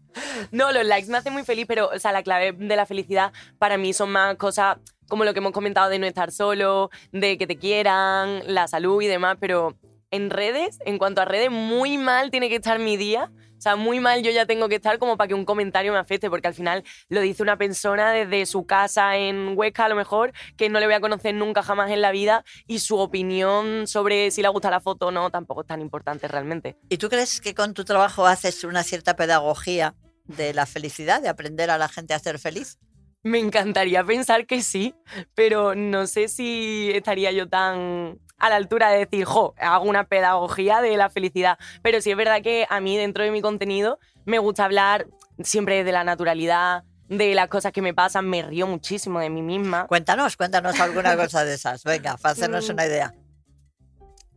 No, 0.52 0.72
los 0.72 0.86
likes 0.86 1.10
me 1.10 1.18
hacen 1.18 1.34
muy 1.34 1.44
feliz, 1.44 1.66
pero 1.68 1.90
o 1.90 2.00
sea, 2.00 2.12
la 2.12 2.24
clave 2.24 2.52
de 2.52 2.76
la 2.76 2.86
felicidad 2.86 3.32
para 3.60 3.78
mí 3.78 3.94
son 3.94 4.12
más 4.12 4.36
cosas 4.36 4.78
como 5.12 5.26
lo 5.26 5.34
que 5.34 5.40
hemos 5.40 5.52
comentado 5.52 5.90
de 5.90 6.00
no 6.00 6.08
estar 6.08 6.32
solo, 6.32 6.90
de 7.12 7.38
que 7.38 7.46
te 7.46 7.58
quieran, 7.58 8.44
la 8.48 8.70
salud 8.70 9.02
y 9.02 9.08
demás, 9.08 9.36
pero 9.42 9.76
en 10.10 10.30
redes, 10.30 10.80
en 10.86 10.98
cuanto 10.98 11.22
a 11.22 11.26
redes, 11.26 11.52
muy 11.52 11.98
mal 11.98 12.32
tiene 12.32 12.48
que 12.48 12.56
estar 12.56 12.80
mi 12.80 12.96
día. 12.96 13.30
O 13.58 13.62
sea, 13.62 13.76
muy 13.76 14.00
mal 14.00 14.24
yo 14.24 14.32
ya 14.32 14.46
tengo 14.46 14.70
que 14.70 14.76
estar 14.76 15.00
como 15.00 15.18
para 15.18 15.28
que 15.28 15.34
un 15.34 15.44
comentario 15.44 15.92
me 15.92 16.00
afecte, 16.00 16.30
porque 16.30 16.48
al 16.48 16.54
final 16.54 16.86
lo 17.10 17.20
dice 17.20 17.44
una 17.44 17.58
persona 17.58 18.14
desde 18.14 18.46
su 18.46 18.66
casa 18.66 19.18
en 19.18 19.54
Huesca, 19.58 19.84
a 19.84 19.90
lo 19.90 19.96
mejor, 19.96 20.32
que 20.56 20.70
no 20.70 20.80
le 20.80 20.86
voy 20.86 20.96
a 20.96 21.02
conocer 21.02 21.36
nunca 21.36 21.62
jamás 21.62 21.92
en 21.92 22.00
la 22.00 22.12
vida, 22.12 22.46
y 22.66 22.80
su 22.80 22.98
opinión 22.98 23.88
sobre 23.88 24.32
si 24.32 24.42
le 24.42 24.48
gusta 24.48 24.72
la 24.72 24.80
foto 24.80 25.08
o 25.08 25.12
no 25.12 25.30
tampoco 25.30 25.62
es 25.62 25.68
tan 25.68 25.82
importante 25.82 26.30
realmente. 26.30 26.78
¿Y 26.88 27.00
tú 27.00 27.10
crees 27.10 27.42
que 27.42 27.54
con 27.54 27.74
tu 27.74 27.84
trabajo 27.84 28.26
haces 28.26 28.64
una 28.64 28.84
cierta 28.84 29.18
pedagogía 29.18 29.94
de 30.24 30.54
la 30.54 30.66
felicidad, 30.66 31.22
de 31.22 31.28
aprender 31.28 31.70
a 31.70 31.78
la 31.78 31.90
gente 31.90 32.14
a 32.14 32.20
ser 32.20 32.40
feliz? 32.40 32.80
Me 33.24 33.40
encantaría 33.40 34.04
pensar 34.04 34.46
que 34.48 34.62
sí, 34.64 34.96
pero 35.36 35.76
no 35.76 36.08
sé 36.08 36.28
si 36.28 36.90
estaría 36.94 37.32
yo 37.32 37.48
tan 37.48 38.20
a 38.40 38.50
la 38.50 38.56
altura 38.56 38.90
de 38.90 39.00
decir, 39.06 39.26
jo, 39.26 39.54
hago 39.60 39.86
una 39.86 40.06
pedagogía 40.06 40.82
de 40.82 40.98
la 40.98 41.12
felicidad. 41.12 41.60
Pero 41.84 42.02
sí 42.02 42.10
es 42.10 42.18
verdad 42.18 42.42
que 42.42 42.66
a 42.68 42.80
mí, 42.82 42.98
dentro 42.98 43.24
de 43.24 43.30
mi 43.30 43.40
contenido, 43.42 44.00
me 44.26 44.40
gusta 44.40 44.66
hablar 44.66 45.06
siempre 45.44 45.84
de 45.84 45.92
la 45.92 46.04
naturalidad, 46.04 46.84
de 47.08 47.36
las 47.36 47.50
cosas 47.50 47.72
que 47.72 47.84
me 47.84 47.94
pasan, 47.94 48.28
me 48.28 48.42
río 48.42 48.66
muchísimo 48.66 49.20
de 49.20 49.30
mí 49.30 49.44
misma. 49.44 49.86
Cuéntanos, 49.86 50.38
cuéntanos 50.38 50.80
alguna 50.80 51.16
cosa 51.18 51.46
de 51.46 51.54
esas. 51.54 51.84
Venga, 51.84 52.18
para 52.18 52.32
hacernos 52.32 52.68
Mm. 52.68 52.74
una 52.74 52.86
idea. 52.88 53.14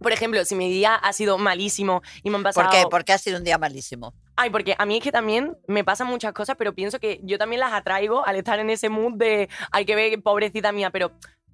Por 0.04 0.12
ejemplo, 0.12 0.44
si 0.44 0.54
mi 0.54 0.70
día 0.70 0.94
ha 0.94 1.12
sido 1.12 1.36
malísimo 1.38 2.02
y 2.22 2.30
me 2.30 2.36
han 2.36 2.44
pasado... 2.44 2.68
¿Por 2.68 2.78
qué? 2.78 2.84
Porque 2.88 3.12
ha 3.12 3.18
sido 3.18 3.38
un 3.38 3.44
día 3.44 3.58
malísimo. 3.58 4.14
Ay, 4.36 4.50
porque 4.50 4.76
a 4.78 4.86
mí 4.86 4.98
es 4.98 5.02
que 5.02 5.10
también 5.10 5.56
me 5.66 5.82
pasan 5.82 6.06
muchas 6.06 6.32
cosas, 6.32 6.54
pero 6.56 6.74
pienso 6.74 7.00
que 7.00 7.20
yo 7.24 7.38
también 7.38 7.58
las 7.60 7.72
atraigo 7.72 8.24
al 8.24 8.36
estar 8.36 8.58
en 8.60 8.70
ese 8.70 8.88
mood 8.88 9.14
de 9.14 9.48
hay 9.72 9.84
que 9.84 9.96
ver, 9.96 10.22
pobrecita 10.22 10.70
mía, 10.70 10.90
pero 10.90 11.10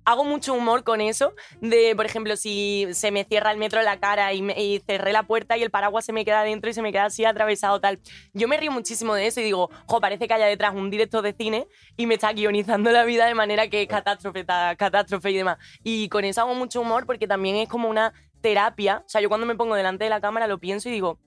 hago 0.06 0.24
mucho 0.24 0.54
humor 0.54 0.82
con 0.82 1.00
eso, 1.02 1.34
de, 1.60 1.94
por 1.94 2.06
ejemplo, 2.06 2.34
si 2.36 2.86
se 2.92 3.10
me 3.12 3.24
cierra 3.24 3.52
el 3.52 3.58
metro 3.58 3.78
en 3.80 3.84
la 3.84 4.00
cara 4.00 4.32
y, 4.32 4.40
me- 4.40 4.60
y 4.60 4.80
cerré 4.80 5.12
la 5.12 5.24
puerta 5.24 5.56
y 5.58 5.62
el 5.62 5.70
paraguas 5.70 6.06
se 6.06 6.12
me 6.14 6.24
queda 6.24 6.42
dentro 6.42 6.70
y 6.70 6.74
se 6.74 6.80
me 6.82 6.90
queda 6.90 7.04
así 7.04 7.24
atravesado 7.26 7.80
tal. 7.80 8.00
Yo 8.32 8.48
me 8.48 8.56
río 8.56 8.72
muchísimo 8.72 9.14
de 9.14 9.26
eso 9.26 9.40
y 9.40 9.44
digo, 9.44 9.70
jo, 9.86 10.00
parece 10.00 10.26
que 10.26 10.34
haya 10.34 10.46
detrás 10.46 10.74
un 10.74 10.90
director 10.90 11.22
de 11.22 11.34
cine 11.34 11.68
y 11.98 12.06
me 12.06 12.14
está 12.14 12.32
guionizando 12.32 12.90
la 12.90 13.04
vida 13.04 13.26
de 13.26 13.34
manera 13.34 13.68
que 13.68 13.82
es 13.82 13.88
catástrofe, 13.88 14.44
catástrofe 14.46 15.30
y 15.30 15.36
demás. 15.36 15.58
Y 15.84 16.08
con 16.08 16.24
eso 16.24 16.40
hago 16.40 16.54
mucho 16.54 16.80
humor 16.80 17.04
porque 17.06 17.28
también 17.28 17.56
es 17.56 17.68
como 17.68 17.88
una 17.88 18.12
terapia. 18.40 19.02
O 19.06 19.08
sea, 19.08 19.20
yo 19.20 19.28
cuando 19.28 19.46
me 19.46 19.54
pongo 19.54 19.74
delante 19.74 20.04
de 20.04 20.10
la 20.10 20.20
cámara 20.20 20.46
lo 20.46 20.58
pienso 20.58 20.88
y 20.88 20.92
digo, 20.92 21.18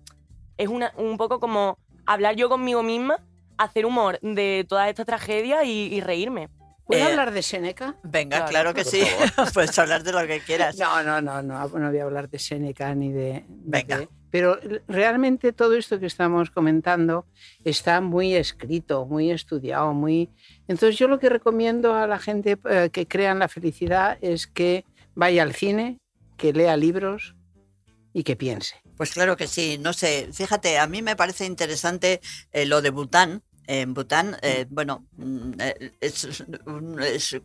es 0.58 0.68
una, 0.68 0.94
un 0.98 1.18
poco 1.18 1.40
como 1.40 1.78
hablar 2.06 2.36
yo 2.36 2.50
conmigo 2.50 2.84
misma, 2.84 3.18
hacer 3.58 3.86
humor 3.86 4.20
de 4.22 4.66
toda 4.68 4.90
esta 4.90 5.06
tragedia 5.06 5.64
y, 5.64 5.94
y 5.94 6.02
reírme. 6.02 6.50
¿Puedo 6.86 7.02
Eh, 7.02 7.12
hablar 7.12 7.32
de 7.32 7.42
Seneca? 7.44 7.96
Venga, 8.04 8.46
Claro, 8.46 8.50
claro, 8.50 8.74
que 8.74 8.84
sí. 8.84 9.02
Puedes 9.54 9.78
hablar 9.80 10.04
de 10.04 10.12
lo 10.12 10.28
que 10.28 10.42
quieras. 10.42 10.78
No, 10.78 11.02
no, 11.02 11.22
no, 11.22 11.42
no, 11.42 11.68
no 11.68 11.90
voy 11.90 12.00
a 12.00 12.04
hablar 12.04 12.30
de 12.30 12.40
Seneca 12.40 12.94
ni 12.94 13.12
de... 13.12 13.46
Venga. 13.48 14.00
de- 14.00 14.10
pero 14.30 14.58
realmente 14.88 15.54
todo 15.54 15.76
esto 15.76 16.00
que 16.00 16.08
estamos 16.08 16.50
comentando 16.50 17.28
está 17.64 18.02
muy 18.02 18.34
escrito, 18.34 19.06
muy 19.06 19.30
estudiado, 19.30 19.94
muy... 19.94 20.28
Entonces 20.68 20.98
yo 20.98 21.08
lo 21.08 21.20
que 21.20 21.30
recomiendo 21.30 21.94
a 21.94 22.08
la 22.08 22.18
gente 22.18 22.58
eh, 22.68 22.90
que 22.92 23.08
crea 23.08 23.32
en 23.32 23.38
la 23.40 23.48
felicidad 23.48 24.18
es 24.22 24.48
que 24.48 24.86
vaya 25.14 25.44
al 25.44 25.54
cine, 25.54 26.00
que 26.44 26.52
lea 26.52 26.76
libros 26.76 27.38
y 28.12 28.26
que 28.26 28.36
piense. 28.36 28.76
Pues 28.98 29.14
claro 29.14 29.38
que 29.38 29.48
sí, 29.48 29.78
no 29.80 29.94
sé, 29.94 30.28
fíjate, 30.34 30.78
a 30.78 30.88
mí 30.88 31.02
me 31.02 31.16
parece 31.16 31.46
interesante 31.46 32.20
eh, 32.52 32.66
lo 32.66 32.82
de 32.82 32.90
Bután. 32.90 33.44
En 33.66 33.94
Bután, 33.94 34.38
eh, 34.42 34.66
bueno, 34.70 35.06
mm, 35.16 35.52
eh, 35.60 35.92
es, 36.02 36.28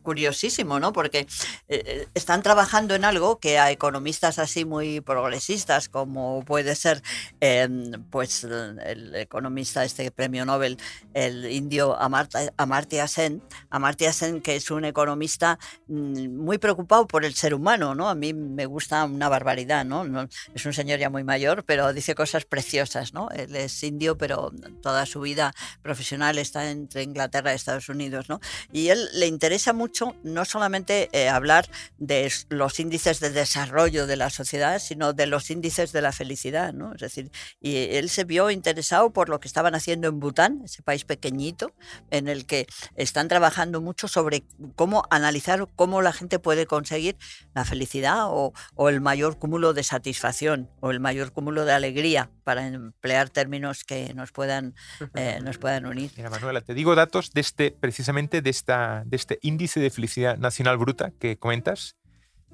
curiosísimo, 0.03 0.81
¿no? 0.81 0.93
Porque 0.93 1.27
eh, 1.69 2.09
están 2.15 2.43
trabajando 2.43 2.95
en 2.97 3.05
algo 3.05 3.39
que 3.39 3.59
a 3.59 3.71
economistas 3.71 4.39
así 4.41 4.65
muy 4.65 5.01
progresistas, 5.01 5.89
como 5.89 6.45
puede 6.45 6.75
ser, 6.75 7.03
eh, 7.41 7.69
pues, 8.11 8.43
el 8.45 9.15
economista 9.15 9.85
este 9.85 10.11
premio 10.11 10.45
Nobel, 10.45 10.77
el 11.15 11.51
indio 11.53 11.97
Amartya, 12.01 12.53
Amartya 12.57 13.07
Sen, 13.07 13.41
Amartya 13.71 14.13
Sen, 14.13 14.41
que 14.41 14.57
es 14.57 14.71
un 14.73 14.85
economista 14.85 15.59
mm, 15.87 16.29
muy 16.37 16.59
preocupado 16.59 17.07
por 17.07 17.25
el 17.25 17.35
ser 17.35 17.55
humano, 17.55 17.95
¿no? 17.95 18.09
A 18.09 18.17
mí 18.17 18.35
me 18.35 18.67
gusta 18.67 19.05
una 19.05 19.29
barbaridad, 19.29 19.85
¿no? 19.85 20.05
No- 20.05 20.29
es 20.53 20.67
un 20.67 20.73
señor 20.73 20.99
ya 20.99 21.11
muy 21.11 21.23
mayor, 21.23 21.65
pero 21.65 21.93
dice 21.93 22.15
cosas 22.17 22.45
preciosas, 22.45 23.15
¿no? 23.15 23.29
Él 23.31 23.55
es 23.55 23.83
indio, 23.85 24.19
pero 24.19 24.51
toda 24.83 25.07
su 25.07 25.21
vida 25.21 25.55
profesional 25.83 26.08
está 26.13 26.71
entre 26.71 27.03
Inglaterra 27.03 27.53
y 27.53 27.57
Estados 27.57 27.89
Unidos, 27.89 28.29
¿no? 28.29 28.41
Y 28.73 28.89
él 28.89 29.09
le 29.15 29.27
interesa 29.27 29.73
mucho 29.73 30.17
no 30.23 30.45
solamente 30.45 31.09
eh, 31.13 31.29
hablar 31.29 31.69
de 31.99 32.33
los 32.49 32.81
índices 32.81 33.21
de 33.21 33.31
desarrollo 33.31 34.07
de 34.07 34.17
la 34.17 34.31
sociedad, 34.31 34.79
sino 34.79 35.13
de 35.13 35.27
los 35.27 35.51
índices 35.51 35.93
de 35.93 36.03
la 36.03 36.13
felicidad, 36.13 36.73
¿no? 36.73 36.95
Es 36.95 37.01
decir, 37.01 37.31
y 37.61 37.97
él 37.97 38.09
se 38.09 38.25
vio 38.25 38.51
interesado 38.51 39.13
por 39.13 39.29
lo 39.29 39.41
que 39.41 39.49
estaban 39.49 39.75
haciendo 39.75 40.09
en 40.09 40.21
Bután, 40.21 40.63
ese 40.65 40.83
país 40.83 41.05
pequeñito, 41.05 41.73
en 42.11 42.29
el 42.29 42.47
que 42.47 42.67
están 42.97 43.29
trabajando 43.29 43.81
mucho 43.81 44.09
sobre 44.09 44.45
cómo 44.77 45.03
analizar 45.11 45.67
cómo 45.77 46.03
la 46.03 46.13
gente 46.13 46.39
puede 46.39 46.67
conseguir 46.67 47.17
la 47.55 47.65
felicidad 47.65 48.27
o, 48.27 48.53
o 48.75 48.89
el 48.89 49.01
mayor 49.01 49.39
cúmulo 49.39 49.73
de 49.75 49.83
satisfacción 49.83 50.71
o 50.81 50.91
el 50.91 51.01
mayor 51.01 51.33
cúmulo 51.33 51.65
de 51.65 51.73
alegría, 51.73 52.31
para 52.49 52.67
emplear 52.67 53.29
términos 53.29 53.85
que 53.85 54.15
nos 54.15 54.33
puedan, 54.33 54.75
eh, 55.15 55.39
nos 55.43 55.59
puedan 55.59 55.85
unir. 55.85 55.98
Mira, 56.17 56.31
Manuela, 56.31 56.61
te 56.61 56.75
digo 56.75 56.95
datos 56.95 57.33
de 57.33 57.41
este, 57.41 57.71
precisamente 57.71 58.43
de, 58.43 58.51
esta, 58.51 59.03
de 59.07 59.17
este 59.17 59.39
índice 59.43 59.81
de 59.81 59.91
felicidad 59.91 60.39
nacional 60.39 60.79
bruta 60.79 61.13
que 61.19 61.39
comentas. 61.39 61.97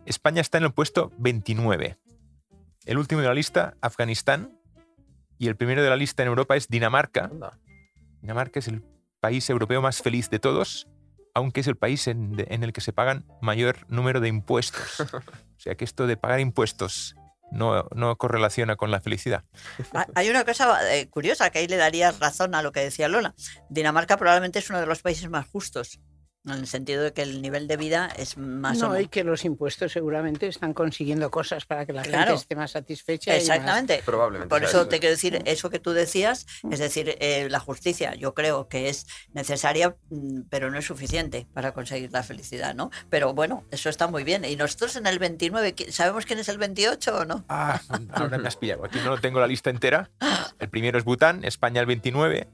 España 0.07 0.41
está 0.41 0.59
en 0.59 0.65
el 0.65 0.73
puesto 0.73 1.13
29. 1.19 1.99
El 2.87 2.99
último 2.99 3.21
de 3.21 3.29
la 3.29 3.35
lista, 3.35 3.77
Afganistán. 3.81 4.59
Y 5.39 5.49
el 5.49 5.57
primero 5.57 5.83
de 5.83 5.91
la 5.91 5.97
lista 5.97 6.23
en 6.23 6.29
Europa 6.29 6.57
es 6.57 6.69
Dinamarca. 6.69 7.25
Anda. 7.25 7.59
Dinamarca 8.21 8.61
es 8.61 8.69
el 8.69 8.83
país 9.21 9.49
europeo 9.51 9.83
más 9.83 10.01
feliz 10.01 10.31
de 10.31 10.39
todos, 10.39 10.87
aunque 11.35 11.61
es 11.61 11.67
el 11.67 11.77
país 11.77 12.07
en, 12.07 12.35
en 12.49 12.63
el 12.63 12.73
que 12.73 12.81
se 12.81 12.93
pagan 12.93 13.25
mayor 13.41 13.87
número 13.89 14.21
de 14.21 14.29
impuestos. 14.29 15.01
O 15.57 15.61
sea 15.65 15.77
que 15.77 15.85
esto 15.85 16.07
de 16.07 16.19
pagar 16.19 16.41
impuestos 16.41 17.17
no, 17.55 17.87
no 17.95 18.17
correlaciona 18.17 18.77
con 18.77 18.91
la 18.91 19.01
felicidad. 19.01 19.45
Ah, 19.93 20.07
Hay 20.15 20.29
una 20.29 20.45
cosa 20.45 20.95
eh, 20.95 21.09
curiosa 21.09 21.51
que 21.51 21.61
ahí 21.61 21.67
le 21.67 21.77
daría 21.77 22.13
razón 22.13 22.55
a 22.55 22.63
lo 22.63 22.73
que 22.73 22.81
decía 22.81 23.09
Lola. 23.09 23.35
Dinamarca 23.71 24.17
probablemente 24.17 24.59
es 24.59 24.69
uno 24.71 24.81
de 24.81 24.87
los 24.87 25.03
países 25.03 25.29
más 25.31 25.47
justos, 25.47 26.01
en 26.47 26.53
el 26.53 26.67
sentido 26.67 27.03
de 27.03 27.13
que 27.13 27.23
el 27.23 27.41
nivel 27.41 27.67
de 27.67 27.77
vida 27.77 28.09
es 28.17 28.37
más 28.37 28.83
o 28.83 28.89
no, 28.89 28.95
y 28.95 28.99
menos. 28.99 29.11
que 29.11 29.25
los 29.25 29.45
impuestos 29.45 29.93
seguramente 29.93 30.47
están 30.47 30.75
consiguiendo 30.75 31.31
cosas 31.31 31.65
para 31.65 31.87
que 31.87 31.93
la 31.95 32.03
Claro. 32.03 32.27
gente 32.33 32.41
esté 32.43 32.57
más 32.57 32.73
satisfecha. 32.73 33.33
y 33.33 33.35
más- 33.39 33.43
Exactamente. 33.43 34.03
Probablemente. 34.05 34.49
Por 34.51 34.63
eso 34.63 34.81
eso. 34.83 34.89
te 34.89 35.01
quiero 35.01 35.15
decir 35.15 35.41
eso 35.47 35.71
que 35.71 35.79
tú 35.79 35.93
decías, 35.93 36.47
es 36.71 36.79
decir, 36.79 37.17
eh, 37.21 37.49
la 37.51 37.61
justicia 37.61 38.15
yo 38.15 38.35
creo 38.35 38.69
que 38.69 38.89
es 38.89 39.07
necesaria, 39.33 39.97
mm, 40.11 40.43
pero 40.51 40.71
no 40.71 40.79
es 40.79 40.85
suficiente 40.85 41.47
para 41.55 41.73
conseguir 41.73 42.13
la 42.13 42.23
felicidad, 42.23 42.75
¿no? 42.75 42.91
Pero 43.09 43.33
bueno, 43.33 43.65
eso 43.71 43.89
está 43.89 44.07
muy 44.07 44.23
bien. 44.25 44.45
¿Y 44.45 44.57
nosotros 44.57 44.97
en 44.97 45.07
el 45.07 45.19
29, 45.19 45.75
qui- 45.75 45.91
sabemos 45.91 46.27
quién 46.27 46.39
es 46.39 46.49
el 46.51 46.59
28 46.59 47.17
o 47.19 47.25
no? 47.25 47.45
Ah, 47.49 47.81
ahora 48.13 48.37
me 48.39 48.49
has 48.49 48.57
pillado. 48.57 48.85
Aquí 48.85 48.99
no 49.05 49.19
tengo 49.21 49.41
la 49.41 49.47
lista 49.47 49.71
entera. 49.71 50.11
El 50.59 50.69
primero 50.69 50.99
es 50.99 51.05
Bután, 51.05 51.45
España 51.45 51.81
el 51.81 51.87
29. 51.87 52.49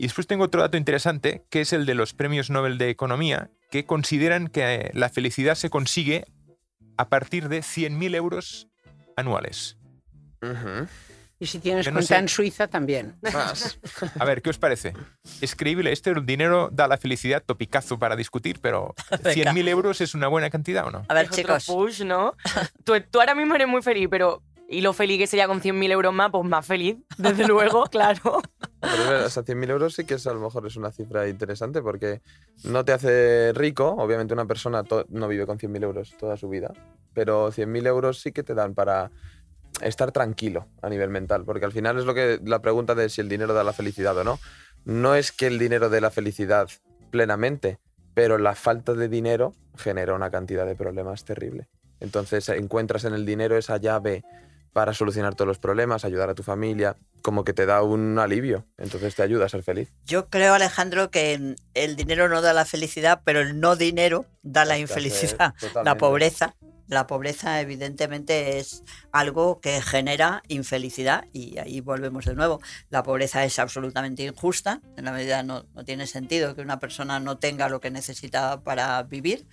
Y 0.00 0.04
después 0.04 0.26
tengo 0.26 0.44
otro 0.44 0.62
dato 0.62 0.78
interesante, 0.78 1.44
que 1.50 1.60
es 1.60 1.74
el 1.74 1.84
de 1.84 1.94
los 1.94 2.14
premios 2.14 2.48
Nobel 2.48 2.78
de 2.78 2.88
Economía, 2.88 3.50
que 3.70 3.84
consideran 3.84 4.48
que 4.48 4.76
eh, 4.76 4.90
la 4.94 5.10
felicidad 5.10 5.56
se 5.56 5.68
consigue 5.68 6.24
a 6.96 7.10
partir 7.10 7.50
de 7.50 7.58
100.000 7.58 8.14
euros 8.14 8.68
anuales. 9.14 9.76
Y 11.38 11.44
si 11.44 11.58
tienes 11.58 11.86
no 11.86 11.92
cuenta 11.92 12.14
sé. 12.14 12.16
en 12.16 12.28
Suiza 12.28 12.68
también. 12.68 13.16
Más. 13.30 13.78
A 14.18 14.24
ver, 14.24 14.40
¿qué 14.40 14.48
os 14.48 14.56
parece? 14.56 14.94
Es 15.42 15.54
creíble, 15.54 15.92
este 15.92 16.08
el 16.08 16.24
dinero 16.24 16.70
da 16.72 16.88
la 16.88 16.96
felicidad, 16.96 17.42
topicazo 17.44 17.98
para 17.98 18.16
discutir, 18.16 18.58
pero 18.62 18.94
Venga. 19.22 19.52
100.000 19.52 19.68
euros 19.68 20.00
es 20.00 20.14
una 20.14 20.28
buena 20.28 20.48
cantidad 20.48 20.86
o 20.86 20.90
no? 20.90 21.04
A 21.08 21.12
ver, 21.12 21.24
Es 21.24 21.32
otro 21.32 21.42
chicos, 21.42 21.66
push, 21.66 22.04
¿no? 22.04 22.34
tú, 22.84 22.94
tú 23.10 23.20
ahora 23.20 23.34
mismo 23.34 23.54
eres 23.54 23.68
muy 23.68 23.82
feliz, 23.82 24.08
pero... 24.10 24.42
Y 24.72 24.82
lo 24.82 24.92
feliz 24.92 25.18
que 25.18 25.26
sería 25.26 25.48
con 25.48 25.60
100.000 25.60 25.90
euros 25.90 26.14
más, 26.14 26.30
pues 26.30 26.44
más 26.44 26.64
feliz, 26.64 26.96
desde 27.18 27.48
luego, 27.48 27.86
claro. 27.90 28.40
Pero 28.80 29.26
o 29.26 29.28
sea, 29.28 29.42
100.000 29.42 29.68
euros 29.68 29.94
sí 29.94 30.04
que 30.04 30.14
es, 30.14 30.26
a 30.28 30.32
lo 30.32 30.38
mejor 30.38 30.64
es 30.64 30.76
una 30.76 30.92
cifra 30.92 31.26
interesante 31.26 31.82
porque 31.82 32.20
no 32.62 32.84
te 32.84 32.92
hace 32.92 33.52
rico. 33.52 33.96
Obviamente 33.98 34.32
una 34.32 34.46
persona 34.46 34.84
no 35.08 35.26
vive 35.26 35.44
con 35.44 35.58
100.000 35.58 35.82
euros 35.82 36.16
toda 36.16 36.36
su 36.36 36.48
vida, 36.48 36.72
pero 37.12 37.50
100.000 37.50 37.84
euros 37.88 38.20
sí 38.20 38.30
que 38.30 38.44
te 38.44 38.54
dan 38.54 38.76
para 38.76 39.10
estar 39.82 40.12
tranquilo 40.12 40.68
a 40.82 40.88
nivel 40.88 41.10
mental, 41.10 41.44
porque 41.44 41.64
al 41.64 41.72
final 41.72 41.98
es 41.98 42.04
lo 42.04 42.14
que 42.14 42.38
la 42.44 42.62
pregunta 42.62 42.94
de 42.94 43.08
si 43.08 43.20
el 43.20 43.28
dinero 43.28 43.54
da 43.54 43.64
la 43.64 43.72
felicidad 43.72 44.16
o 44.18 44.22
no. 44.22 44.38
No 44.84 45.16
es 45.16 45.32
que 45.32 45.48
el 45.48 45.58
dinero 45.58 45.90
dé 45.90 46.00
la 46.00 46.12
felicidad 46.12 46.68
plenamente, 47.10 47.80
pero 48.14 48.38
la 48.38 48.54
falta 48.54 48.94
de 48.94 49.08
dinero 49.08 49.52
genera 49.76 50.14
una 50.14 50.30
cantidad 50.30 50.64
de 50.64 50.76
problemas 50.76 51.24
terrible. 51.24 51.68
Entonces 51.98 52.48
encuentras 52.48 53.04
en 53.04 53.14
el 53.14 53.26
dinero 53.26 53.56
esa 53.58 53.76
llave 53.76 54.22
para 54.72 54.94
solucionar 54.94 55.34
todos 55.34 55.48
los 55.48 55.58
problemas, 55.58 56.04
ayudar 56.04 56.30
a 56.30 56.34
tu 56.34 56.42
familia, 56.42 56.96
como 57.22 57.44
que 57.44 57.52
te 57.52 57.66
da 57.66 57.82
un 57.82 58.18
alivio, 58.18 58.66
entonces 58.78 59.14
te 59.14 59.22
ayuda 59.22 59.46
a 59.46 59.48
ser 59.48 59.62
feliz. 59.62 59.92
yo 60.06 60.28
creo, 60.28 60.54
Alejandro, 60.54 61.10
que 61.10 61.56
el 61.74 61.96
dinero 61.96 62.28
no 62.28 62.40
da 62.42 62.52
la 62.52 62.64
felicidad, 62.64 63.22
pero 63.24 63.40
el 63.40 63.60
no 63.60 63.76
dinero 63.76 64.26
da 64.42 64.64
la 64.64 64.78
infelicidad, 64.78 65.54
la 65.84 65.96
pobreza. 65.96 66.54
La 66.86 67.06
pobreza 67.06 67.60
evidentemente 67.60 68.58
es 68.58 68.82
algo 69.12 69.60
que 69.60 69.80
genera 69.80 70.42
infelicidad 70.48 71.24
y 71.32 71.56
ahí 71.58 71.80
volvemos 71.80 72.24
de 72.24 72.34
nuevo. 72.34 72.60
La 72.88 73.04
pobreza 73.04 73.44
es 73.44 73.60
absolutamente 73.60 74.24
injusta, 74.24 74.80
en 74.96 75.04
la 75.04 75.12
medida 75.12 75.44
no, 75.44 75.66
no 75.72 75.84
tiene 75.84 76.08
sentido 76.08 76.56
que 76.56 76.62
una 76.62 76.80
persona 76.80 77.20
no 77.20 77.38
tenga 77.38 77.68
lo 77.68 77.80
que 77.80 77.92
necesita 77.92 78.64
para 78.64 79.00
vivir, 79.04 79.46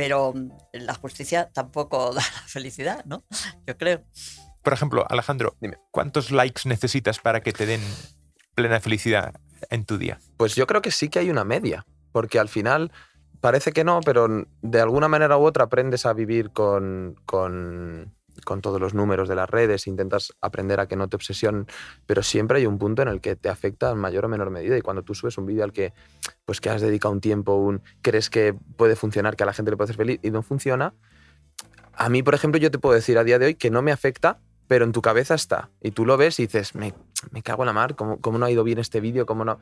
pero 0.00 0.32
mm, 0.34 0.50
la 0.72 0.94
justicia 0.94 1.50
tampoco 1.52 2.06
da 2.14 2.22
la 2.22 2.48
felicidad, 2.48 3.04
¿no? 3.04 3.24
Yo 3.66 3.76
creo. 3.76 4.02
Por 4.62 4.72
ejemplo, 4.72 5.04
Alejandro, 5.08 5.56
Dime. 5.60 5.76
¿cuántos 5.90 6.30
likes 6.30 6.62
necesitas 6.66 7.18
para 7.18 7.40
que 7.42 7.52
te 7.52 7.66
den 7.66 7.82
plena 8.54 8.80
felicidad 8.80 9.34
en 9.68 9.84
tu 9.84 9.98
día? 9.98 10.18
Pues 10.36 10.54
yo 10.54 10.66
creo 10.66 10.80
que 10.80 10.90
sí 10.90 11.08
que 11.08 11.18
hay 11.18 11.30
una 11.30 11.44
media, 11.44 11.86
porque 12.12 12.38
al 12.38 12.48
final 12.48 12.92
parece 13.40 13.72
que 13.72 13.84
no, 13.84 14.00
pero 14.00 14.46
de 14.62 14.80
alguna 14.80 15.08
manera 15.08 15.36
u 15.36 15.44
otra 15.44 15.64
aprendes 15.64 16.06
a 16.06 16.14
vivir 16.14 16.50
con, 16.50 17.16
con, 17.26 18.14
con 18.40 18.60
todos 18.60 18.80
los 18.80 18.94
números 18.94 19.28
de 19.28 19.34
las 19.34 19.48
redes, 19.48 19.86
intentas 19.86 20.32
aprender 20.40 20.80
a 20.80 20.86
que 20.86 20.96
no 20.96 21.08
te 21.08 21.16
obsesionen, 21.16 21.66
pero 22.06 22.22
siempre 22.22 22.58
hay 22.58 22.66
un 22.66 22.78
punto 22.78 23.02
en 23.02 23.08
el 23.08 23.20
que 23.20 23.36
te 23.36 23.48
afecta 23.48 23.90
en 23.90 23.98
mayor 23.98 24.24
o 24.24 24.28
menor 24.28 24.50
medida 24.50 24.76
y 24.76 24.82
cuando 24.82 25.02
tú 25.02 25.14
subes 25.14 25.38
un 25.38 25.46
vídeo 25.46 25.64
al 25.64 25.72
que 25.72 25.92
pues 26.44 26.60
que 26.60 26.70
has 26.70 26.80
dedicado 26.80 27.12
un 27.12 27.20
tiempo, 27.20 27.54
un 27.54 27.82
crees 28.02 28.30
que 28.30 28.54
puede 28.76 28.96
funcionar, 28.96 29.36
que 29.36 29.44
a 29.44 29.46
la 29.46 29.52
gente 29.52 29.70
le 29.70 29.76
puede 29.76 29.86
hacer 29.86 29.96
feliz 29.96 30.20
y 30.22 30.30
no 30.30 30.42
funciona, 30.42 30.94
a 32.00 32.08
mí, 32.08 32.22
por 32.22 32.34
ejemplo, 32.34 32.58
yo 32.58 32.70
te 32.70 32.78
puedo 32.78 32.94
decir 32.94 33.18
a 33.18 33.24
día 33.24 33.38
de 33.38 33.46
hoy 33.46 33.54
que 33.56 33.70
no 33.70 33.82
me 33.82 33.92
afecta, 33.92 34.38
pero 34.68 34.84
en 34.84 34.92
tu 34.92 35.02
cabeza 35.02 35.34
está. 35.34 35.68
Y 35.82 35.90
tú 35.90 36.06
lo 36.06 36.16
ves 36.16 36.38
y 36.38 36.44
dices, 36.44 36.74
me, 36.74 36.94
me 37.30 37.42
cago 37.42 37.62
en 37.64 37.66
la 37.66 37.72
mar, 37.72 37.94
¿cómo, 37.94 38.20
cómo 38.20 38.38
no 38.38 38.46
ha 38.46 38.50
ido 38.50 38.64
bien 38.64 38.78
este 38.78 39.00
vídeo? 39.00 39.26
¿Cómo 39.26 39.44
no? 39.44 39.60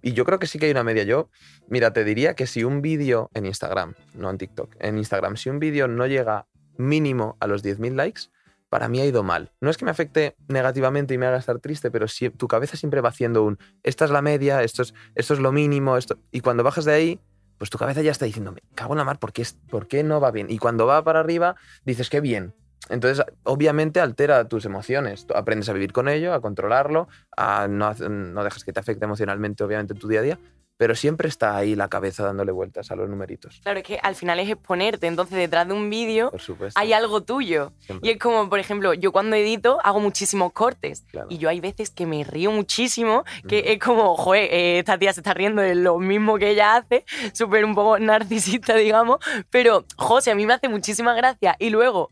Y 0.00 0.12
yo 0.12 0.24
creo 0.24 0.38
que 0.38 0.46
sí 0.46 0.58
que 0.58 0.66
hay 0.66 0.72
una 0.72 0.84
media. 0.84 1.04
Yo, 1.04 1.28
mira, 1.68 1.92
te 1.92 2.04
diría 2.04 2.34
que 2.34 2.46
si 2.46 2.62
un 2.62 2.82
vídeo 2.82 3.30
en 3.34 3.46
Instagram, 3.46 3.94
no 4.14 4.30
en 4.30 4.38
TikTok, 4.38 4.76
en 4.78 4.98
Instagram, 4.98 5.36
si 5.36 5.48
un 5.48 5.58
vídeo 5.58 5.88
no 5.88 6.06
llega 6.06 6.46
mínimo 6.76 7.36
a 7.40 7.46
los 7.46 7.64
10.000 7.64 7.94
likes, 7.94 8.22
para 8.68 8.88
mí 8.88 9.00
ha 9.00 9.04
ido 9.04 9.22
mal. 9.22 9.52
No 9.60 9.68
es 9.68 9.76
que 9.76 9.84
me 9.84 9.90
afecte 9.90 10.34
negativamente 10.48 11.12
y 11.12 11.18
me 11.18 11.26
haga 11.26 11.36
estar 11.36 11.58
triste, 11.58 11.90
pero 11.90 12.08
si, 12.08 12.30
tu 12.30 12.48
cabeza 12.48 12.76
siempre 12.76 13.00
va 13.02 13.10
haciendo 13.10 13.44
un, 13.44 13.58
esta 13.82 14.06
es 14.06 14.10
la 14.10 14.22
media, 14.22 14.62
esto 14.62 14.82
es, 14.82 14.94
esto 15.14 15.34
es 15.34 15.40
lo 15.40 15.52
mínimo, 15.52 15.96
esto... 15.96 16.18
y 16.30 16.40
cuando 16.40 16.62
bajas 16.62 16.86
de 16.86 16.94
ahí, 16.94 17.20
pues 17.58 17.70
tu 17.70 17.78
cabeza 17.78 18.02
ya 18.02 18.10
está 18.10 18.24
diciendo, 18.24 18.50
me 18.50 18.62
cago 18.74 18.94
en 18.94 18.98
la 18.98 19.04
mar, 19.04 19.18
¿por 19.18 19.32
qué, 19.32 19.46
¿por 19.70 19.88
qué 19.88 20.02
no 20.02 20.20
va 20.20 20.30
bien? 20.30 20.50
Y 20.50 20.58
cuando 20.58 20.86
va 20.86 21.04
para 21.04 21.20
arriba, 21.20 21.54
dices, 21.84 22.08
qué 22.08 22.20
bien. 22.20 22.54
Entonces, 22.88 23.24
obviamente 23.44 24.00
altera 24.00 24.48
tus 24.48 24.64
emociones. 24.64 25.26
Aprendes 25.34 25.68
a 25.68 25.72
vivir 25.72 25.92
con 25.92 26.08
ello, 26.08 26.34
a 26.34 26.40
controlarlo, 26.40 27.08
a 27.36 27.68
no, 27.68 27.92
no 27.94 28.42
dejas 28.42 28.64
que 28.64 28.72
te 28.72 28.80
afecte 28.80 29.04
emocionalmente, 29.04 29.62
obviamente, 29.62 29.92
en 29.92 29.98
tu 30.00 30.08
día 30.08 30.20
a 30.20 30.22
día, 30.22 30.38
pero 30.82 30.96
siempre 30.96 31.28
está 31.28 31.56
ahí 31.56 31.76
la 31.76 31.86
cabeza 31.86 32.24
dándole 32.24 32.50
vueltas 32.50 32.90
a 32.90 32.96
los 32.96 33.08
numeritos. 33.08 33.60
Claro, 33.62 33.78
es 33.78 33.84
que 33.84 34.00
al 34.02 34.16
final 34.16 34.40
es 34.40 34.50
exponerte, 34.50 35.06
entonces 35.06 35.38
detrás 35.38 35.68
de 35.68 35.74
un 35.74 35.88
vídeo 35.88 36.32
hay 36.74 36.92
algo 36.92 37.22
tuyo. 37.22 37.72
Siempre. 37.78 38.08
Y 38.08 38.12
es 38.14 38.18
como, 38.18 38.50
por 38.50 38.58
ejemplo, 38.58 38.92
yo 38.92 39.12
cuando 39.12 39.36
edito 39.36 39.78
hago 39.84 40.00
muchísimos 40.00 40.52
cortes. 40.52 41.04
Claro. 41.12 41.28
Y 41.30 41.38
yo 41.38 41.48
hay 41.48 41.60
veces 41.60 41.90
que 41.90 42.04
me 42.04 42.24
río 42.24 42.50
muchísimo, 42.50 43.22
que 43.46 43.72
es 43.72 43.78
como, 43.78 44.16
joder, 44.16 44.52
eh, 44.52 44.80
esta 44.80 44.98
tía 44.98 45.12
se 45.12 45.20
está 45.20 45.32
riendo 45.34 45.62
de 45.62 45.76
lo 45.76 46.00
mismo 46.00 46.36
que 46.36 46.50
ella 46.50 46.74
hace, 46.74 47.04
súper 47.32 47.64
un 47.64 47.76
poco 47.76 47.96
narcisista, 48.00 48.74
digamos, 48.74 49.20
pero, 49.50 49.84
José, 49.96 50.32
a 50.32 50.34
mí 50.34 50.46
me 50.46 50.54
hace 50.54 50.68
muchísima 50.68 51.14
gracia. 51.14 51.54
Y 51.60 51.70
luego 51.70 52.10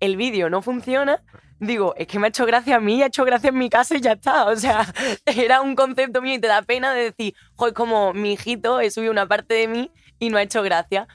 el 0.00 0.16
vídeo 0.16 0.50
no 0.50 0.62
funciona, 0.62 1.22
digo, 1.60 1.94
es 1.96 2.06
que 2.06 2.18
me 2.18 2.26
ha 2.26 2.28
hecho 2.30 2.46
gracia 2.46 2.76
a 2.76 2.80
mí, 2.80 3.02
ha 3.02 3.06
hecho 3.06 3.24
gracia 3.24 3.50
en 3.50 3.58
mi 3.58 3.70
casa 3.70 3.96
y 3.96 4.00
ya 4.00 4.12
está. 4.12 4.46
O 4.50 4.56
sea, 4.56 4.92
era 5.26 5.60
un 5.60 5.76
concepto 5.76 6.20
mío 6.20 6.34
y 6.34 6.40
te 6.40 6.48
da 6.48 6.62
pena 6.62 6.92
de 6.92 7.04
decir, 7.04 7.34
joder, 7.54 7.74
como 7.74 8.12
mi 8.12 8.32
hijito, 8.32 8.80
he 8.80 8.90
subido 8.90 9.12
una 9.12 9.28
parte 9.28 9.54
de 9.54 9.68
mí 9.68 9.92
y 10.18 10.30
no 10.30 10.38
ha 10.38 10.42
hecho 10.42 10.62
gracia. 10.62 11.06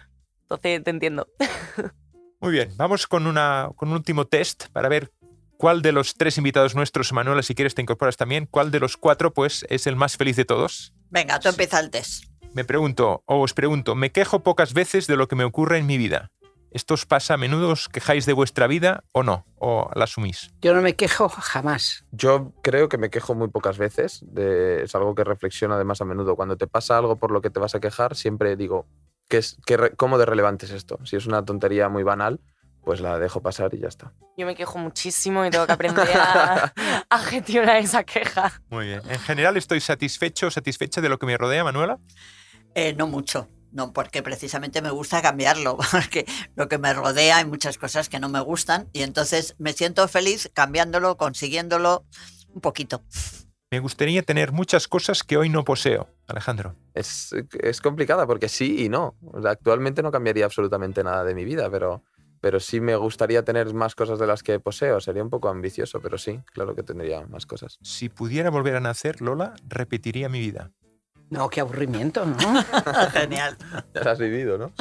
Entonces, 0.43 0.83
te 0.83 0.89
entiendo. 0.91 1.27
Muy 2.39 2.51
bien, 2.51 2.71
vamos 2.77 3.07
con, 3.07 3.27
una, 3.27 3.69
con 3.75 3.89
un 3.89 3.95
último 3.95 4.25
test 4.25 4.67
para 4.71 4.87
ver 4.87 5.11
cuál 5.57 5.81
de 5.81 5.91
los 5.91 6.15
tres 6.15 6.37
invitados 6.37 6.75
nuestros, 6.75 7.11
Manuela, 7.11 7.41
si 7.41 7.55
quieres 7.55 7.73
te 7.73 7.81
incorporas 7.81 8.17
también, 8.17 8.45
cuál 8.45 8.71
de 8.71 8.79
los 8.79 8.97
cuatro 8.97 9.33
pues 9.33 9.65
es 9.69 9.87
el 9.87 9.95
más 9.95 10.17
feliz 10.17 10.35
de 10.35 10.45
todos. 10.45 10.93
Venga, 11.09 11.39
tú 11.39 11.49
empieza 11.49 11.79
el 11.79 11.89
test. 11.89 12.25
Me 12.53 12.63
pregunto, 12.63 13.23
o 13.25 13.41
os 13.41 13.53
pregunto, 13.53 13.95
me 13.95 14.11
quejo 14.11 14.43
pocas 14.43 14.73
veces 14.73 15.07
de 15.07 15.17
lo 15.17 15.27
que 15.27 15.35
me 15.35 15.43
ocurre 15.43 15.77
en 15.77 15.87
mi 15.87 15.97
vida. 15.97 16.31
¿Esto 16.75 16.93
os 16.95 17.05
pasa 17.05 17.35
a 17.35 17.37
menudo? 17.37 17.69
¿Os 17.69 17.87
quejáis 17.87 18.25
de 18.25 18.33
vuestra 18.33 18.67
vida 18.67 19.05
o 19.13 19.23
no? 19.23 19.45
¿O 19.59 19.89
la 19.95 20.03
asumís? 20.03 20.51
Yo 20.61 20.73
no 20.73 20.81
me 20.81 20.93
quejo 20.97 21.29
jamás. 21.29 22.03
Yo 22.11 22.51
creo 22.63 22.89
que 22.89 22.97
me 22.97 23.09
quejo 23.09 23.33
muy 23.33 23.47
pocas 23.47 23.77
veces. 23.77 24.19
de- 24.27 24.83
es 24.83 24.93
algo 24.93 25.15
que 25.15 25.23
reflexiono 25.23 25.75
además 25.75 26.01
a 26.01 26.05
menudo. 26.05 26.35
Cuando 26.35 26.57
te 26.57 26.67
pasa 26.67 26.97
algo 26.97 27.15
por 27.15 27.31
lo 27.31 27.39
que 27.41 27.49
te 27.49 27.61
vas 27.61 27.75
a 27.75 27.79
quejar, 27.79 28.17
siempre 28.17 28.57
digo, 28.57 28.87
¿qué 29.29 29.37
es, 29.37 29.55
qué 29.65 29.93
¿cómo 29.95 30.17
de 30.17 30.25
relevante 30.25 30.65
es 30.65 30.73
esto? 30.73 30.99
Si 31.05 31.15
es 31.15 31.25
una 31.27 31.45
tontería 31.45 31.87
muy 31.87 32.03
banal, 32.03 32.41
pues 32.83 32.99
la 32.99 33.19
dejo 33.19 33.41
pasar 33.41 33.73
y 33.73 33.79
ya 33.79 33.87
está. 33.87 34.11
Yo 34.37 34.45
me 34.45 34.53
quejo 34.53 34.77
muchísimo 34.77 35.45
y 35.45 35.49
tengo 35.51 35.65
que 35.65 35.71
aprender 35.71 36.09
a, 36.17 36.73
a 37.09 37.19
gestionar 37.19 37.77
esa 37.77 38.03
queja. 38.03 38.51
Muy 38.69 38.87
bien. 38.87 39.01
En 39.09 39.19
general 39.19 39.55
estoy 39.55 39.79
satisfecho 39.79 40.47
o 40.47 40.51
satisfecha 40.51 40.99
de 40.99 41.07
lo 41.07 41.17
que 41.19 41.25
me 41.25 41.37
rodea, 41.37 41.63
Manuela. 41.63 41.99
Eh, 42.75 42.93
no 42.97 43.07
mucho, 43.07 43.47
no, 43.75 43.91
porque 43.91 44.23
precisamente 44.23 44.81
me 44.81 44.89
gusta 44.89 45.21
cambiarlo, 45.21 45.77
porque 45.91 46.25
lo 46.55 46.67
que 46.69 46.77
me 46.77 46.93
rodea 46.93 47.37
hay 47.37 47.45
muchas 47.45 47.77
cosas 47.77 48.09
que 48.09 48.19
no 48.19 48.29
me 48.29 48.39
gustan 48.39 48.89
y 48.93 49.03
entonces 49.03 49.55
me 49.59 49.73
siento 49.73 50.07
feliz 50.07 50.49
cambiándolo, 50.53 51.17
consiguiéndolo 51.17 52.05
un 52.47 52.61
poquito. 52.61 53.03
Me 53.71 53.79
gustaría 53.79 54.23
tener 54.23 54.53
muchas 54.53 54.87
cosas 54.87 55.23
que 55.23 55.35
hoy 55.35 55.49
no 55.49 55.65
poseo, 55.65 56.07
Alejandro. 56.27 56.75
Es, 56.93 57.35
es 57.59 57.81
complicada 57.81 58.25
porque 58.25 58.47
sí 58.47 58.85
y 58.85 58.89
no. 58.89 59.17
O 59.33 59.41
sea, 59.41 59.51
actualmente 59.51 60.01
no 60.01 60.11
cambiaría 60.11 60.45
absolutamente 60.45 61.03
nada 61.03 61.25
de 61.25 61.35
mi 61.35 61.43
vida, 61.43 61.69
pero, 61.69 62.01
pero 62.39 62.61
sí 62.61 62.79
me 62.79 62.95
gustaría 62.95 63.43
tener 63.43 63.73
más 63.73 63.93
cosas 63.93 64.19
de 64.19 64.27
las 64.27 64.43
que 64.43 64.61
poseo. 64.61 65.01
Sería 65.01 65.23
un 65.23 65.29
poco 65.29 65.49
ambicioso, 65.49 65.99
pero 65.99 66.17
sí, 66.17 66.39
claro 66.53 66.75
que 66.75 66.83
tendría 66.83 67.25
más 67.25 67.45
cosas. 67.45 67.77
Si 67.81 68.07
pudiera 68.07 68.49
volver 68.49 68.77
a 68.77 68.79
nacer, 68.79 69.19
Lola, 69.19 69.55
repetiría 69.67 70.29
mi 70.29 70.39
vida. 70.39 70.71
No, 71.29 71.49
qué 71.49 71.61
aburrimiento, 71.61 72.25
¿no? 72.25 72.35
Genial. 73.11 73.57
Ya 73.93 74.01
lo 74.01 74.11
has 74.11 74.19
vivido, 74.19 74.57
¿no? 74.57 74.71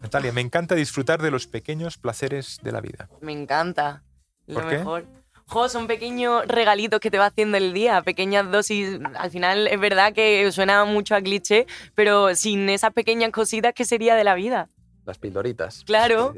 Natalia, 0.00 0.32
me 0.32 0.40
encanta 0.40 0.74
disfrutar 0.74 1.22
de 1.22 1.30
los 1.30 1.46
pequeños 1.46 1.98
placeres 1.98 2.58
de 2.62 2.72
la 2.72 2.80
vida. 2.80 3.08
Me 3.20 3.32
encanta. 3.32 4.02
Lo 4.46 4.54
¿Por 4.54 4.68
qué? 4.68 4.78
mejor. 4.78 5.06
Jo, 5.46 5.68
son 5.68 5.86
pequeños 5.86 6.46
regalitos 6.46 6.98
que 7.00 7.10
te 7.10 7.18
va 7.18 7.26
haciendo 7.26 7.58
el 7.58 7.72
día, 7.72 8.02
pequeñas 8.02 8.50
dosis. 8.50 8.98
Al 9.14 9.30
final 9.30 9.68
es 9.68 9.78
verdad 9.78 10.12
que 10.12 10.50
suena 10.50 10.84
mucho 10.84 11.14
a 11.14 11.20
cliché, 11.20 11.66
pero 11.94 12.34
sin 12.34 12.68
esas 12.70 12.92
pequeñas 12.92 13.30
cositas, 13.30 13.72
¿qué 13.74 13.84
sería 13.84 14.14
de 14.14 14.24
la 14.24 14.34
vida? 14.34 14.70
Las 15.04 15.18
pildoritas. 15.18 15.84
Claro. 15.84 16.34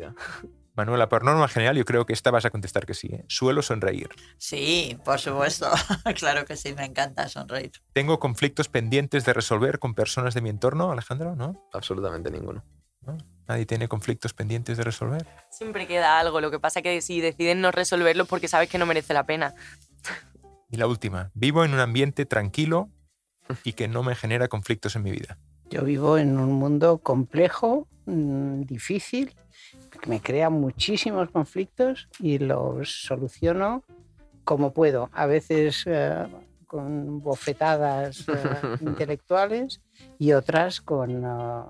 Manuela, 0.74 1.08
por 1.08 1.22
norma 1.22 1.46
general, 1.46 1.76
yo 1.76 1.84
creo 1.84 2.04
que 2.04 2.12
esta 2.12 2.32
vas 2.32 2.44
a 2.44 2.50
contestar 2.50 2.84
que 2.84 2.94
sí. 2.94 3.06
¿eh? 3.06 3.24
Suelo 3.28 3.62
sonreír. 3.62 4.08
Sí, 4.38 4.98
por 5.04 5.20
supuesto. 5.20 5.70
claro 6.18 6.44
que 6.44 6.56
sí, 6.56 6.74
me 6.74 6.84
encanta 6.84 7.28
sonreír. 7.28 7.70
¿Tengo 7.92 8.18
conflictos 8.18 8.68
pendientes 8.68 9.24
de 9.24 9.32
resolver 9.32 9.78
con 9.78 9.94
personas 9.94 10.34
de 10.34 10.40
mi 10.40 10.50
entorno, 10.50 10.90
Alejandro? 10.90 11.36
¿No? 11.36 11.68
Absolutamente 11.72 12.30
ninguno. 12.30 12.64
¿No? 13.02 13.16
¿Nadie 13.46 13.66
tiene 13.66 13.86
conflictos 13.86 14.34
pendientes 14.34 14.76
de 14.76 14.82
resolver? 14.82 15.26
Siempre 15.50 15.86
queda 15.86 16.18
algo, 16.18 16.40
lo 16.40 16.50
que 16.50 16.58
pasa 16.58 16.82
que 16.82 17.00
si 17.02 17.20
deciden 17.20 17.60
no 17.60 17.70
resolverlo 17.70 18.24
porque 18.24 18.48
sabes 18.48 18.68
que 18.68 18.78
no 18.78 18.86
merece 18.86 19.14
la 19.14 19.24
pena. 19.24 19.54
Y 20.70 20.76
la 20.76 20.88
última, 20.88 21.30
vivo 21.34 21.64
en 21.64 21.72
un 21.72 21.78
ambiente 21.78 22.26
tranquilo 22.26 22.88
y 23.62 23.74
que 23.74 23.86
no 23.86 24.02
me 24.02 24.16
genera 24.16 24.48
conflictos 24.48 24.96
en 24.96 25.04
mi 25.04 25.12
vida. 25.12 25.38
Yo 25.70 25.84
vivo 25.84 26.18
en 26.18 26.36
un 26.36 26.52
mundo 26.52 26.98
complejo, 26.98 27.86
mm, 28.06 28.62
difícil, 28.62 29.36
me 30.06 30.20
crea 30.20 30.50
muchísimos 30.50 31.30
conflictos 31.30 32.08
y 32.18 32.38
los 32.38 33.04
soluciono 33.04 33.82
como 34.44 34.72
puedo. 34.72 35.10
A 35.12 35.26
veces 35.26 35.84
eh, 35.86 36.26
con 36.66 37.20
bofetadas 37.20 38.28
eh, 38.28 38.32
intelectuales 38.80 39.80
y 40.18 40.32
otras 40.32 40.80
con 40.80 41.24
eh, 41.24 41.62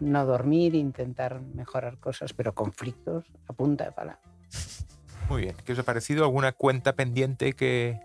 no 0.00 0.26
dormir, 0.26 0.74
intentar 0.74 1.40
mejorar 1.40 1.98
cosas, 1.98 2.32
pero 2.32 2.54
conflictos 2.54 3.24
a 3.48 3.52
punta 3.52 3.84
de 3.84 3.92
pala. 3.92 4.18
Muy 5.28 5.42
bien. 5.42 5.56
¿Qué 5.64 5.72
os 5.72 5.78
ha 5.78 5.82
parecido? 5.82 6.24
¿Alguna 6.24 6.52
cuenta 6.52 6.94
pendiente 6.94 7.54
que, 7.54 8.00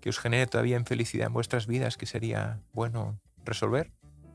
que 0.00 0.08
os 0.08 0.18
genere 0.18 0.46
todavía 0.46 0.76
infelicidad 0.76 1.26
en 1.26 1.32
vuestras 1.32 1.66
vidas 1.66 1.96
que 1.96 2.06
sería 2.06 2.60
bueno 2.72 3.18
resolver? 3.44 3.90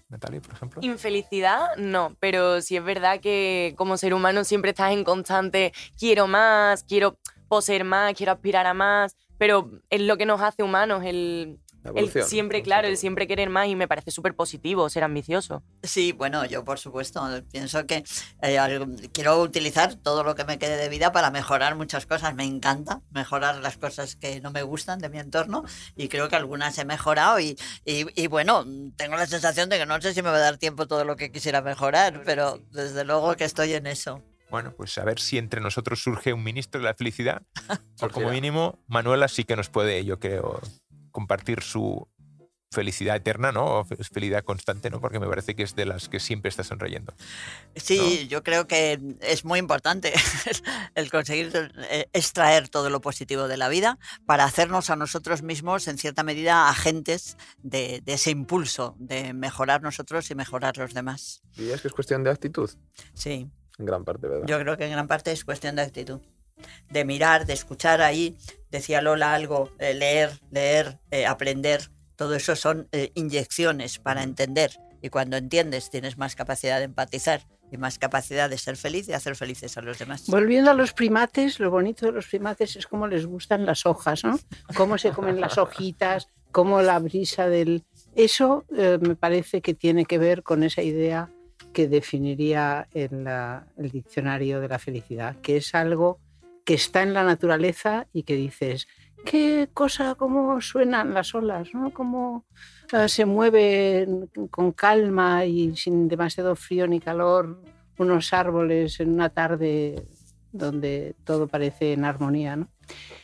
Natalia, 0.10 0.42
por 0.42 0.54
ejemplo. 0.54 0.82
Infelicidad, 0.84 1.76
no, 1.78 2.16
pero 2.20 2.62
sí 2.62 2.78
es 2.78 2.84
verdad 2.84 3.20
que 3.20 3.74
como 3.78 3.98
ser 3.98 4.14
humano 4.14 4.44
siempre 4.44 4.72
estás 4.72 4.92
en 4.92 5.04
constante 5.04 5.74
quiero 5.98 6.28
más, 6.28 6.84
quiero 6.84 7.18
poseer 7.48 7.84
más, 7.84 8.14
quiero 8.14 8.32
aspirar 8.32 8.68
a 8.68 8.74
más, 8.74 9.16
pero 9.38 9.72
es 9.90 10.02
lo 10.02 10.18
que 10.18 10.26
nos 10.26 10.42
hace 10.42 10.64
humanos, 10.64 11.04
el, 11.04 11.60
el 11.96 12.06
siempre, 12.28 12.62
claro, 12.64 12.88
el 12.88 12.98
siempre 12.98 13.28
querer 13.28 13.50
más 13.50 13.68
y 13.68 13.76
me 13.76 13.88
parece 13.88 14.12
súper 14.12 14.36
positivo 14.36 14.90
ser 14.90 15.04
ambicioso. 15.04 15.64
Sí, 15.84 16.12
bueno, 16.12 16.46
yo 16.46 16.64
por 16.64 16.80
supuesto 16.80 17.22
pienso 17.52 17.86
que 17.86 18.04
eh, 18.42 18.60
quiero 19.14 19.40
utilizar 19.42 19.96
todo 19.96 20.24
lo 20.24 20.36
que 20.36 20.44
me 20.46 20.58
quede 20.58 20.78
de 20.78 20.90
vida 20.90 21.12
para 21.12 21.32
mejorar 21.32 21.76
muchas 21.76 22.06
cosas. 22.06 22.34
Me 22.36 22.44
encanta 22.44 23.02
mejorar 23.12 23.58
las 23.58 23.78
cosas 23.78 24.16
que 24.16 24.42
no 24.42 24.52
me 24.52 24.64
gustan 24.64 25.00
de 25.00 25.10
mi 25.10 25.20
entorno 25.20 25.64
y 25.96 26.08
creo 26.08 26.30
que 26.30 26.36
algunas 26.36 26.78
he 26.78 26.86
mejorado 26.86 27.40
y, 27.40 27.58
y- 27.86 28.06
y, 28.22 28.28
bueno, 28.28 28.66
tengo 28.98 29.16
la 29.16 29.28
sensación 29.28 29.70
de 29.70 29.78
que 29.78 29.86
no 29.86 30.00
sé 30.02 30.14
si 30.14 30.22
me 30.22 30.30
va 30.30 30.38
a 30.38 30.40
dar 30.40 30.58
tiempo 30.58 30.88
todo 30.88 31.04
lo 31.06 31.16
que 31.16 31.32
quisiera 31.32 31.62
mejorar, 31.62 32.22
pero 32.26 32.60
desde 32.72 33.04
luego 33.04 33.36
que 33.36 33.46
estoy 33.46 33.74
en 33.74 33.88
eso. 33.88 34.22
Bueno, 34.50 34.74
pues 34.78 34.98
a 35.00 35.04
ver 35.04 35.20
si 35.20 35.38
entre 35.40 35.60
nosotros 35.60 36.02
surge 36.02 36.32
un 36.32 36.44
ministro 36.44 36.80
de 36.80 36.86
la 36.86 36.94
felicidad. 36.94 37.42
o 38.02 38.10
como 38.10 38.30
mínimo, 38.30 38.80
Manuela 38.88 39.28
sí 39.28 39.44
que 39.44 39.56
nos 39.56 39.70
puede, 39.70 40.06
yo 40.06 40.20
creo, 40.20 40.62
compartir 41.16 41.62
su 41.64 42.08
felicidad 42.72 43.16
eterna, 43.16 43.54
¿no? 43.54 43.66
O 43.80 43.86
fe- 43.86 43.96
felicidad 43.96 44.44
constante, 44.44 44.90
¿no? 44.90 45.00
Porque 45.00 45.18
me 45.18 45.28
parece 45.28 45.56
que 45.56 45.64
es 45.64 45.76
de 45.76 45.86
las 45.86 46.10
que 46.10 46.20
siempre 46.20 46.50
está 46.50 46.62
sonriendo. 46.66 47.14
Sí, 47.76 48.28
yo 48.28 48.44
creo 48.44 48.68
que 48.68 49.00
es 49.22 49.46
muy 49.46 49.60
importante 49.60 50.12
el 50.96 51.10
conseguir 51.10 51.72
eh, 51.90 52.08
extraer 52.12 52.68
todo 52.68 52.90
lo 52.90 53.00
positivo 53.00 53.48
de 53.48 53.56
la 53.56 53.70
vida 53.70 53.98
para 54.26 54.44
hacernos 54.44 54.90
a 54.90 54.98
nosotros 54.98 55.42
mismos, 55.42 55.88
en 55.88 55.98
cierta 55.98 56.24
medida, 56.24 56.68
agentes 56.70 57.38
de, 57.64 58.02
de 58.04 58.14
ese 58.14 58.32
impulso 58.32 58.96
de 59.00 59.32
mejorar 59.34 59.82
nosotros 59.82 60.30
y 60.32 60.36
mejorar 60.36 60.76
los 60.78 60.94
demás. 60.94 61.42
¿Dirías 61.56 61.80
que 61.82 61.88
es 61.88 61.94
cuestión 61.94 62.26
de 62.26 62.32
actitud? 62.32 62.70
Sí, 63.14 63.50
En 63.80 63.86
gran 63.86 64.04
parte, 64.04 64.28
¿verdad? 64.28 64.48
yo 64.48 64.60
creo 64.60 64.76
que 64.78 64.84
en 64.86 64.92
gran 64.92 65.08
parte 65.08 65.32
es 65.32 65.46
cuestión 65.46 65.78
de 65.78 65.84
actitud. 65.84 66.20
De 66.90 67.06
mirar, 67.06 67.46
de 67.46 67.54
escuchar 67.54 68.02
ahí, 68.02 68.38
decía 68.72 69.02
Lola 69.02 69.34
algo, 69.34 69.72
eh, 69.80 69.94
leer, 69.94 70.40
leer, 70.52 71.00
eh, 71.12 71.26
aprender, 71.26 71.90
todo 72.16 72.36
eso 72.36 72.56
son 72.56 72.88
eh, 72.92 73.12
inyecciones 73.16 74.00
para 74.00 74.24
entender. 74.24 74.72
Y 75.02 75.10
cuando 75.10 75.38
entiendes 75.38 75.90
tienes 75.90 76.18
más 76.18 76.36
capacidad 76.36 76.80
de 76.80 76.86
empatizar 76.86 77.46
y 77.72 77.78
más 77.78 78.00
capacidad 78.00 78.50
de 78.50 78.58
ser 78.58 78.78
feliz 78.78 79.08
y 79.10 79.14
hacer 79.14 79.36
felices 79.36 79.78
a 79.78 79.82
los 79.82 80.00
demás. 80.00 80.28
Volviendo 80.28 80.72
a 80.72 80.74
los 80.74 80.94
primates, 80.94 81.60
lo 81.60 81.72
bonito 81.72 82.06
de 82.06 82.12
los 82.12 82.28
primates 82.28 82.76
es 82.76 82.88
cómo 82.88 83.08
les 83.08 83.26
gustan 83.26 83.66
las 83.66 83.86
hojas, 83.86 84.24
¿no? 84.24 84.40
Cómo 84.76 84.98
se 84.98 85.12
comen 85.12 85.42
las 85.42 85.58
hojitas, 85.58 86.30
cómo 86.52 86.82
la 86.82 87.00
brisa 87.00 87.50
del... 87.50 87.84
Eso 88.16 88.66
me 88.70 89.16
parece 89.16 89.62
que 89.62 89.74
tiene 89.74 90.06
que 90.06 90.18
ver 90.18 90.42
con 90.42 90.64
esa 90.64 90.82
idea 90.82 91.30
que 91.74 91.88
definiría 91.88 92.88
el 92.94 93.92
diccionario 93.92 94.62
de 94.62 94.70
la 94.70 94.80
felicidad, 94.80 95.36
que 95.42 95.58
es 95.58 95.76
algo 95.76 96.20
que 96.66 96.74
está 96.74 97.04
en 97.04 97.14
la 97.14 97.24
naturaleza 97.24 98.08
y 98.12 98.24
que 98.24 98.36
dices, 98.36 98.88
qué 99.24 99.70
cosa, 99.74 100.16
cómo 100.16 100.60
suenan 100.62 101.14
las 101.14 101.34
olas, 101.34 101.74
¿no? 101.74 101.92
Cómo 101.92 102.46
eh, 102.92 103.08
se 103.08 103.26
mueven 103.26 104.30
con 104.52 104.72
calma 104.72 105.46
y 105.46 105.76
sin 105.78 106.08
demasiado 106.08 106.56
frío 106.56 106.88
ni 106.88 107.00
calor 107.00 107.62
unos 107.98 108.34
árboles 108.34 109.00
en 109.00 109.14
una 109.14 109.30
tarde 109.30 110.04
donde 110.52 111.16
todo 111.24 111.48
parece 111.48 111.94
en 111.94 112.04
armonía, 112.04 112.56
¿no? 112.56 112.68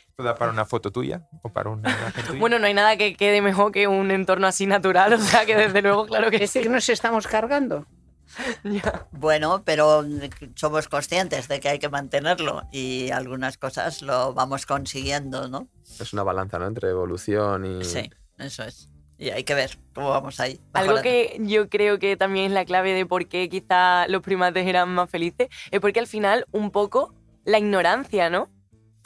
¿Esto 0.10 0.24
da 0.24 0.36
para 0.36 0.52
una 0.52 0.66
foto 0.66 0.92
tuya 0.92 1.28
o 1.42 1.50
para 1.50 1.70
una 1.70 1.90
imagen 1.90 2.26
tuya? 2.26 2.40
Bueno, 2.40 2.60
no 2.60 2.68
hay 2.68 2.74
nada 2.74 2.96
que 2.96 3.16
quede 3.16 3.42
mejor 3.42 3.72
que 3.72 3.88
un 3.88 4.12
entorno 4.12 4.48
así 4.48 4.68
natural, 4.68 5.14
o 5.14 5.18
sea 5.18 5.46
que 5.46 5.56
desde 5.56 5.82
luego, 5.82 6.06
claro 6.06 6.30
que 6.30 6.38
Este 6.38 6.60
sí. 6.60 6.62
que 6.62 6.70
nos 6.70 6.88
estamos 6.90 7.28
cargando. 7.28 7.86
Ya. 8.64 9.08
Bueno, 9.12 9.64
pero 9.66 10.04
somos 10.56 10.88
conscientes 10.88 11.48
de 11.48 11.60
que 11.60 11.70
hay 11.70 11.80
que 11.80 11.90
mantenerlo 11.90 12.64
y 12.72 13.10
algunas 13.12 13.58
cosas 13.58 14.02
lo 14.02 14.34
vamos 14.34 14.66
consiguiendo, 14.66 15.48
¿no? 15.48 15.68
Es 16.00 16.14
una 16.14 16.24
balanza, 16.24 16.60
¿no? 16.60 16.68
Entre 16.68 16.90
evolución 16.90 17.66
y... 17.66 17.84
Sí, 17.84 18.10
eso 18.38 18.64
es. 18.64 18.90
Y 19.18 19.30
hay 19.30 19.44
que 19.44 19.54
ver 19.54 19.78
cómo 19.94 20.10
vamos 20.10 20.40
ahí. 20.40 20.60
Algo 20.74 21.02
que 21.02 21.38
yo 21.42 21.70
creo 21.70 22.00
que 22.00 22.18
también 22.18 22.48
es 22.48 22.52
la 22.54 22.66
clave 22.66 22.94
de 22.94 23.06
por 23.06 23.28
qué 23.28 23.50
quizá 23.50 24.08
los 24.08 24.22
primates 24.22 24.66
eran 24.66 24.90
más 24.90 25.10
felices, 25.10 25.48
es 25.70 25.80
porque 25.80 26.00
al 26.00 26.08
final 26.08 26.46
un 26.52 26.72
poco 26.72 27.14
la 27.46 27.60
ignorancia, 27.60 28.30
¿no? 28.30 28.50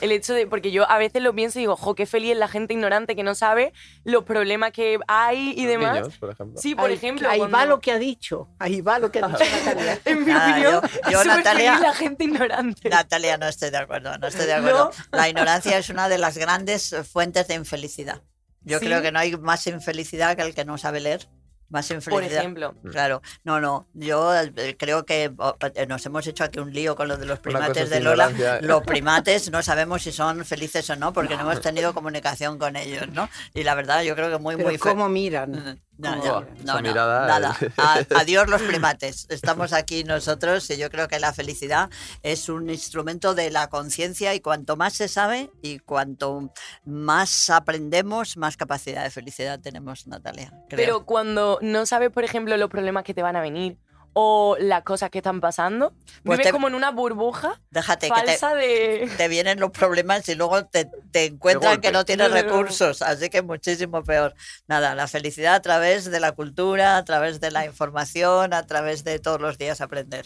El 0.01 0.11
hecho 0.11 0.33
de, 0.33 0.45
porque 0.45 0.71
yo 0.71 0.89
a 0.91 0.97
veces 0.97 1.21
lo 1.21 1.33
pienso 1.33 1.57
y 1.57 1.61
digo, 1.63 1.77
jo, 1.77 1.95
qué 1.95 2.05
feliz 2.05 2.33
es 2.33 2.37
la 2.37 2.49
gente 2.49 2.73
ignorante 2.73 3.15
que 3.15 3.23
no 3.23 3.33
sabe 3.33 3.71
los 4.03 4.25
problemas 4.25 4.71
que 4.73 4.99
hay 5.07 5.51
y 5.55 5.61
Los 5.63 5.67
demás. 5.71 5.93
niños, 6.01 6.17
por 6.17 6.31
ejemplo. 6.31 6.61
Sí, 6.61 6.75
por 6.75 6.89
ahí, 6.89 6.95
ejemplo. 6.95 7.29
ahí 7.29 7.37
cuando- 7.39 7.57
va 7.57 7.65
lo 7.65 7.79
que 7.79 7.91
ha 7.93 7.97
dicho, 7.97 8.49
ahí 8.59 8.81
va 8.81 8.99
lo 8.99 9.09
que 9.09 9.19
ha 9.19 9.27
dicho 9.29 9.39
Natalia. 9.65 9.99
En 10.03 10.19
mi 10.25 10.31
Nada, 10.33 10.49
opinión, 10.51 10.73
yo- 10.73 10.81
yo, 11.11 11.21
es 11.21 11.23
súper 11.23 11.37
Natalia- 11.37 11.71
feliz 11.71 11.81
la 11.81 11.93
gente 11.93 12.23
ignorante. 12.25 12.89
Natalia, 12.89 13.37
no 13.37 13.47
estoy 13.47 13.69
de 13.69 13.77
acuerdo, 13.77 14.17
no 14.17 14.27
estoy 14.27 14.45
de 14.47 14.53
acuerdo. 14.53 14.91
La 15.13 15.29
ignorancia 15.29 15.77
es 15.77 15.89
una 15.89 16.09
de 16.09 16.17
las 16.17 16.37
grandes 16.37 16.93
fuentes 17.09 17.47
de 17.47 17.53
infelicidad. 17.55 18.21
Yo 18.63 18.79
¿Sí? 18.79 18.87
creo 18.87 19.01
que 19.01 19.11
no 19.13 19.19
hay 19.19 19.37
más 19.37 19.65
infelicidad 19.67 20.35
que 20.35 20.41
el 20.41 20.53
que 20.53 20.65
no 20.65 20.77
sabe 20.77 20.99
leer. 20.99 21.27
Más 21.69 21.87
Por 21.87 21.95
infelicidad. 21.95 22.39
ejemplo. 22.41 22.75
Claro, 22.91 23.21
no, 23.43 23.59
no. 23.59 23.87
Yo 23.93 24.33
eh, 24.35 24.75
creo 24.77 25.05
que 25.05 25.31
eh, 25.75 25.85
nos 25.87 26.05
hemos 26.05 26.25
hecho 26.27 26.43
aquí 26.43 26.59
un 26.59 26.71
lío 26.71 26.95
con 26.95 27.07
lo 27.07 27.17
de 27.17 27.25
los 27.25 27.39
primates 27.39 27.83
es 27.83 27.89
de 27.89 27.99
Lola. 27.99 28.29
ignorancia. 28.29 28.61
Los 28.67 28.83
primates 28.83 29.51
no 29.51 29.61
sabemos 29.63 30.03
si 30.03 30.11
son 30.11 30.45
felices 30.45 30.89
o 30.89 30.95
no 30.95 31.11
porque 31.11 31.35
no 31.35 31.41
hemos 31.41 31.61
tenido 31.61 31.93
comunicación 31.93 32.57
con 32.59 32.75
ellos, 32.75 33.07
¿no? 33.11 33.29
Y 33.53 33.63
la 33.63 33.73
verdad, 33.75 34.03
yo 34.03 34.15
creo 34.15 34.29
que 34.29 34.37
muy, 34.37 34.55
Pero 34.55 34.69
muy 34.69 34.77
cómo 34.77 35.09
miran. 35.09 35.81
No, 35.97 36.15
no, 36.15 36.45
no, 36.63 36.81
nada. 36.81 37.57
adiós 38.15 38.49
los 38.49 38.61
primates. 38.61 39.27
Estamos 39.29 39.71
aquí 39.71 40.03
nosotros 40.03 40.69
y 40.69 40.77
yo 40.77 40.89
creo 40.89 41.07
que 41.07 41.19
la 41.19 41.31
felicidad 41.31 41.89
es 42.21 42.49
un 42.49 42.69
instrumento 42.69 43.33
de 43.33 43.49
la 43.49 43.69
conciencia 43.69 44.33
y 44.33 44.41
cuanto 44.41 44.75
más 44.75 44.93
se 44.93 45.07
sabe 45.07 45.51
y 45.61 45.79
cuanto 45.79 46.51
más 46.85 47.49
aprendemos, 47.49 48.35
más 48.35 48.57
capacidad 48.57 49.03
de 49.03 49.09
felicidad 49.09 49.59
tenemos, 49.59 50.07
Natalia. 50.07 50.51
creo. 50.69 50.77
Pero 50.77 51.05
cuando 51.05 51.59
no 51.61 51.85
sabes, 51.85 52.11
por 52.11 52.23
ejemplo, 52.23 52.57
los 52.57 52.69
problemas 52.69 53.03
que 53.03 53.13
te 53.13 53.21
van 53.21 53.35
a 53.35 53.41
venir 53.41 53.77
o 54.17 54.55
las 54.59 54.83
cosas 54.83 55.09
que 55.09 55.17
están 55.19 55.41
pasando, 55.41 55.89
Pues 56.23 56.37
vives 56.37 56.45
te- 56.47 56.51
como 56.53 56.69
en 56.69 56.75
una 56.75 56.89
burbuja 56.91 57.59
Déjate 57.69 58.07
que 58.09 58.21
te, 58.21 58.27
falsa 58.37 58.55
de... 58.55 59.11
te 59.17 59.27
vienen 59.27 59.59
los 59.59 59.71
problemas 59.71 60.27
y 60.29 60.35
luego 60.35 60.65
te, 60.65 60.89
te 61.11 61.25
encuentran 61.25 61.81
que 61.81 61.91
no 61.91 62.05
tienes 62.05 62.31
recursos, 62.41 63.01
así 63.01 63.29
que 63.29 63.41
muchísimo 63.41 64.03
peor. 64.03 64.33
Nada, 64.67 64.95
la 64.95 65.07
felicidad 65.09 65.55
a 65.55 65.61
través 65.61 66.05
de 66.09 66.19
la 66.21 66.31
cultura, 66.31 66.95
a 66.95 67.03
través 67.03 67.41
de 67.41 67.51
la 67.51 67.65
información, 67.65 68.53
a 68.53 68.65
través 68.65 69.03
de 69.03 69.19
todos 69.19 69.41
los 69.41 69.57
días 69.57 69.81
aprender. 69.81 70.25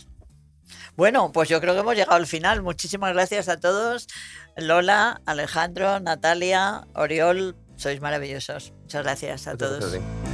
Bueno, 0.96 1.32
pues 1.32 1.50
yo 1.50 1.60
creo 1.60 1.74
que 1.74 1.80
hemos 1.80 1.96
llegado 1.96 2.16
al 2.16 2.28
final. 2.28 2.62
Muchísimas 2.62 3.14
gracias 3.14 3.50
a 3.50 3.60
todos. 3.60 4.08
Lola, 4.56 5.20
Alejandro, 5.26 6.00
Natalia, 6.00 6.86
Oriol, 6.94 7.56
sois 7.76 8.02
maravillosos. 8.02 8.72
Muchas 8.82 9.04
gracias 9.04 9.48
a 9.48 9.54
Muchas 9.54 9.68
todos. 9.80 9.94
a 9.96 10.29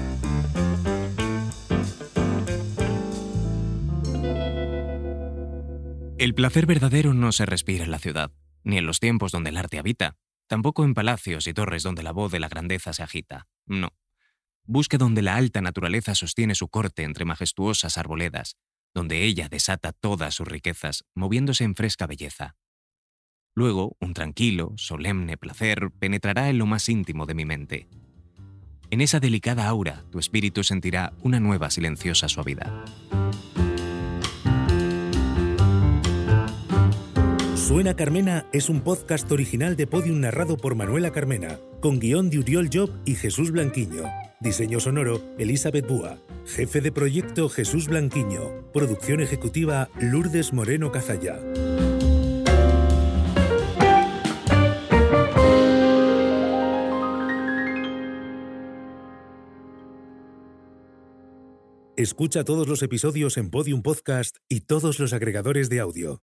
El 6.18 6.34
placer 6.34 6.66
verdadero 6.66 7.14
no 7.14 7.34
se 7.34 7.46
respira 7.46 7.84
en 7.84 7.92
la 7.92 8.00
ciudad, 8.00 8.32
ni 8.64 8.78
en 8.78 8.86
los 8.86 9.02
tiempos 9.02 9.34
donde 9.34 9.50
el 9.50 9.58
arte 9.58 9.80
habita, 9.80 10.16
tampoco 10.48 10.86
en 10.86 10.94
palacios 10.94 11.46
y 11.46 11.54
torres 11.54 11.84
donde 11.84 12.04
la 12.04 12.14
voz 12.14 12.32
de 12.32 12.40
la 12.40 12.48
grandeza 12.48 12.94
se 12.94 13.04
agita. 13.04 13.48
No. 13.66 13.90
Busque 14.64 14.98
donde 14.98 15.22
la 15.22 15.36
alta 15.36 15.60
naturaleza 15.60 16.16
sostiene 16.16 16.56
su 16.56 16.70
corte 16.70 17.04
entre 17.04 17.26
majestuosas 17.26 17.98
arboledas, 17.98 18.56
donde 18.94 19.24
ella 19.24 19.50
desata 19.50 19.92
todas 19.92 20.34
sus 20.36 20.48
riquezas, 20.48 21.04
moviéndose 21.16 21.66
en 21.66 21.76
fresca 21.76 22.08
belleza. 22.08 22.56
Luego, 23.54 23.98
un 24.00 24.14
tranquilo, 24.14 24.72
solemne 24.78 25.36
placer 25.36 25.92
penetrará 26.00 26.50
en 26.50 26.60
lo 26.60 26.66
más 26.66 26.88
íntimo 26.88 27.26
de 27.26 27.34
mi 27.34 27.44
mente. 27.44 27.90
En 28.90 29.02
esa 29.02 29.20
delicada 29.20 29.68
aura, 29.68 30.06
tu 30.12 30.20
espíritu 30.20 30.64
sentirá 30.64 31.12
una 31.24 31.42
nueva 31.42 31.70
silenciosa 31.72 32.30
suavidad. 32.30 32.72
Suena 37.68 37.96
Carmena 37.96 38.46
es 38.54 38.70
un 38.70 38.82
podcast 38.82 39.32
original 39.32 39.76
de 39.76 39.88
Podium 39.88 40.22
narrado 40.22 40.56
por 40.56 40.76
Manuela 40.76 41.12
Carmena, 41.12 41.60
con 41.82 41.98
guion 41.98 42.30
de 42.30 42.38
Uriol 42.38 42.70
Job 42.72 42.92
y 43.06 43.16
Jesús 43.16 43.50
Blanquiño. 43.50 44.04
Diseño 44.40 44.80
sonoro, 44.80 45.20
Elizabeth 45.40 45.88
Búa. 45.88 46.20
Jefe 46.46 46.80
de 46.80 46.92
proyecto, 46.92 47.50
Jesús 47.50 47.88
Blanquiño. 47.88 48.72
Producción 48.72 49.20
ejecutiva, 49.20 49.90
Lourdes 50.00 50.54
Moreno 50.54 50.92
Cazalla. 50.92 51.40
Escucha 61.98 62.44
todos 62.44 62.68
los 62.68 62.84
episodios 62.84 63.38
en 63.38 63.50
Podium 63.50 63.82
Podcast 63.82 64.38
y 64.50 64.60
todos 64.62 65.00
los 65.00 65.14
agregadores 65.14 65.68
de 65.70 65.80
audio. 65.80 66.22